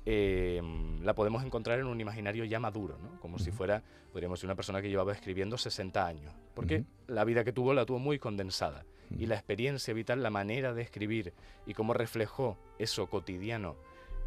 eh, 0.05 0.61
la 1.01 1.13
podemos 1.15 1.45
encontrar 1.45 1.79
en 1.79 1.85
un 1.85 2.01
imaginario 2.01 2.43
ya 2.43 2.59
maduro, 2.59 2.97
¿no? 2.97 3.17
Como 3.21 3.39
si 3.39 3.51
fuera, 3.51 3.83
podríamos 4.11 4.39
decir, 4.39 4.47
una 4.47 4.55
persona 4.55 4.81
que 4.81 4.89
llevaba 4.89 5.13
escribiendo 5.13 5.57
60 5.57 6.05
años, 6.05 6.33
porque 6.55 6.83
la 7.07 7.23
vida 7.23 7.45
que 7.45 7.53
tuvo 7.53 7.73
la 7.73 7.85
tuvo 7.85 7.99
muy 7.99 8.19
condensada 8.19 8.83
y 9.17 9.25
la 9.25 9.35
experiencia 9.35 9.93
vital, 9.93 10.23
la 10.23 10.29
manera 10.29 10.73
de 10.73 10.81
escribir 10.81 11.33
y 11.65 11.73
cómo 11.73 11.93
reflejó 11.93 12.57
eso 12.79 13.07
cotidiano 13.07 13.75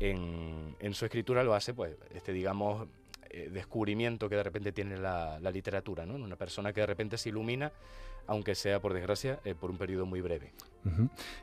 en, 0.01 0.95
su 0.95 1.05
escritura 1.05 1.43
lo 1.43 1.55
hace, 1.55 1.75
pues, 1.75 1.97
este, 2.15 2.33
digamos, 2.33 2.89
eh, 3.31 3.51
descubrimiento 3.53 4.29
que 4.29 4.37
de 4.37 4.43
repente 4.43 4.73
tiene 4.73 4.97
la, 4.99 5.39
literatura, 5.53 6.07
¿no? 6.07 6.15
Una 6.15 6.37
persona 6.37 6.73
que 6.73 6.81
de 6.81 6.87
repente 6.87 7.19
se 7.19 7.31
ilumina, 7.31 7.73
aunque 8.27 8.55
sea, 8.55 8.81
por 8.81 8.93
desgracia, 8.93 9.41
eh, 9.45 9.55
por 9.55 9.71
un 9.71 9.79
periodo 9.79 10.07
muy 10.07 10.21
breve. 10.21 10.53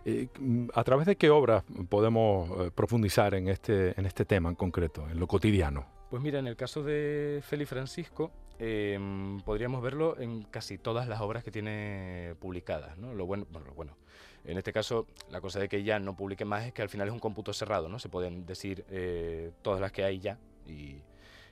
Eh, 0.06 0.28
¿A 0.74 0.84
través 0.84 1.06
de 1.06 1.16
qué 1.16 1.30
obras 1.30 1.64
podemos 1.90 2.72
profundizar 2.74 3.36
en 3.36 3.50
este, 3.50 4.00
en 4.00 4.06
este 4.06 4.26
tema 4.26 4.50
en 4.50 4.56
concreto, 4.56 5.10
en 5.10 5.20
lo 5.20 5.28
cotidiano? 5.28 5.86
Pues 6.10 6.22
mira, 6.22 6.40
en 6.40 6.48
el 6.48 6.56
caso 6.56 6.84
de 6.84 7.42
Félix 7.44 7.70
Francisco, 7.70 8.32
em, 8.60 9.40
podríamos 9.42 9.82
verlo 9.82 10.20
en 10.20 10.44
casi 10.44 10.78
todas 10.78 11.08
las 11.08 11.22
obras 11.22 11.44
que 11.44 11.52
tiene 11.52 12.36
publicadas. 12.40 12.98
¿no? 12.98 13.14
Lo 13.14 13.26
bueno, 13.26 13.46
bueno, 13.76 13.98
en 14.46 14.58
este 14.58 14.74
caso, 14.74 15.08
la 15.30 15.40
cosa 15.40 15.60
de 15.60 15.70
que 15.70 15.84
ya 15.84 16.00
no 16.00 16.16
publique 16.16 16.46
más 16.46 16.66
es 16.66 16.74
que 16.74 16.82
al 16.82 16.90
final 16.90 17.08
es 17.08 17.14
un 17.14 17.20
cómputo 17.20 17.54
cerrado, 17.54 17.88
¿no? 17.88 18.00
Se 18.00 18.10
pueden 18.10 18.46
decir 18.46 18.86
eh, 18.90 19.52
todas 19.62 19.80
las 19.80 19.92
que 19.92 20.04
hay 20.04 20.20
ya 20.20 20.38
y, 20.68 21.02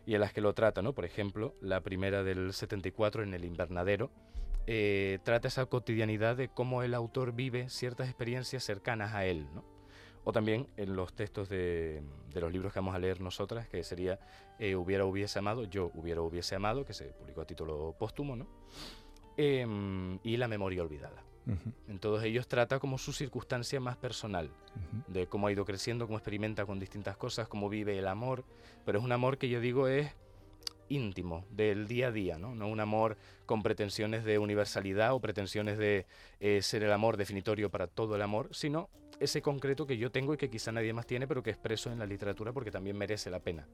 en 0.07 0.19
las 0.19 0.33
que 0.33 0.41
lo 0.41 0.53
trata, 0.53 0.81
¿no? 0.81 0.93
Por 0.93 1.05
ejemplo, 1.05 1.55
la 1.61 1.79
primera 1.81 2.23
del 2.23 2.53
74 2.53 3.23
en 3.23 3.33
El 3.33 3.45
Invernadero 3.45 4.11
eh, 4.67 5.19
trata 5.23 5.47
esa 5.47 5.65
cotidianidad 5.67 6.35
de 6.35 6.49
cómo 6.49 6.83
el 6.83 6.93
autor 6.93 7.31
vive 7.33 7.69
ciertas 7.69 8.07
experiencias 8.09 8.63
cercanas 8.63 9.13
a 9.13 9.25
él, 9.25 9.47
¿no? 9.53 9.63
o 10.23 10.31
también 10.31 10.67
en 10.77 10.95
los 10.95 11.13
textos 11.13 11.49
de, 11.49 12.03
los 12.33 12.51
libros 12.51 12.73
que 12.73 12.79
vamos 12.79 12.95
a 12.95 12.99
leer 12.99 13.21
nosotras, 13.21 13.67
que 13.67 13.83
sería 13.83 14.19
eh, 14.61 14.75
Hubiera 14.75 15.05
hubiese 15.05 15.39
amado, 15.39 15.65
Yo 15.65 15.91
hubiera 15.95 16.21
hubiese 16.21 16.55
amado, 16.55 16.85
que 16.85 16.93
se 16.93 17.05
publicó 17.05 17.41
a 17.41 17.45
título 17.45 17.95
póstumo, 17.97 18.35
¿no? 18.35 18.47
Em, 19.35 20.19
y 20.23 20.37
La 20.37 20.47
memoria 20.47 20.83
olvidada. 20.83 21.23
En 21.87 21.97
todos 21.97 22.23
ellos 22.23 22.47
trata 22.47 22.77
como 22.77 22.99
su 22.99 23.11
circunstancia 23.11 23.79
más 23.79 23.97
personal, 23.97 24.51
de 25.07 25.25
cómo 25.25 25.47
ha 25.47 25.51
ido 25.51 25.65
creciendo, 25.65 26.05
cómo 26.05 26.19
experimenta 26.19 26.67
con 26.67 26.79
distintas 26.79 27.17
cosas, 27.17 27.47
cómo 27.47 27.67
vive 27.67 27.97
el 27.97 28.07
amor, 28.07 28.45
pero 28.85 28.99
es 28.99 29.03
un 29.03 29.11
amor 29.11 29.39
que 29.39 29.49
yo 29.49 29.59
digo 29.59 29.87
es 29.87 30.13
íntimo, 30.91 31.45
del 31.49 31.87
día 31.87 32.07
a 32.07 32.11
día, 32.11 32.37
¿no? 32.37 32.53
No 32.53 32.67
un 32.67 32.79
amor 32.79 33.17
con 33.45 33.63
pretensiones 33.63 34.23
de 34.23 34.37
universalidad 34.37 35.13
o 35.13 35.19
pretensiones 35.19 35.77
de 35.77 36.05
eh, 36.39 36.61
ser 36.61 36.83
el 36.83 36.91
amor 36.91 37.17
definitorio 37.17 37.69
para 37.69 37.87
todo 37.87 38.15
el 38.15 38.21
amor, 38.21 38.49
sino 38.51 38.89
ese 39.21 39.41
concreto 39.41 39.85
que 39.85 39.97
yo 39.97 40.11
tengo 40.11 40.33
y 40.33 40.37
que 40.37 40.49
quizá 40.49 40.71
nadie 40.71 40.93
más 40.93 41.05
tiene, 41.05 41.27
pero 41.27 41.43
que 41.43 41.51
expreso 41.51 41.91
en 41.91 41.99
la 41.99 42.05
literatura 42.05 42.51
porque 42.51 42.71
también 42.71 42.97
merece 42.97 43.29
la 43.29 43.39
pena. 43.39 43.67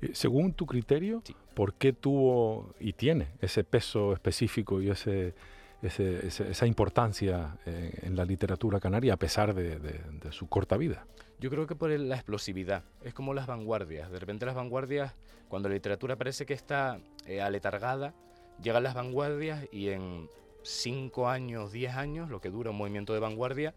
Eh, 0.00 0.10
según 0.14 0.54
tu 0.54 0.66
criterio, 0.66 1.22
¿por 1.54 1.74
qué 1.74 1.92
tuvo 1.92 2.74
y 2.80 2.94
tiene 2.94 3.28
ese 3.40 3.64
peso 3.64 4.14
específico 4.14 4.80
y 4.80 4.90
ese, 4.90 5.34
esa 5.82 6.66
importancia 6.66 7.58
eh, 7.66 7.98
en 8.02 8.16
la 8.16 8.24
literatura 8.24 8.80
canaria 8.80 9.12
a 9.12 9.18
pesar 9.18 9.54
de, 9.54 10.00
su 10.30 10.48
corta 10.48 10.76
vida? 10.76 11.06
Yo 11.44 11.50
creo 11.50 11.66
que 11.66 11.76
por 11.76 11.90
la 11.90 12.14
explosividad, 12.14 12.84
es 13.02 13.12
como 13.12 13.34
las 13.34 13.46
vanguardias. 13.46 14.10
De 14.10 14.18
repente 14.18 14.46
las 14.46 14.54
vanguardias, 14.54 15.12
cuando 15.46 15.68
la 15.68 15.74
literatura 15.74 16.16
parece 16.16 16.46
que 16.46 16.54
está 16.54 17.02
eh, 17.26 17.42
aletargada, 17.42 18.14
llegan 18.62 18.82
las 18.82 18.94
vanguardias 18.94 19.68
y 19.70 19.90
en 19.90 20.30
cinco 20.62 21.28
años, 21.28 21.70
diez 21.70 21.96
años, 21.96 22.30
lo 22.30 22.40
que 22.40 22.48
dura 22.48 22.70
un 22.70 22.78
movimiento 22.78 23.12
de 23.12 23.20
vanguardia, 23.20 23.74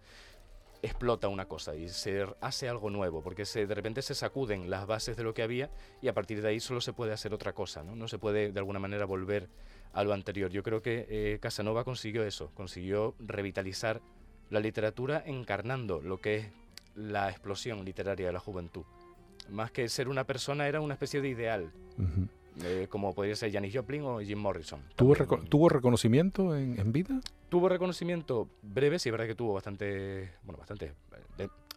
explota 0.82 1.28
una 1.28 1.49
cosa 1.49 1.76
y 1.76 1.89
se 1.89 2.26
hace 2.39 2.70
algo 2.70 2.89
nuevo, 2.89 3.22
porque 3.22 3.43
se, 3.43 3.68
de 3.68 3.76
repente 3.76 4.01
se 4.01 4.15
sacuden 4.15 4.70
las 4.70 4.88
bases 4.88 5.18
de 5.18 5.24
lo 5.24 5.34
que 5.34 5.43
había 5.43 5.70
y 6.01 6.07
a 6.07 6.13
partir 6.13 6.41
de 6.41 6.47
ahí 6.47 6.61
solo 6.61 6.80
se 6.80 6.93
puede 6.93 7.11
hacer 7.11 7.34
otra 7.34 7.51
cosa, 7.51 7.84
no, 7.84 7.97
no 7.97 8.07
se 8.07 8.18
puede 8.18 8.53
de 8.53 8.59
alguna 8.59 8.80
manera 8.80 9.03
volver 9.03 9.49
a 9.91 10.05
lo 10.05 10.13
anterior. 10.13 10.51
Yo 10.51 10.63
creo 10.63 10.82
que 10.82 11.05
eh, 11.09 11.39
Casanova 11.41 11.84
consiguió 11.84 12.24
eso, 12.24 12.49
consiguió 12.53 13.13
revitalizar 13.20 13.99
la 14.49 14.61
literatura 14.61 15.22
encarnando 15.26 15.99
lo 15.99 16.22
que 16.22 16.38
es 16.38 16.66
la 16.98 17.30
explosión 17.30 17.86
literaria 17.86 18.28
de 18.28 18.34
la 18.34 18.39
juventud. 18.39 18.84
Más 19.50 19.72
que 19.72 19.88
ser 19.88 20.10
una 20.10 20.26
persona, 20.26 20.68
era 20.68 20.82
una 20.82 20.95
especie 20.95 21.22
de 21.22 21.30
ideal. 21.30 21.72
Eh, 22.64 22.88
como 22.89 23.14
podría 23.14 23.36
ser 23.36 23.52
Janis 23.52 23.76
Joplin 23.76 24.02
o 24.02 24.20
Jim 24.20 24.39
Morrison. 24.39 24.82
¿Tuvo, 24.95 25.16
¿tuvo 25.48 25.70
reconocimiento 25.70 26.56
en, 26.56 26.91
vida? 26.91 27.20
Tuvo 27.50 27.70
reconocimiento 27.70 28.50
breve, 28.64 28.98
sí, 28.98 29.10
es 29.10 29.12
verdad 29.12 29.28
que 29.28 29.36
tuvo 29.36 29.54
bastante, 29.54 30.32
bueno, 30.43 30.58
bastante, 30.58 30.93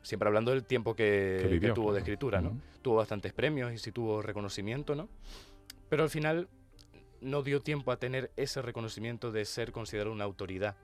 siempre 0.03 0.29
hablando 0.29 0.53
del 0.53 0.65
tiempo 0.65 0.95
que, 0.95 1.61
tuvo 1.75 1.93
de 1.93 1.99
escritura, 1.99 2.41
¿no? 2.41 2.59
Tuvo 2.81 2.97
bastantes 2.97 3.35
premios 3.35 3.73
y 3.73 3.79
sí 3.79 3.93
tuvo 3.93 4.23
reconocimiento, 4.23 4.95
¿no? 4.95 5.09
Pero 5.91 6.03
al 6.03 6.11
final 6.11 6.49
no 7.21 7.43
dio 7.43 7.61
tiempo 7.61 7.93
a 7.93 7.99
tener 7.99 8.31
ese 8.37 8.63
reconocimiento 8.63 9.31
de 9.33 9.45
ser 9.45 9.73
considerado 9.73 10.13
una 10.13 10.25
autoridad 10.25 10.77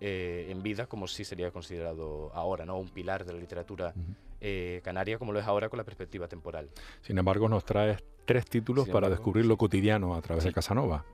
eh, 0.00 0.48
en 0.50 0.62
vida 0.62 0.86
como 0.86 1.06
sí 1.06 1.24
sería 1.24 1.50
considerado 1.50 2.30
ahora, 2.34 2.66
¿no? 2.66 2.78
Un 2.78 2.90
pilar 2.90 3.24
de 3.24 3.32
la 3.32 3.38
literatura 3.38 3.94
eh, 4.40 4.80
canaria 4.84 5.18
como 5.18 5.32
lo 5.32 5.40
es 5.40 5.46
ahora 5.46 5.68
con 5.68 5.78
la 5.78 5.84
perspectiva 5.84 6.28
temporal. 6.28 6.68
Sin 7.00 7.16
embargo, 7.16 7.48
nos 7.48 7.64
traes 7.64 8.02
tres 8.26 8.44
títulos 8.44 8.88
para 8.88 9.08
descubrir 9.08 9.46
lo 9.46 9.56
cotidiano 9.56 10.14
a 10.14 10.20
través 10.20 10.44
de 10.44 10.52
Casanova. 10.52 11.04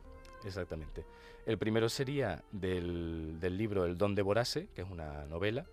Exactamente. 0.44 1.04
El 1.46 1.58
primero 1.58 1.88
sería 1.88 2.42
del, 2.50 3.38
libro 3.40 3.84
El 3.84 3.96
don 3.98 4.14
de 4.14 4.22
Borase, 4.22 4.68
que 4.74 4.82
es 4.82 4.90
una 4.90 5.26
novela, 5.26 5.66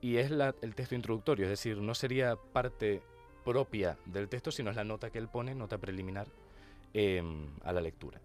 y 0.00 0.16
es 0.16 0.30
el 0.30 0.74
texto 0.74 0.94
introductorio, 0.94 1.44
es 1.44 1.50
decir, 1.50 1.78
no 1.78 1.94
sería 1.94 2.36
parte 2.36 3.02
propia 3.44 3.96
del 4.06 4.28
texto, 4.28 4.50
sino 4.50 4.70
es 4.70 4.76
la 4.76 4.84
nota 4.84 5.10
que 5.10 5.18
él 5.18 5.28
pone, 5.28 5.54
nota 5.54 5.78
preliminar, 5.78 6.26
em, 6.92 7.46
a 7.62 7.72
la 7.72 7.80
lectura. 7.80 8.20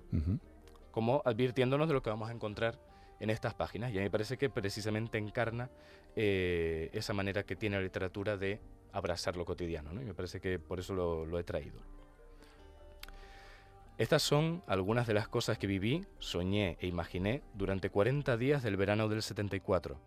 Como 0.92 1.22
advirtiéndonos 1.24 1.88
de 1.88 1.94
lo 1.94 2.02
que 2.02 2.10
vamos 2.10 2.30
a 2.30 2.34
encontrar 2.34 2.80
en 3.20 3.30
estas 3.30 3.54
páginas. 3.54 3.92
Y 3.92 3.98
a 3.98 4.00
mí 4.00 4.06
me 4.06 4.12
parece 4.12 4.38
que 4.38 4.50
precisamente 4.50 5.18
encarna 5.18 5.70
eh, 6.16 6.90
esa 6.94 7.14
manera 7.14 7.44
que 7.44 7.56
tiene 7.56 7.78
la 7.78 7.84
literatura 7.84 8.38
de 8.38 8.60
abrazar 8.92 9.38
lo 9.38 9.46
cotidiano. 9.46 9.94
¿no? 9.94 10.02
Y 10.02 10.06
me 10.06 10.14
parece 10.14 10.40
que 10.40 10.60
por 10.60 10.80
eso 10.80 10.94
lo, 10.94 11.40
he 11.40 11.44
traído. 11.44 11.80
Estas 13.98 14.24
son 14.24 14.64
algunas 14.68 15.08
de 15.08 15.14
las 15.14 15.28
cosas 15.28 15.58
que 15.58 15.68
viví, 15.68 16.06
soñé 16.20 16.78
e 16.80 16.88
imaginé 16.88 17.44
durante 17.54 17.90
40 17.90 18.38
días 18.38 18.64
del 18.64 18.78
verano 18.78 19.10
del 19.10 19.22
74, 19.22 20.00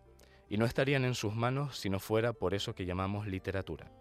y 0.49 0.57
no 0.57 0.65
estarían 0.65 1.05
en 1.05 1.13
sus 1.13 1.35
manos 1.35 1.77
si 1.77 1.89
no 1.91 1.99
fuera 1.99 2.33
por 2.33 2.55
eso 2.55 2.73
que 2.73 2.85
llamamos 2.85 3.27
literatura. 3.27 3.91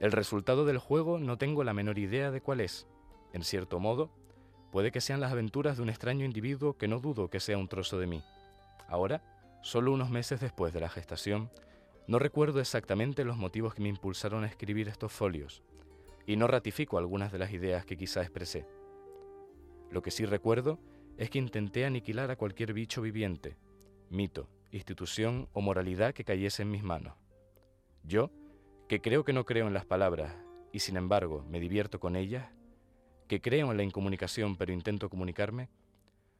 El 0.00 0.10
resultado 0.10 0.64
del 0.64 0.78
juego 0.78 1.18
no 1.18 1.36
tengo 1.36 1.64
la 1.64 1.74
menor 1.74 1.98
idea 1.98 2.30
de 2.30 2.40
cuál 2.40 2.60
es. 2.60 2.86
En 3.32 3.44
cierto 3.44 3.78
modo, 3.78 4.10
Puede 4.74 4.90
que 4.90 5.00
sean 5.00 5.20
las 5.20 5.30
aventuras 5.30 5.76
de 5.76 5.84
un 5.84 5.88
extraño 5.88 6.24
individuo 6.24 6.76
que 6.76 6.88
no 6.88 6.98
dudo 6.98 7.30
que 7.30 7.38
sea 7.38 7.56
un 7.56 7.68
trozo 7.68 8.00
de 8.00 8.08
mí. 8.08 8.24
Ahora, 8.88 9.22
solo 9.62 9.92
unos 9.92 10.10
meses 10.10 10.40
después 10.40 10.72
de 10.72 10.80
la 10.80 10.88
gestación, 10.88 11.48
no 12.08 12.18
recuerdo 12.18 12.58
exactamente 12.58 13.24
los 13.24 13.36
motivos 13.36 13.72
que 13.72 13.82
me 13.82 13.88
impulsaron 13.88 14.42
a 14.42 14.48
escribir 14.48 14.88
estos 14.88 15.12
folios, 15.12 15.62
y 16.26 16.34
no 16.34 16.48
ratifico 16.48 16.98
algunas 16.98 17.30
de 17.30 17.38
las 17.38 17.52
ideas 17.52 17.86
que 17.86 17.96
quizá 17.96 18.22
expresé. 18.22 18.66
Lo 19.92 20.02
que 20.02 20.10
sí 20.10 20.26
recuerdo 20.26 20.80
es 21.18 21.30
que 21.30 21.38
intenté 21.38 21.84
aniquilar 21.84 22.32
a 22.32 22.36
cualquier 22.36 22.72
bicho 22.72 23.00
viviente, 23.00 23.56
mito, 24.10 24.48
institución 24.72 25.48
o 25.52 25.60
moralidad 25.60 26.14
que 26.14 26.24
cayese 26.24 26.62
en 26.62 26.72
mis 26.72 26.82
manos. 26.82 27.14
Yo, 28.02 28.32
que 28.88 29.00
creo 29.00 29.22
que 29.22 29.34
no 29.34 29.44
creo 29.44 29.68
en 29.68 29.74
las 29.74 29.86
palabras 29.86 30.34
y 30.72 30.80
sin 30.80 30.96
embargo 30.96 31.46
me 31.48 31.60
divierto 31.60 32.00
con 32.00 32.16
ellas, 32.16 32.50
que 33.28 33.40
creo 33.40 33.70
en 33.70 33.76
la 33.76 33.82
incomunicación 33.82 34.56
pero 34.56 34.72
intento 34.72 35.08
comunicarme, 35.08 35.68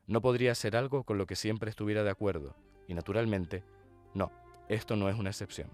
no 0.07 0.21
podría 0.21 0.55
ser 0.55 0.77
algo 0.77 1.05
con 1.05 1.19
lo 1.19 1.27
que 1.27 1.37
siempre 1.37 1.71
estuviera 1.71 2.03
de 2.03 2.11
acuerdo, 2.11 2.55
y 2.87 2.95
naturalmente, 2.95 3.65
no, 4.13 4.31
esto 4.69 4.97
no 4.97 5.09
es 5.09 5.17
una 5.17 5.31
excepción. 5.31 5.71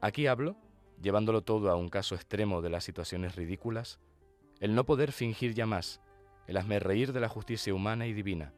Aquí 0.00 0.26
hablo, 0.26 0.56
llevándolo 1.00 1.42
todo 1.42 1.70
a 1.70 1.76
un 1.76 1.88
caso 1.88 2.14
extremo 2.14 2.62
de 2.62 2.70
las 2.70 2.84
situaciones 2.84 3.36
ridículas, 3.36 4.00
el 4.60 4.74
no 4.74 4.84
poder 4.84 5.12
fingir 5.12 5.54
ya 5.54 5.66
más, 5.66 6.00
el 6.46 6.56
hazme 6.56 6.78
reír 6.78 7.12
de 7.12 7.20
la 7.20 7.28
justicia 7.28 7.74
humana 7.74 8.06
y 8.06 8.12
divina, 8.12 8.52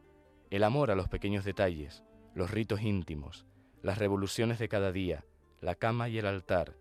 el 0.51 0.62
amor 0.62 0.91
a 0.91 0.95
los 0.95 1.09
pequeños 1.09 1.45
detalles, 1.45 2.05
los 2.35 2.51
ritos 2.51 2.82
íntimos, 2.82 3.47
las 3.82 3.99
revoluciones 3.99 4.59
de 4.59 4.68
cada 4.68 4.93
día, 4.93 5.24
la 5.61 5.74
cama 5.74 6.09
y 6.09 6.18
el 6.18 6.26
altar, 6.26 6.76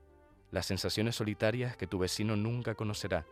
las 0.52 0.66
sensaciones 0.66 1.16
solitarias 1.16 1.76
que 1.76 1.88
tu 1.88 1.98
vecino 2.00 2.36
nunca 2.36 2.76
conocerá, 2.76 3.26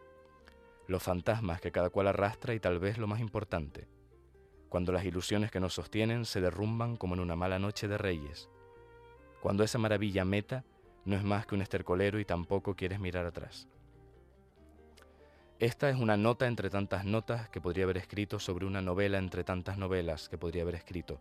los 0.88 1.04
fantasmas 1.04 1.62
que 1.62 1.72
cada 1.72 1.90
cual 1.90 2.08
arrastra 2.08 2.54
y 2.54 2.60
tal 2.60 2.80
vez 2.80 2.98
lo 2.98 3.08
más 3.08 3.20
importante, 3.20 3.88
cuando 4.70 4.92
las 4.92 5.06
ilusiones 5.06 5.52
que 5.52 5.60
nos 5.60 5.74
sostienen 5.74 6.26
se 6.26 6.42
derrumban 6.42 6.98
como 6.98 7.16
en 7.16 7.22
una 7.22 7.36
mala 7.36 7.60
noche 7.60 7.88
de 7.88 7.98
reyes, 7.98 8.50
cuando 9.42 9.64
esa 9.64 9.78
maravilla 9.78 10.24
meta 10.24 10.64
no 11.06 11.16
es 11.16 11.24
más 11.24 11.46
que 11.46 11.56
un 11.56 11.62
estercolero 11.62 12.20
y 12.20 12.26
tampoco 12.26 12.76
quieres 12.76 13.00
mirar 13.00 13.26
atrás. 13.26 13.68
Esta 15.60 15.90
es 15.90 15.98
una 15.98 16.18
nota 16.18 16.48
entre 16.48 16.70
tantas 16.70 17.06
notas 17.06 17.50
que 17.50 17.62
podría 17.62 17.84
haber 17.84 17.98
escrito 17.98 18.40
sobre 18.40 18.66
una 18.66 18.82
novela 18.82 19.20
entre 19.20 19.44
tantas 19.44 19.78
novelas 19.78 20.28
que 20.30 20.38
podría 20.38 20.64
haber 20.64 20.76
escrito, 20.76 21.20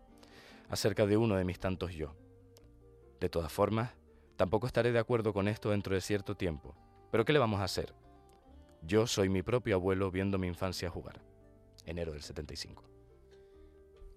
acerca 0.70 1.06
de 1.06 1.16
uno 1.16 1.36
de 1.36 1.44
mis 1.44 1.58
tantos 1.58 1.92
yo. 1.92 2.14
De 3.20 3.28
todas 3.28 3.52
formas, 3.52 3.90
tampoco 4.36 4.66
estaré 4.66 4.92
de 4.92 4.98
acuerdo 4.98 5.34
con 5.34 5.46
esto 5.46 5.70
dentro 5.70 5.94
de 5.94 6.00
cierto 6.00 6.36
tiempo, 6.36 6.74
pero 7.10 7.24
¿qué 7.24 7.32
le 7.32 7.38
vamos 7.38 7.60
a 7.60 7.64
hacer? 7.64 7.92
Yo 8.82 9.06
soy 9.06 9.28
mi 9.28 9.42
propio 9.42 9.76
abuelo 9.76 10.10
viendo 10.10 10.38
mi 10.38 10.46
infancia 10.46 10.90
jugar. 10.90 11.20
Enero 11.84 12.12
del 12.12 12.22
75. 12.22 12.84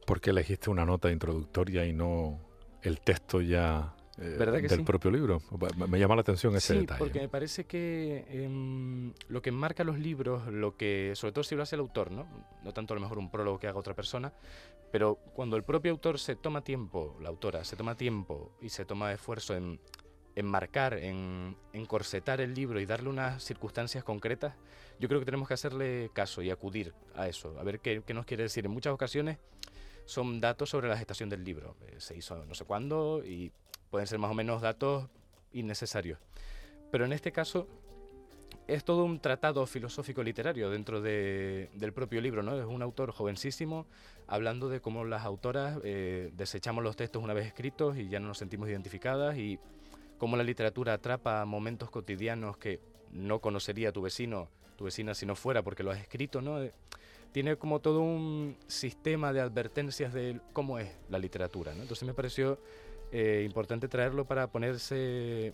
¿Por 0.06 0.20
qué 0.20 0.32
elegiste 0.32 0.70
una 0.70 0.86
nota 0.86 1.12
introductoria 1.12 1.86
y 1.86 1.94
no 1.94 2.40
el 2.82 3.00
texto 3.00 3.42
ya 3.42 3.96
eh, 4.18 4.38
del 4.70 4.84
propio 4.84 5.12
libro? 5.12 5.42
Me 5.88 5.98
llama 5.98 6.16
la 6.16 6.22
atención 6.22 6.56
ese 6.56 6.74
sí, 6.74 6.80
detalle. 6.82 7.00
porque 7.00 7.22
me 7.22 7.30
parece 7.30 7.66
que 7.66 8.26
em, 8.30 9.14
lo 9.30 9.42
que 9.42 9.52
marca 9.52 9.84
los 9.84 9.98
libros, 9.98 10.48
lo 10.48 10.76
que, 10.76 11.14
sobre 11.16 11.32
todo 11.32 11.44
si 11.44 11.56
lo 11.56 11.64
hace 11.64 11.76
el 11.76 11.82
autor, 11.82 12.12
¿no? 12.12 12.28
no 12.64 12.74
tanto 12.74 12.94
a 12.94 12.96
lo 12.96 13.02
mejor 13.02 13.18
un 13.18 13.32
prólogo 13.32 13.60
que 13.60 13.68
haga 13.68 13.80
otra 13.80 13.94
persona, 13.94 14.34
pero 14.92 15.16
cuando 15.34 15.56
el 15.56 15.64
propio 15.64 15.92
autor 15.92 16.20
se 16.20 16.36
toma 16.36 16.64
tiempo, 16.64 17.18
la 17.22 17.30
autora 17.30 17.64
se 17.64 17.76
toma 17.76 17.96
tiempo 17.96 18.52
y 18.62 18.70
se 18.70 18.86
toma 18.86 19.14
esfuerzo 19.14 19.56
en 19.56 19.80
enmarcar, 20.36 20.96
en 20.96 21.56
encorsetar 21.74 22.42
el 22.42 22.54
libro 22.54 22.80
y 22.80 22.86
darle 22.86 23.10
unas 23.10 23.44
circunstancias 23.44 24.04
concretas, 24.04 24.56
yo 25.00 25.08
creo 25.08 25.20
que 25.20 25.26
tenemos 25.26 25.48
que 25.48 25.54
hacerle 25.54 26.10
caso 26.14 26.42
y 26.42 26.50
acudir 26.50 26.94
a 27.16 27.28
eso, 27.28 27.58
a 27.60 27.64
ver 27.64 27.80
qué, 27.80 28.02
nos 28.14 28.26
quiere 28.26 28.44
decir. 28.44 28.66
En 28.66 28.72
muchas 28.72 28.94
ocasiones 28.94 29.38
son 30.06 30.40
datos 30.40 30.70
sobre 30.70 30.88
la 30.88 30.98
gestación 30.98 31.30
del 31.30 31.44
libro. 31.44 31.76
Eh, 31.88 31.96
se 32.00 32.16
hizo 32.16 32.46
no 32.46 32.56
sé 32.56 32.66
cuándo 32.66 33.24
y 33.26 33.52
pueden 33.90 34.08
ser 34.08 34.20
más 34.20 34.32
o 34.32 34.34
menos 34.34 34.62
datos 34.62 35.08
innecesarios. 35.52 36.20
Pero 36.92 37.06
en 37.06 37.14
este 37.14 37.32
caso 37.32 37.68
es 38.68 38.84
todo 38.84 39.04
un 39.04 39.20
tratado 39.20 39.66
filosófico 39.66 40.24
literario 40.24 40.70
dentro 40.70 41.02
del 41.02 41.94
propio 41.94 42.22
libro, 42.22 42.44
¿no? 42.44 42.58
Es 42.58 42.66
un 42.66 42.82
autor 42.82 43.12
jovencísimo 43.12 43.88
hablando 44.28 44.70
de 44.70 44.80
cómo 44.80 45.04
las 45.04 45.26
autoras 45.26 45.80
eh, 45.84 46.32
desechamos 46.34 46.84
los 46.84 46.96
textos 46.96 47.22
una 47.22 47.34
vez 47.34 47.48
escritos 47.48 47.98
y 47.98 48.08
ya 48.08 48.20
no 48.20 48.28
nos 48.28 48.38
sentimos 48.38 48.70
identificadas 48.70 49.38
y 49.38 49.60
cómo 50.18 50.38
la 50.38 50.44
literatura 50.44 50.94
atrapa 50.94 51.44
momentos 51.46 51.90
cotidianos 51.90 52.58
que 52.58 52.80
no 53.12 53.40
conocería 53.40 53.92
tu 53.92 54.02
vecino, 54.02 54.50
tu 54.78 54.86
vecina 54.86 55.14
si 55.14 55.26
no 55.26 55.36
fuera 55.36 55.62
porque 55.62 55.84
lo 55.84 55.92
has 55.92 56.00
escrito, 56.00 56.42
¿no? 56.42 56.62
Eh, 56.62 56.74
tiene 57.32 57.58
como 57.58 57.80
todo 57.80 58.02
un 58.02 58.56
sistema 58.68 59.34
de 59.34 59.42
advertencias 59.42 60.14
de 60.14 60.40
cómo 60.54 60.80
es 60.80 60.90
la 61.10 61.18
literatura, 61.18 61.74
¿no? 61.74 61.82
Entonces 61.82 62.08
me 62.08 62.14
pareció 62.14 62.60
eh, 63.12 63.44
importante 63.46 63.88
traerlo 63.88 64.26
para 64.26 64.48
ponerse 64.48 65.54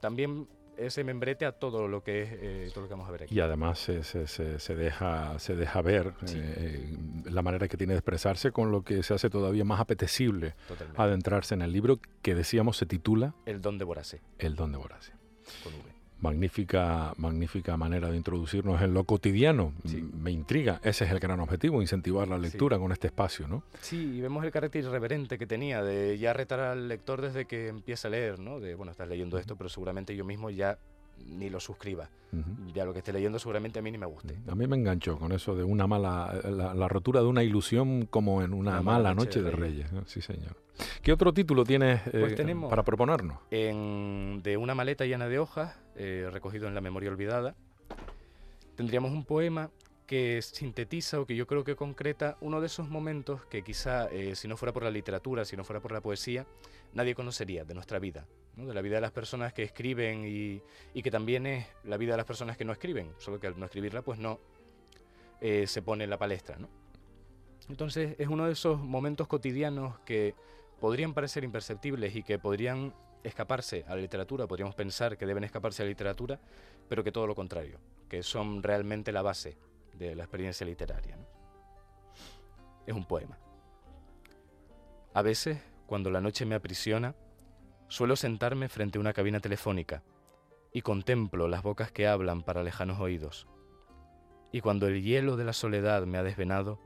también 0.00 0.48
ese 0.76 1.04
membrete 1.04 1.46
a 1.46 1.52
todo 1.52 1.88
lo 1.88 2.02
que 2.02 2.22
es 2.22 2.28
eh, 2.32 2.70
todo 2.72 2.82
lo 2.82 2.88
que 2.88 2.94
vamos 2.94 3.08
a 3.08 3.12
ver 3.12 3.22
aquí. 3.24 3.34
Y 3.34 3.40
además 3.40 3.78
se, 3.78 4.02
se, 4.02 4.26
se, 4.26 4.74
deja, 4.74 5.38
se 5.38 5.56
deja 5.56 5.82
ver 5.82 6.14
eh, 6.28 6.96
la 7.24 7.42
manera 7.42 7.68
que 7.68 7.76
tiene 7.76 7.94
de 7.94 7.98
expresarse 7.98 8.52
con 8.52 8.70
lo 8.70 8.82
que 8.82 9.02
se 9.02 9.14
hace 9.14 9.30
todavía 9.30 9.64
más 9.64 9.80
apetecible 9.80 10.54
adentrarse 10.96 11.54
en 11.54 11.62
el 11.62 11.72
libro 11.72 12.00
que 12.22 12.34
decíamos 12.34 12.76
se 12.76 12.86
titula 12.86 13.34
El 13.46 13.60
don 13.60 13.78
de 13.78 13.84
Borase. 13.84 14.20
El 14.38 14.56
don 14.56 14.72
de 14.72 14.78
Borase. 14.78 15.12
Magnífica, 16.24 17.12
magnífica 17.18 17.76
manera 17.76 18.10
de 18.10 18.16
introducirnos 18.16 18.80
en 18.80 18.94
lo 18.94 19.04
cotidiano. 19.04 19.74
Me 20.18 20.30
intriga. 20.30 20.80
Ese 20.82 21.04
es 21.04 21.10
el 21.10 21.20
gran 21.20 21.38
objetivo, 21.38 21.82
incentivar 21.82 22.26
la 22.26 22.38
lectura 22.38 22.78
con 22.78 22.92
este 22.92 23.08
espacio, 23.08 23.46
¿no? 23.46 23.62
Sí, 23.82 24.16
y 24.16 24.20
vemos 24.22 24.42
el 24.42 24.50
carácter 24.50 24.82
irreverente 24.82 25.36
que 25.36 25.46
tenía 25.46 25.82
de 25.82 26.16
ya 26.16 26.32
retar 26.32 26.60
al 26.60 26.88
lector 26.88 27.20
desde 27.20 27.44
que 27.44 27.68
empieza 27.68 28.08
a 28.08 28.10
leer, 28.10 28.38
¿no? 28.38 28.58
De, 28.58 28.74
bueno, 28.74 28.90
estás 28.90 29.06
leyendo 29.06 29.36
esto, 29.36 29.54
pero 29.56 29.68
seguramente 29.68 30.16
yo 30.16 30.24
mismo 30.24 30.48
ya 30.48 30.78
ni 31.18 31.50
lo 31.50 31.60
suscriba. 31.60 32.08
Ya 32.74 32.84
lo 32.84 32.92
que 32.92 32.98
esté 32.98 33.12
leyendo 33.12 33.38
seguramente 33.38 33.78
a 33.78 33.82
mí 33.82 33.92
ni 33.92 33.98
me 33.98 34.06
guste. 34.06 34.36
A 34.48 34.56
mí 34.56 34.66
me 34.66 34.74
enganchó 34.74 35.16
con 35.18 35.30
eso 35.30 35.54
de 35.54 35.62
una 35.62 35.86
mala, 35.86 36.34
la, 36.44 36.88
rotura 36.88 37.20
de 37.20 37.26
una 37.26 37.44
ilusión 37.44 38.06
como 38.06 38.42
en 38.42 38.52
una, 38.52 38.82
mala, 38.82 39.14
noche, 39.14 39.40
de, 39.40 39.52
Reyes. 39.52 39.88
Sí, 40.06 40.20
señor. 40.20 40.56
¿Qué 41.02 41.12
otro 41.12 41.32
título 41.32 41.64
tienes 41.64 42.00
pues 42.10 42.38
eh, 42.38 42.56
para 42.68 42.82
proponernos? 42.82 43.38
En, 43.52 44.40
de 44.42 44.56
una 44.56 44.74
maleta 44.74 45.04
llena 45.04 45.28
de 45.28 45.38
hojas, 45.38 45.76
eh, 45.94 46.28
recogido 46.32 46.66
en 46.66 46.74
la 46.74 46.80
memoria 46.80 47.10
olvidada, 47.10 47.54
tendríamos 48.74 49.12
un 49.12 49.24
poema 49.24 49.70
que 50.06 50.42
sintetiza 50.42 51.20
o 51.20 51.26
que 51.26 51.36
yo 51.36 51.46
creo 51.46 51.64
que 51.64 51.76
concreta 51.76 52.36
uno 52.40 52.60
de 52.60 52.66
esos 52.66 52.88
momentos 52.88 53.44
que 53.46 53.62
quizá 53.62 54.06
eh, 54.08 54.34
si 54.34 54.48
no 54.48 54.56
fuera 54.56 54.72
por 54.72 54.82
la 54.82 54.90
literatura, 54.90 55.44
si 55.44 55.56
no 55.56 55.64
fuera 55.64 55.80
por 55.80 55.92
la 55.92 56.00
poesía, 56.00 56.46
nadie 56.92 57.14
conocería 57.14 57.64
de 57.64 57.74
nuestra 57.74 57.98
vida, 57.98 58.26
de 58.56 58.74
la 58.74 58.82
vida 58.82 58.96
de 58.96 59.00
las 59.00 59.10
personas 59.10 59.52
que 59.52 59.62
escriben 59.62 60.24
y, 60.26 60.62
y, 60.92 61.02
que 61.02 61.10
también 61.10 61.46
es 61.46 61.66
la 61.84 61.96
vida 61.96 62.12
de 62.12 62.18
las 62.18 62.26
personas 62.26 62.56
que 62.56 62.64
no 62.64 62.72
escriben, 62.72 63.12
solo 63.18 63.40
que 63.40 63.48
al 63.48 63.58
no 63.58 63.66
escribirla 63.66 64.02
pues 64.02 64.18
no 64.18 64.38
eh, 65.40 65.66
se 65.66 65.82
pone 65.82 66.04
en 66.04 66.10
la 66.10 66.18
palestra. 66.18 66.56
¿no? 66.56 66.68
Entonces 67.68 68.16
es 68.18 68.28
uno 68.28 68.46
de 68.46 68.52
esos 68.52 68.80
momentos 68.80 69.26
cotidianos 69.26 69.98
que 70.00 70.34
podrían 70.80 71.14
parecer 71.14 71.44
imperceptibles 71.44 72.14
y 72.14 72.22
que 72.22 72.38
podrían 72.38 72.94
escaparse 73.22 73.84
a 73.88 73.94
la 73.94 74.02
literatura, 74.02 74.46
podríamos 74.46 74.74
pensar 74.74 75.16
que 75.16 75.26
deben 75.26 75.44
escaparse 75.44 75.82
a 75.82 75.84
la 75.84 75.90
literatura, 75.90 76.38
pero 76.88 77.02
que 77.02 77.10
todo 77.10 77.26
lo 77.26 77.34
contrario, 77.34 77.80
que 78.08 78.22
son 78.22 78.62
realmente 78.62 79.12
la 79.12 79.22
base 79.22 79.56
de 79.94 80.14
la 80.14 80.24
experiencia 80.24 80.66
literaria. 80.66 81.16
Es 82.86 82.94
un 82.94 83.06
poema. 83.06 83.38
A 85.14 85.22
veces, 85.22 85.58
cuando 85.86 86.10
la 86.10 86.20
noche 86.20 86.44
me 86.44 86.54
aprisiona, 86.54 87.14
suelo 87.88 88.16
sentarme 88.16 88.68
frente 88.68 88.98
a 88.98 89.00
una 89.00 89.12
cabina 89.12 89.40
telefónica 89.40 90.02
y 90.72 90.82
contemplo 90.82 91.48
las 91.48 91.62
bocas 91.62 91.92
que 91.92 92.06
hablan 92.06 92.42
para 92.42 92.62
lejanos 92.62 93.00
oídos. 93.00 93.46
Y 94.52 94.60
cuando 94.60 94.86
el 94.86 95.02
hielo 95.02 95.36
de 95.36 95.44
la 95.44 95.52
soledad 95.52 96.04
me 96.06 96.18
ha 96.18 96.22
desvenado, 96.22 96.80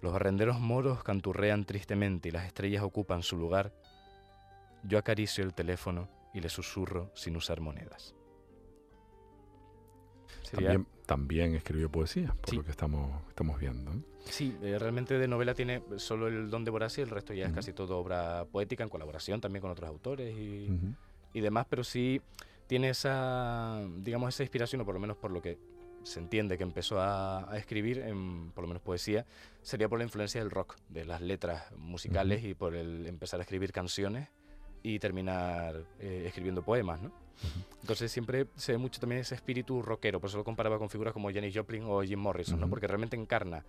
los 0.00 0.14
arrenderos 0.14 0.60
moros 0.60 1.02
canturrean 1.02 1.64
tristemente 1.64 2.28
y 2.28 2.32
las 2.32 2.46
estrellas 2.46 2.82
ocupan 2.82 3.22
su 3.22 3.36
lugar, 3.36 3.72
yo 4.84 4.98
acaricio 4.98 5.44
el 5.44 5.54
teléfono 5.54 6.08
y 6.32 6.40
le 6.40 6.48
susurro 6.48 7.10
sin 7.14 7.36
usar 7.36 7.60
monedas. 7.60 8.14
También, 11.06 11.54
escribió 11.54 11.90
poesía, 11.90 12.34
por 12.40 12.54
lo 12.54 12.64
que 12.64 12.70
estamos, 12.70 13.22
estamos 13.28 13.58
viendo. 13.58 13.92
Sí, 14.24 14.56
eh, 14.62 14.78
realmente 14.78 15.18
de 15.18 15.28
novela 15.28 15.54
tiene 15.54 15.82
solo 15.96 16.28
el 16.28 16.50
don 16.50 16.64
de 16.64 16.70
Borasi, 16.70 17.00
el 17.00 17.10
resto 17.10 17.32
ya 17.32 17.46
es 17.46 17.52
casi 17.52 17.72
todo 17.72 17.98
obra 17.98 18.44
poética 18.50 18.82
en 18.84 18.90
colaboración 18.90 19.40
también 19.40 19.62
con 19.62 19.70
otros 19.70 19.88
autores 19.88 20.36
y, 20.36 20.68
y, 21.32 21.40
demás, 21.40 21.66
pero 21.68 21.82
sí 21.82 22.20
tiene 22.66 22.90
esa, 22.90 23.82
digamos, 23.98 24.34
esa 24.34 24.42
inspiración, 24.42 24.82
o 24.82 24.84
por 24.84 24.94
lo 24.94 25.00
menos 25.00 25.16
por 25.16 25.30
lo 25.30 25.40
que 25.40 25.58
se 26.02 26.20
entiende 26.20 26.56
que 26.56 26.62
empezó 26.62 27.00
a, 27.00 27.48
escribir, 27.56 27.98
en, 27.98 28.50
por 28.52 28.62
lo 28.62 28.68
menos 28.68 28.82
poesía, 28.82 29.26
sería 29.62 29.88
por 29.88 29.98
la 29.98 30.04
influencia 30.04 30.40
del 30.40 30.50
rock, 30.50 30.76
de 30.88 31.04
las 31.04 31.20
letras 31.20 31.70
musicales 31.76 32.44
y 32.44 32.54
por 32.54 32.74
el 32.74 33.06
empezar 33.06 33.40
a 33.40 33.42
escribir 33.42 33.72
canciones 33.72 34.28
y 34.82 34.98
terminar 34.98 35.84
eh, 35.98 36.24
escribiendo 36.26 36.62
poemas, 36.62 37.00
¿no? 37.02 37.12
Entonces 37.80 38.10
siempre 38.10 38.46
se 38.56 38.72
ve 38.72 38.78
mucho 38.78 39.00
también 39.00 39.20
ese 39.20 39.34
espíritu 39.34 39.80
rockero, 39.82 40.20
por 40.20 40.28
eso 40.28 40.38
lo 40.38 40.44
comparaba 40.44 40.78
con 40.78 40.90
figuras 40.90 41.12
como 41.12 41.30
Janis 41.32 41.56
Joplin 41.56 41.84
o 41.86 42.02
Jim 42.02 42.18
Morrison, 42.18 42.58
¿no? 42.58 42.68
Porque 42.68 42.86
realmente 42.86 43.16
encarna 43.16 43.64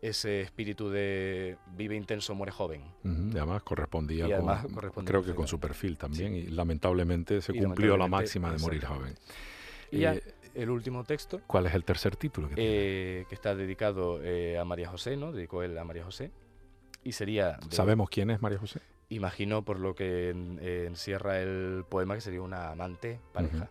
ese 0.00 0.42
espíritu 0.42 0.90
de 0.90 1.56
vive 1.76 1.96
intenso, 1.96 2.34
muere 2.34 2.52
joven. 2.52 2.82
y 3.04 3.36
además 3.36 3.62
correspondía, 3.62 4.26
con, 4.38 5.04
creo 5.04 5.24
que 5.24 5.34
con 5.34 5.48
su 5.48 5.58
perfil 5.58 5.98
también, 5.98 6.34
y 6.34 6.42
lamentablemente 6.46 7.40
se 7.40 7.52
cumplió 7.54 7.96
la 7.96 8.06
máxima 8.06 8.52
de 8.52 8.58
morir 8.58 8.84
joven. 8.84 9.14
Y 9.90 10.00
ya, 10.00 10.16
el 10.54 10.70
último 10.70 11.04
texto. 11.04 11.40
¿Cuál 11.46 11.66
es 11.66 11.74
el 11.74 11.84
tercer 11.84 12.16
título? 12.16 12.48
Que, 12.48 12.54
eh, 12.56 13.26
que 13.28 13.34
está 13.34 13.54
dedicado 13.54 14.22
eh, 14.22 14.58
a 14.58 14.64
María 14.64 14.88
José, 14.88 15.16
¿no? 15.16 15.32
Dedicó 15.32 15.62
él 15.62 15.76
a 15.78 15.84
María 15.84 16.04
José. 16.04 16.30
Y 17.04 17.12
sería... 17.12 17.58
¿Sabemos 17.70 18.10
quién 18.10 18.30
es 18.30 18.42
María 18.42 18.58
José? 18.58 18.80
Imagino 19.08 19.64
por 19.64 19.78
lo 19.78 19.94
que 19.94 20.30
encierra 20.86 21.40
el 21.40 21.84
poema 21.88 22.14
que 22.14 22.20
sería 22.20 22.42
una 22.42 22.70
amante, 22.70 23.20
pareja. 23.32 23.70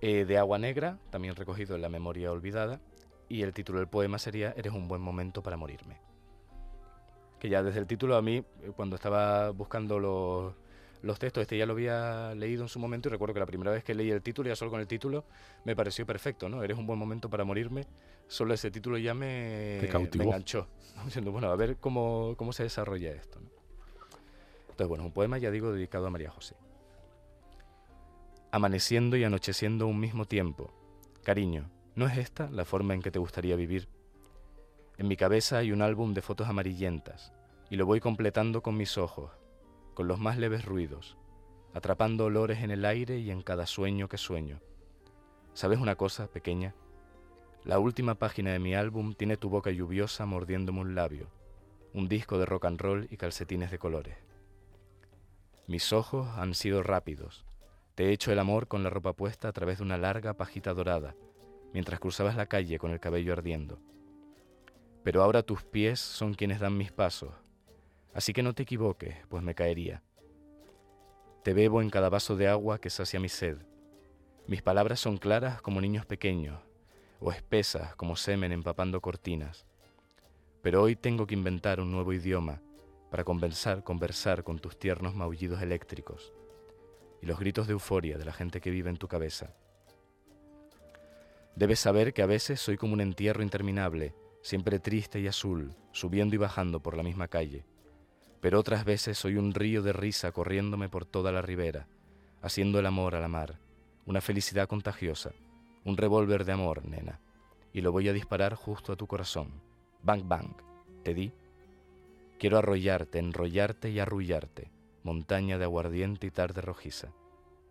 Eh, 0.00 0.24
de 0.24 0.38
Agua 0.38 0.58
Negra, 0.58 0.98
también 1.10 1.34
recogido 1.34 1.74
en 1.74 1.82
la 1.82 1.88
memoria 1.88 2.30
olvidada. 2.30 2.80
Y 3.28 3.42
el 3.42 3.52
título 3.52 3.78
del 3.78 3.88
poema 3.88 4.18
sería 4.18 4.54
Eres 4.56 4.72
un 4.72 4.88
buen 4.88 5.00
momento 5.00 5.42
para 5.42 5.56
morirme. 5.56 6.00
Que 7.38 7.48
ya 7.48 7.62
desde 7.62 7.78
el 7.78 7.86
título 7.86 8.16
a 8.16 8.22
mí, 8.22 8.42
cuando 8.76 8.96
estaba 8.96 9.50
buscando 9.50 9.98
los 9.98 10.54
los 11.02 11.18
textos. 11.18 11.42
Este 11.42 11.56
ya 11.56 11.66
lo 11.66 11.72
había 11.72 12.34
leído 12.34 12.62
en 12.62 12.68
su 12.68 12.78
momento 12.78 13.08
y 13.08 13.12
recuerdo 13.12 13.34
que 13.34 13.40
la 13.40 13.46
primera 13.46 13.70
vez 13.70 13.84
que 13.84 13.94
leí 13.94 14.10
el 14.10 14.22
título, 14.22 14.48
ya 14.48 14.56
solo 14.56 14.70
con 14.70 14.80
el 14.80 14.86
título, 14.86 15.24
me 15.64 15.76
pareció 15.76 16.06
perfecto, 16.06 16.48
¿no? 16.48 16.62
Eres 16.62 16.78
un 16.78 16.86
buen 16.86 16.98
momento 16.98 17.28
para 17.28 17.44
morirme. 17.44 17.86
Solo 18.26 18.54
ese 18.54 18.70
título 18.70 18.98
ya 18.98 19.14
me, 19.14 19.80
me 19.80 20.24
enganchó. 20.24 20.66
Diciendo, 21.04 21.32
bueno, 21.32 21.50
a 21.50 21.56
ver 21.56 21.76
cómo, 21.76 22.34
cómo 22.36 22.52
se 22.52 22.64
desarrolla 22.64 23.12
esto. 23.12 23.38
Entonces, 24.62 24.88
bueno, 24.88 25.04
un 25.04 25.12
poema, 25.12 25.38
ya 25.38 25.50
digo, 25.50 25.72
dedicado 25.72 26.06
a 26.06 26.10
María 26.10 26.30
José. 26.30 26.54
Amaneciendo 28.50 29.16
y 29.16 29.24
anocheciendo 29.24 29.86
un 29.86 30.00
mismo 30.00 30.24
tiempo. 30.24 30.72
Cariño, 31.22 31.68
¿no 31.98 32.06
es 32.06 32.16
esta 32.16 32.48
la 32.50 32.64
forma 32.64 32.94
en 32.94 33.02
que 33.02 33.10
te 33.10 33.18
gustaría 33.18 33.56
vivir? 33.56 33.88
En 34.98 35.08
mi 35.08 35.16
cabeza 35.16 35.58
hay 35.58 35.72
un 35.72 35.82
álbum 35.82 36.14
de 36.14 36.22
fotos 36.22 36.46
amarillentas 36.46 37.32
y 37.70 37.76
lo 37.76 37.86
voy 37.86 37.98
completando 37.98 38.62
con 38.62 38.76
mis 38.76 38.96
ojos, 38.96 39.32
con 39.94 40.06
los 40.06 40.20
más 40.20 40.38
leves 40.38 40.64
ruidos, 40.64 41.18
atrapando 41.74 42.26
olores 42.26 42.62
en 42.62 42.70
el 42.70 42.84
aire 42.84 43.18
y 43.18 43.32
en 43.32 43.42
cada 43.42 43.66
sueño 43.66 44.08
que 44.08 44.16
sueño. 44.16 44.60
¿Sabes 45.54 45.80
una 45.80 45.96
cosa, 45.96 46.28
pequeña? 46.28 46.72
La 47.64 47.80
última 47.80 48.14
página 48.14 48.52
de 48.52 48.60
mi 48.60 48.76
álbum 48.76 49.14
tiene 49.14 49.36
tu 49.36 49.50
boca 49.50 49.72
lluviosa 49.72 50.24
mordiéndome 50.24 50.82
un 50.82 50.94
labio, 50.94 51.26
un 51.94 52.08
disco 52.08 52.38
de 52.38 52.46
rock 52.46 52.66
and 52.66 52.80
roll 52.80 53.08
y 53.10 53.16
calcetines 53.16 53.72
de 53.72 53.80
colores. 53.80 54.16
Mis 55.66 55.92
ojos 55.92 56.28
han 56.36 56.54
sido 56.54 56.84
rápidos. 56.84 57.44
Te 57.96 58.04
he 58.04 58.12
hecho 58.12 58.30
el 58.30 58.38
amor 58.38 58.68
con 58.68 58.84
la 58.84 58.90
ropa 58.90 59.14
puesta 59.14 59.48
a 59.48 59.52
través 59.52 59.78
de 59.78 59.84
una 59.84 59.98
larga 59.98 60.34
pajita 60.34 60.72
dorada, 60.74 61.16
mientras 61.72 62.00
cruzabas 62.00 62.36
la 62.36 62.46
calle 62.46 62.78
con 62.78 62.90
el 62.90 63.00
cabello 63.00 63.32
ardiendo. 63.32 63.78
Pero 65.02 65.22
ahora 65.22 65.42
tus 65.42 65.62
pies 65.62 66.00
son 66.00 66.34
quienes 66.34 66.60
dan 66.60 66.76
mis 66.76 66.92
pasos, 66.92 67.32
Así 68.18 68.32
que 68.32 68.42
no 68.42 68.52
te 68.52 68.64
equivoques, 68.64 69.16
pues 69.28 69.44
me 69.44 69.54
caería. 69.54 70.02
Te 71.44 71.52
bebo 71.52 71.80
en 71.82 71.88
cada 71.88 72.08
vaso 72.08 72.36
de 72.36 72.48
agua 72.48 72.80
que 72.80 72.90
sacia 72.90 73.20
mi 73.20 73.28
sed. 73.28 73.58
Mis 74.46 74.60
palabras 74.60 74.98
son 74.98 75.18
claras 75.18 75.62
como 75.62 75.80
niños 75.80 76.06
pequeños, 76.06 76.60
o 77.20 77.30
espesas 77.30 77.94
como 77.94 78.16
semen 78.16 78.50
empapando 78.50 79.00
cortinas. 79.00 79.66
Pero 80.62 80.82
hoy 80.82 80.96
tengo 80.96 81.28
que 81.28 81.34
inventar 81.34 81.80
un 81.80 81.92
nuevo 81.92 82.12
idioma 82.12 82.60
para 83.10 83.24
conversar, 83.24 83.84
conversar 83.84 84.42
con 84.42 84.58
tus 84.58 84.78
tiernos 84.78 85.14
maullidos 85.14 85.62
eléctricos 85.62 86.32
y 87.22 87.26
los 87.26 87.38
gritos 87.38 87.66
de 87.66 87.74
euforia 87.74 88.18
de 88.18 88.24
la 88.24 88.32
gente 88.32 88.60
que 88.60 88.70
vive 88.70 88.90
en 88.90 88.96
tu 88.96 89.06
cabeza. 89.06 89.54
Debes 91.58 91.80
saber 91.80 92.14
que 92.14 92.22
a 92.22 92.26
veces 92.26 92.60
soy 92.60 92.76
como 92.76 92.94
un 92.94 93.00
entierro 93.00 93.42
interminable, 93.42 94.14
siempre 94.42 94.78
triste 94.78 95.20
y 95.20 95.26
azul, 95.26 95.74
subiendo 95.92 96.34
y 96.34 96.38
bajando 96.38 96.80
por 96.80 96.96
la 96.96 97.02
misma 97.02 97.28
calle 97.28 97.66
pero 98.40 98.60
otras 98.60 98.84
veces 98.84 99.18
soy 99.18 99.36
un 99.36 99.54
río 99.54 99.82
de 99.82 99.92
risa 99.92 100.32
corriéndome 100.32 100.88
por 100.88 101.04
toda 101.04 101.32
la 101.32 101.42
ribera, 101.42 101.88
haciendo 102.40 102.78
el 102.78 102.86
amor 102.86 103.14
a 103.14 103.20
la 103.20 103.28
mar, 103.28 103.58
una 104.06 104.20
felicidad 104.20 104.68
contagiosa, 104.68 105.32
un 105.84 105.96
revólver 105.96 106.44
de 106.44 106.52
amor, 106.52 106.84
nena, 106.84 107.20
y 107.72 107.80
lo 107.80 107.92
voy 107.92 108.08
a 108.08 108.12
disparar 108.12 108.54
justo 108.54 108.92
a 108.92 108.96
tu 108.96 109.06
corazón. 109.06 109.60
Bang, 110.02 110.22
bang, 110.26 110.54
te 111.02 111.14
di. 111.14 111.32
Quiero 112.38 112.58
arrollarte, 112.58 113.18
enrollarte 113.18 113.90
y 113.90 113.98
arrullarte, 113.98 114.70
montaña 115.02 115.58
de 115.58 115.64
aguardiente 115.64 116.26
y 116.26 116.30
tarde 116.30 116.60
rojiza. 116.60 117.12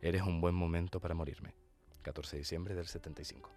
Eres 0.01 0.23
un 0.23 0.41
buen 0.41 0.55
momento 0.55 0.99
para 0.99 1.15
morirme. 1.15 1.55
14 2.03 2.35
de 2.35 2.39
diciembre 2.39 2.75
del 2.75 2.87
75. 2.87 3.49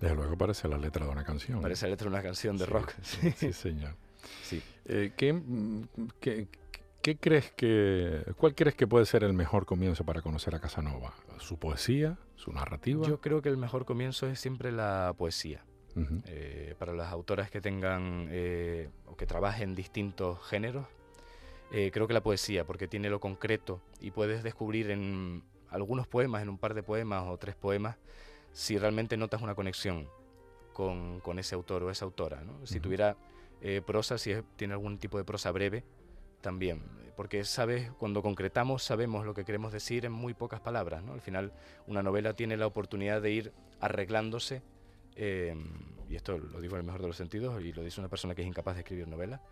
Desde 0.00 0.14
luego 0.14 0.36
parece 0.36 0.68
la 0.68 0.78
letra 0.78 1.06
de 1.06 1.12
una 1.12 1.24
canción. 1.24 1.60
Parece 1.62 1.86
la 1.86 1.90
letra 1.90 2.04
de 2.06 2.14
una 2.14 2.22
canción 2.22 2.58
de 2.58 2.66
rock. 2.66 2.92
sí 3.02 3.52
señor. 3.52 3.94
Sí. 4.42 4.62
Eh, 4.86 5.32
mm, 5.32 5.82
¿qué, 6.20 6.48
crees 7.18 7.52
que, 7.52 8.24
cuál 8.36 8.54
crees 8.54 8.74
que 8.74 8.86
puede 8.86 9.06
ser 9.06 9.24
el 9.24 9.32
mejor 9.32 9.66
comienzo 9.66 10.04
para 10.04 10.22
conocer 10.22 10.54
a 10.54 10.60
Casanova? 10.60 11.14
¿Su 11.38 11.58
poesía? 11.58 12.18
¿Su 12.34 12.52
narrativa? 12.52 13.06
Yo 13.06 13.20
creo 13.20 13.42
que 13.42 13.48
el 13.48 13.56
mejor 13.56 13.84
comienzo 13.84 14.26
es 14.26 14.38
siempre 14.40 14.72
la 14.72 15.14
poesía. 15.16 15.64
Eh, 16.26 16.74
para 16.78 16.92
las 16.92 17.10
autoras 17.10 17.50
que 17.50 17.62
tengan 17.62 18.28
eh, 18.30 18.90
o 19.06 19.16
que 19.16 19.24
trabajen 19.24 19.74
distintos 19.74 20.38
géneros, 20.46 20.86
creo 21.70 22.06
que 22.06 22.12
la 22.12 22.22
poesía, 22.22 22.66
porque 22.66 22.86
tiene 22.86 23.08
lo 23.08 23.18
concreto 23.18 23.80
y 23.98 24.10
puedes 24.10 24.42
descubrir 24.42 24.90
en 24.90 25.42
algunos 25.70 26.06
poemas, 26.06 26.42
en 26.42 26.50
un 26.50 26.58
par 26.58 26.74
de 26.74 26.82
poemas 26.82 27.24
o 27.26 27.38
tres 27.38 27.54
poemas, 27.54 27.96
si 28.56 28.78
realmente 28.78 29.18
notas 29.18 29.42
una 29.42 29.54
conexión 29.54 30.08
con, 30.72 31.20
ese 31.38 31.54
autor 31.54 31.82
o 31.82 31.90
esa 31.90 32.06
autora. 32.06 32.42
Si 32.64 32.80
tuviera 32.80 33.14
eh, 33.60 33.82
prosa, 33.86 34.16
si 34.16 34.32
tiene 34.56 34.72
algún 34.72 34.96
tipo 34.96 35.18
de 35.18 35.24
prosa 35.24 35.50
breve, 35.50 35.84
también, 36.40 36.80
porque 37.16 37.44
sabes, 37.44 37.90
cuando 37.98 38.22
concretamos 38.22 38.82
sabemos 38.82 39.26
lo 39.26 39.34
que 39.34 39.44
queremos 39.44 39.72
decir 39.72 40.06
en 40.06 40.12
muy 40.12 40.32
pocas 40.32 40.60
palabras, 40.60 41.04
¿no? 41.04 41.12
Al 41.12 41.20
final 41.20 41.52
una 41.86 42.02
novela 42.02 42.32
tiene 42.32 42.56
la 42.56 42.66
oportunidad 42.66 43.20
de 43.20 43.30
ir 43.30 43.52
arreglándose, 43.78 44.62
em, 45.16 45.66
y 46.08 46.16
esto 46.16 46.38
lo 46.38 46.58
digo 46.58 46.76
en 46.76 46.80
el 46.80 46.86
mejor 46.86 47.02
de 47.02 47.08
los 47.08 47.16
sentidos, 47.16 47.62
y 47.62 47.74
lo 47.74 47.82
dice 47.82 48.00
una 48.00 48.08
persona 48.08 48.34
que 48.34 48.40
es 48.40 48.48
incapaz 48.48 48.76
de 48.76 48.80
escribir 48.80 49.06
novela, 49.06 49.42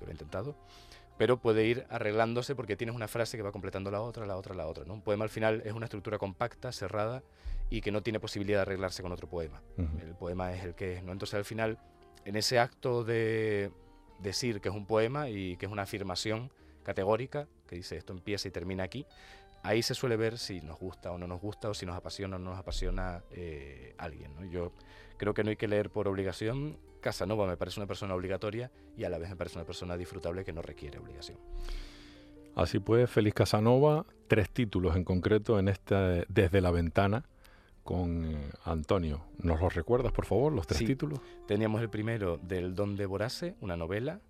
yo 0.00 0.04
lo 0.04 0.08
he 0.08 0.14
intentado, 0.14 0.56
pero 1.18 1.38
puede 1.38 1.66
ir 1.66 1.84
arreglándose 1.90 2.54
porque 2.54 2.76
tienes 2.76 2.94
una 2.96 3.08
frase 3.08 3.36
que 3.36 3.42
va 3.42 3.52
completando 3.52 3.90
la 3.90 4.00
otra, 4.00 4.24
la 4.24 4.36
otra, 4.36 4.54
la 4.54 4.66
otra. 4.66 4.84
¿no? 4.84 4.94
Un 4.94 5.02
poema 5.02 5.24
al 5.24 5.30
final 5.30 5.62
es 5.64 5.72
una 5.72 5.86
estructura 5.86 6.16
compacta, 6.16 6.72
cerrada, 6.72 7.22
y 7.70 7.80
que 7.82 7.90
no 7.90 8.02
tiene 8.02 8.20
posibilidad 8.20 8.58
de 8.58 8.62
arreglarse 8.62 9.02
con 9.02 9.12
otro 9.12 9.28
poema. 9.28 9.60
El 9.76 10.14
poema 10.14 10.54
es 10.54 10.64
el 10.64 10.74
que 10.74 10.94
es, 10.94 11.02
¿no? 11.02 11.12
Entonces 11.12 11.34
al 11.34 11.44
final 11.44 11.78
en 12.24 12.36
ese 12.36 12.58
acto 12.58 13.04
de 13.04 13.70
decir 14.20 14.60
que 14.60 14.68
es 14.68 14.74
un 14.74 14.86
poema 14.86 15.28
y 15.28 15.56
que 15.56 15.66
es 15.66 15.72
una 15.72 15.82
afirmación 15.82 16.50
categórica, 16.82 17.46
que 17.66 17.76
dice 17.76 17.96
esto 17.96 18.12
empieza 18.12 18.48
y 18.48 18.50
termina 18.50 18.84
aquí, 18.84 19.06
ahí 19.62 19.82
se 19.82 19.94
suele 19.94 20.16
ver 20.16 20.38
si 20.38 20.60
nos 20.60 20.78
gusta 20.78 21.12
o 21.12 21.18
no 21.18 21.26
nos 21.26 21.40
gusta 21.40 21.68
o 21.68 21.74
si 21.74 21.84
nos 21.84 21.96
apasiona 21.96 22.36
o 22.36 22.38
no 22.38 22.50
nos 22.50 22.58
apasiona 22.58 23.22
eh, 23.32 23.94
alguien. 23.98 24.50
Yo 24.50 24.72
creo 25.16 25.34
que 25.34 25.44
no 25.44 25.50
hay 25.50 25.56
que 25.56 25.68
leer 25.68 25.90
por 25.90 26.08
obligación. 26.08 26.78
Casanova 27.00 27.46
me 27.46 27.56
parece 27.56 27.80
una 27.80 27.86
persona 27.86 28.14
obligatoria 28.14 28.70
y 28.96 29.04
a 29.04 29.08
la 29.08 29.18
vez 29.18 29.30
me 29.30 29.36
parece 29.36 29.58
una 29.58 29.64
persona 29.66 29.96
disfrutable 29.96 30.44
que 30.44 30.52
no 30.52 30.62
requiere 30.62 30.98
obligación. 30.98 31.38
Así 32.54 32.78
pues, 32.80 33.08
Félix 33.10 33.34
Casanova, 33.34 34.04
tres 34.26 34.50
títulos 34.50 34.96
en 34.96 35.04
concreto 35.04 35.58
en 35.58 35.68
esta 35.68 36.24
Desde 36.28 36.60
la 36.60 36.70
Ventana, 36.70 37.24
con 37.84 38.26
eh, 38.32 38.50
Antonio. 38.64 39.22
¿Nos 39.38 39.60
los 39.60 39.74
recuerdas, 39.74 40.12
por 40.12 40.26
favor, 40.26 40.52
los 40.52 40.66
tres 40.66 40.78
Sí. 40.78 40.86
títulos? 40.86 41.20
Teníamos 41.46 41.80
el 41.80 41.88
primero 41.88 42.36
del 42.38 42.74
Don 42.74 42.96
de 42.96 43.06
Borase, 43.06 43.54
una 43.60 43.76
novela, 43.76 44.20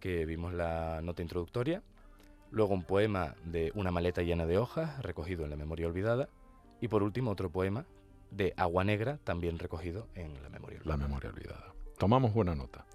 que 0.00 0.26
vimos 0.26 0.52
la 0.52 1.00
nota 1.02 1.22
introductoria. 1.22 1.82
Luego 2.50 2.74
un 2.74 2.82
poema 2.84 3.34
de 3.44 3.72
Una 3.74 3.90
maleta 3.90 4.22
llena 4.22 4.46
de 4.46 4.58
hojas, 4.58 5.02
recogido 5.02 5.44
en 5.44 5.50
la 5.50 5.56
memoria 5.56 5.86
olvidada. 5.86 6.28
Y 6.80 6.88
por 6.88 7.02
último 7.02 7.30
otro 7.30 7.50
poema 7.50 7.86
de 8.30 8.52
Agua 8.56 8.84
Negra, 8.84 9.18
también 9.24 9.58
recogido 9.58 10.08
en 10.14 10.42
la 10.42 10.50
memoria 10.50 10.78
La 10.84 10.94
olvidada. 10.94 11.08
memoria 11.08 11.30
olvidada. 11.30 11.74
Tomamos 11.98 12.34
buena 12.34 12.54
nota. 12.54 12.86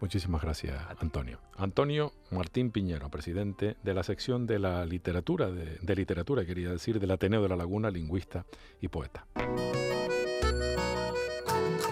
Muchísimas 0.00 0.42
gracias, 0.42 0.80
Antonio. 1.00 1.40
Antonio 1.56 2.12
Martín 2.30 2.70
Piñero, 2.70 3.10
presidente 3.10 3.76
de 3.82 3.94
la 3.94 4.02
sección 4.02 4.46
de 4.46 4.58
la 4.58 4.84
literatura, 4.84 5.50
de, 5.50 5.78
de 5.80 5.96
literatura, 5.96 6.44
quería 6.44 6.70
decir, 6.70 7.00
del 7.00 7.10
Ateneo 7.10 7.42
de 7.42 7.48
la 7.48 7.56
Laguna, 7.56 7.90
lingüista 7.90 8.46
y 8.80 8.88
poeta. 8.88 9.26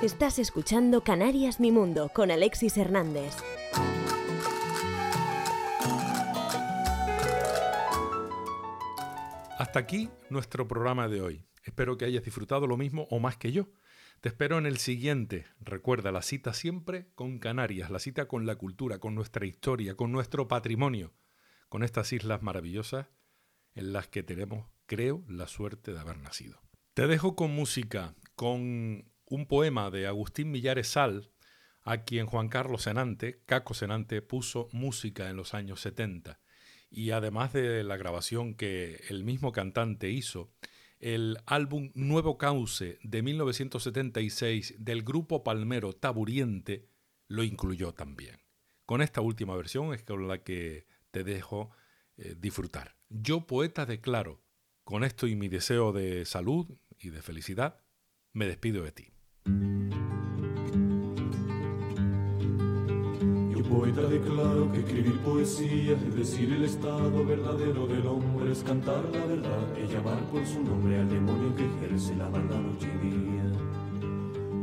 Estás 0.02 0.38
escuchando 0.38 1.02
Canarias 1.02 1.58
Mi 1.58 1.72
Mundo 1.72 2.10
con 2.12 2.30
Alexis 2.30 2.76
Hernández. 2.76 3.34
Hasta 9.58 9.78
aquí 9.78 10.10
nuestro 10.30 10.68
programa 10.68 11.08
de 11.08 11.22
hoy. 11.22 11.44
Espero 11.64 11.96
que 11.96 12.04
hayas 12.04 12.22
disfrutado 12.22 12.66
lo 12.66 12.76
mismo 12.76 13.06
o 13.10 13.18
más 13.18 13.36
que 13.36 13.52
yo. 13.52 13.66
Te 14.20 14.30
espero 14.30 14.58
en 14.58 14.66
el 14.66 14.78
siguiente. 14.78 15.46
Recuerda 15.60 16.10
la 16.10 16.22
cita 16.22 16.52
siempre 16.54 17.08
con 17.14 17.38
Canarias, 17.38 17.90
la 17.90 17.98
cita 17.98 18.26
con 18.26 18.46
la 18.46 18.56
cultura, 18.56 18.98
con 18.98 19.14
nuestra 19.14 19.46
historia, 19.46 19.94
con 19.94 20.10
nuestro 20.10 20.48
patrimonio, 20.48 21.14
con 21.68 21.82
estas 21.82 22.12
islas 22.12 22.42
maravillosas 22.42 23.08
en 23.74 23.92
las 23.92 24.08
que 24.08 24.22
tenemos, 24.22 24.68
creo, 24.86 25.22
la 25.28 25.46
suerte 25.46 25.92
de 25.92 26.00
haber 26.00 26.18
nacido. 26.18 26.60
Te 26.94 27.06
dejo 27.06 27.36
con 27.36 27.54
música, 27.54 28.14
con 28.34 29.12
un 29.26 29.46
poema 29.46 29.90
de 29.90 30.06
Agustín 30.06 30.50
Millares 30.50 30.88
Sal, 30.88 31.30
a 31.82 31.98
quien 32.04 32.26
Juan 32.26 32.48
Carlos 32.48 32.82
Senante, 32.82 33.42
Caco 33.46 33.74
Senante, 33.74 34.22
puso 34.22 34.68
música 34.72 35.28
en 35.28 35.36
los 35.36 35.54
años 35.54 35.80
70 35.82 36.40
y 36.90 37.10
además 37.10 37.52
de 37.52 37.84
la 37.84 37.96
grabación 37.96 38.54
que 38.54 39.04
el 39.08 39.24
mismo 39.24 39.52
cantante 39.52 40.10
hizo, 40.10 40.52
el 40.98 41.38
álbum 41.46 41.90
Nuevo 41.94 42.38
Cauce 42.38 42.98
de 43.02 43.22
1976 43.22 44.76
del 44.78 45.02
grupo 45.02 45.44
palmero 45.44 45.92
Taburiente 45.92 46.88
lo 47.28 47.42
incluyó 47.42 47.92
también. 47.92 48.36
Con 48.84 49.02
esta 49.02 49.20
última 49.20 49.56
versión 49.56 49.92
es 49.92 50.02
con 50.02 50.28
la 50.28 50.42
que 50.42 50.86
te 51.10 51.24
dejo 51.24 51.70
eh, 52.16 52.34
disfrutar. 52.38 52.96
Yo, 53.08 53.46
poeta, 53.46 53.84
declaro, 53.84 54.42
con 54.84 55.04
esto 55.04 55.26
y 55.26 55.34
mi 55.34 55.48
deseo 55.48 55.92
de 55.92 56.24
salud 56.24 56.66
y 56.98 57.10
de 57.10 57.22
felicidad, 57.22 57.82
me 58.32 58.46
despido 58.46 58.84
de 58.84 58.92
ti. 58.92 59.12
Poeta 63.68 64.02
declaro 64.02 64.70
que 64.72 64.78
escribir 64.78 65.18
poesía 65.20 65.92
es 65.92 66.16
decir 66.16 66.52
el 66.52 66.64
estado 66.64 67.24
verdadero 67.24 67.86
del 67.86 68.06
hombre, 68.06 68.52
es 68.52 68.62
cantar 68.62 69.02
la 69.12 69.24
verdad, 69.26 69.78
es 69.78 69.90
llamar 69.92 70.18
por 70.30 70.46
su 70.46 70.62
nombre 70.62 70.98
al 70.98 71.08
demonio 71.08 71.54
que 71.56 71.64
ejerce 71.64 72.14
la 72.16 72.28
maldad 72.28 72.58
noche 72.58 72.88
y 73.02 73.06
día. 73.06 73.26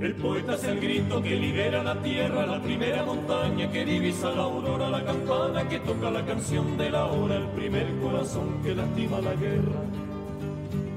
El 0.01 0.16
poeta 0.16 0.56
es 0.56 0.64
el 0.66 0.80
grito 0.80 1.22
que 1.22 1.36
libera 1.36 1.84
la 1.84 2.01
tierra, 2.01 2.45
la 2.45 2.62
primera 2.62 3.06
montaña 3.06 3.72
que 3.72 3.86
divisa 3.86 4.32
la 4.32 4.43
aurora, 4.43 4.89
la 4.89 5.06
campana 5.06 5.68
que 5.70 5.80
toca 5.80 6.12
la 6.12 6.26
canción 6.26 6.78
de 6.78 6.89
la 6.89 7.06
hora, 7.06 7.36
el 7.36 7.47
primer 7.49 7.88
corazón 8.01 8.62
que 8.64 8.76
lastima 8.76 9.22
la 9.22 9.34
guerra. 9.36 9.82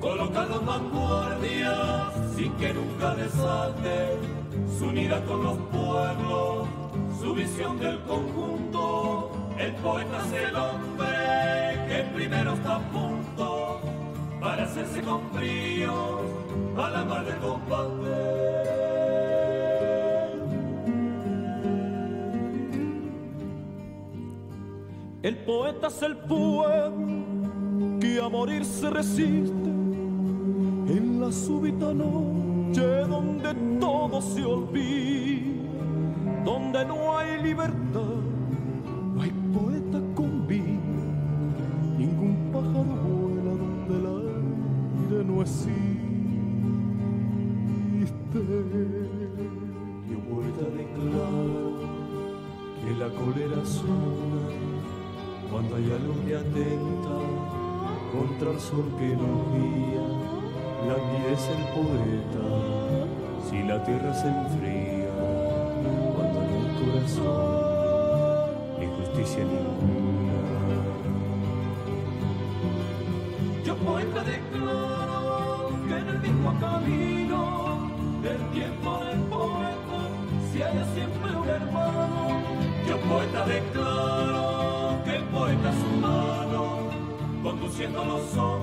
Colocado 0.01 0.61
en 0.61 0.67
vanguardia, 0.67 2.11
sin 2.37 2.53
que 2.55 2.75
nunca 2.75 3.15
desalte, 3.15 4.17
su 4.77 4.87
unidad 4.87 5.25
con 5.25 5.43
los 5.45 5.59
pueblos, 5.71 6.67
su 7.21 7.35
visión 7.35 7.79
del 7.79 8.01
conjunto. 8.03 9.31
El 9.59 9.73
poeta 9.77 10.19
es 10.27 10.33
el 10.49 10.57
hombre 10.57 11.07
que 11.89 12.11
primero 12.15 12.53
está 12.53 12.77
a 12.77 12.81
punto 12.91 13.81
para 14.41 14.65
hacerse 14.65 15.01
con 15.03 15.21
brío 15.33 16.21
a 16.77 16.91
la 16.91 17.05
mar 17.05 17.25
del 17.25 17.39
combate. 17.39 18.67
El 25.23 25.39
poeta 25.39 25.89
es 25.89 26.03
el 26.03 26.17
pueblo 26.19 27.99
que 28.01 28.21
a 28.21 28.29
morir 28.29 28.65
se 28.65 28.89
resiste 28.91 29.71
en 30.89 31.21
la 31.21 31.33
súbita 31.33 31.93
noche 31.93 32.87
donde 33.09 33.53
todo 33.81 34.23
se 34.23 34.45
olvida, 34.45 35.56
donde 36.47 36.85
no 36.85 37.19
hay 37.19 37.43
libertad, 37.43 38.23
no 39.15 39.21
hay 39.21 39.33
poeta 39.53 39.99
con 40.15 40.47
vida, 40.47 41.03
ningún 41.99 42.53
pájaro 42.53 42.85
vuela 42.95 43.53
donde 43.63 43.95
el 43.99 44.07
aire 44.07 45.25
no 45.25 45.43
existe. 45.43 45.67
Yo 50.09 50.19
poeta 50.31 50.65
declaro 50.83 51.67
que 52.81 52.91
la 52.95 53.09
cólera 53.09 53.65
suena 53.65 54.45
cuando 55.51 55.75
hay 55.75 55.91
algo 55.99 56.15
atenta 56.43 57.17
contra 58.13 58.53
el 58.53 58.61
sol 58.61 58.87
que 59.01 59.17
nos 59.17 59.39
guía, 59.53 60.07
la 60.87 60.95
vida 60.95 61.29
es 61.33 61.45
el 61.57 61.65
poeta, 61.75 62.47
si 63.51 63.65
la 63.65 63.83
tierra 63.83 64.15
se 64.15 64.29
enfría, 64.29 64.96
ni 68.79 68.87
justicia 68.87 69.45
ninguna. 69.45 70.39
Yo 73.65 73.77
poeta 73.77 74.25
declaro 74.25 75.71
que 75.87 75.95
en 75.99 76.09
el 76.09 76.19
mismo 76.21 76.61
camino 76.61 77.91
del 78.23 78.51
tiempo 78.51 78.99
del 79.05 79.21
poeta, 79.21 79.99
si 80.51 80.63
haya 80.63 80.85
siempre 80.95 81.37
un 81.37 81.49
hermano, 81.49 82.41
yo 82.89 82.97
poeta 82.99 83.47
declaro 83.47 85.05
que 85.05 85.17
el 85.17 85.25
poeta 85.25 85.71
es 85.71 85.97
humano, 85.97 86.91
conduciendo 87.43 88.05
los 88.05 88.37
hombres 88.37 88.56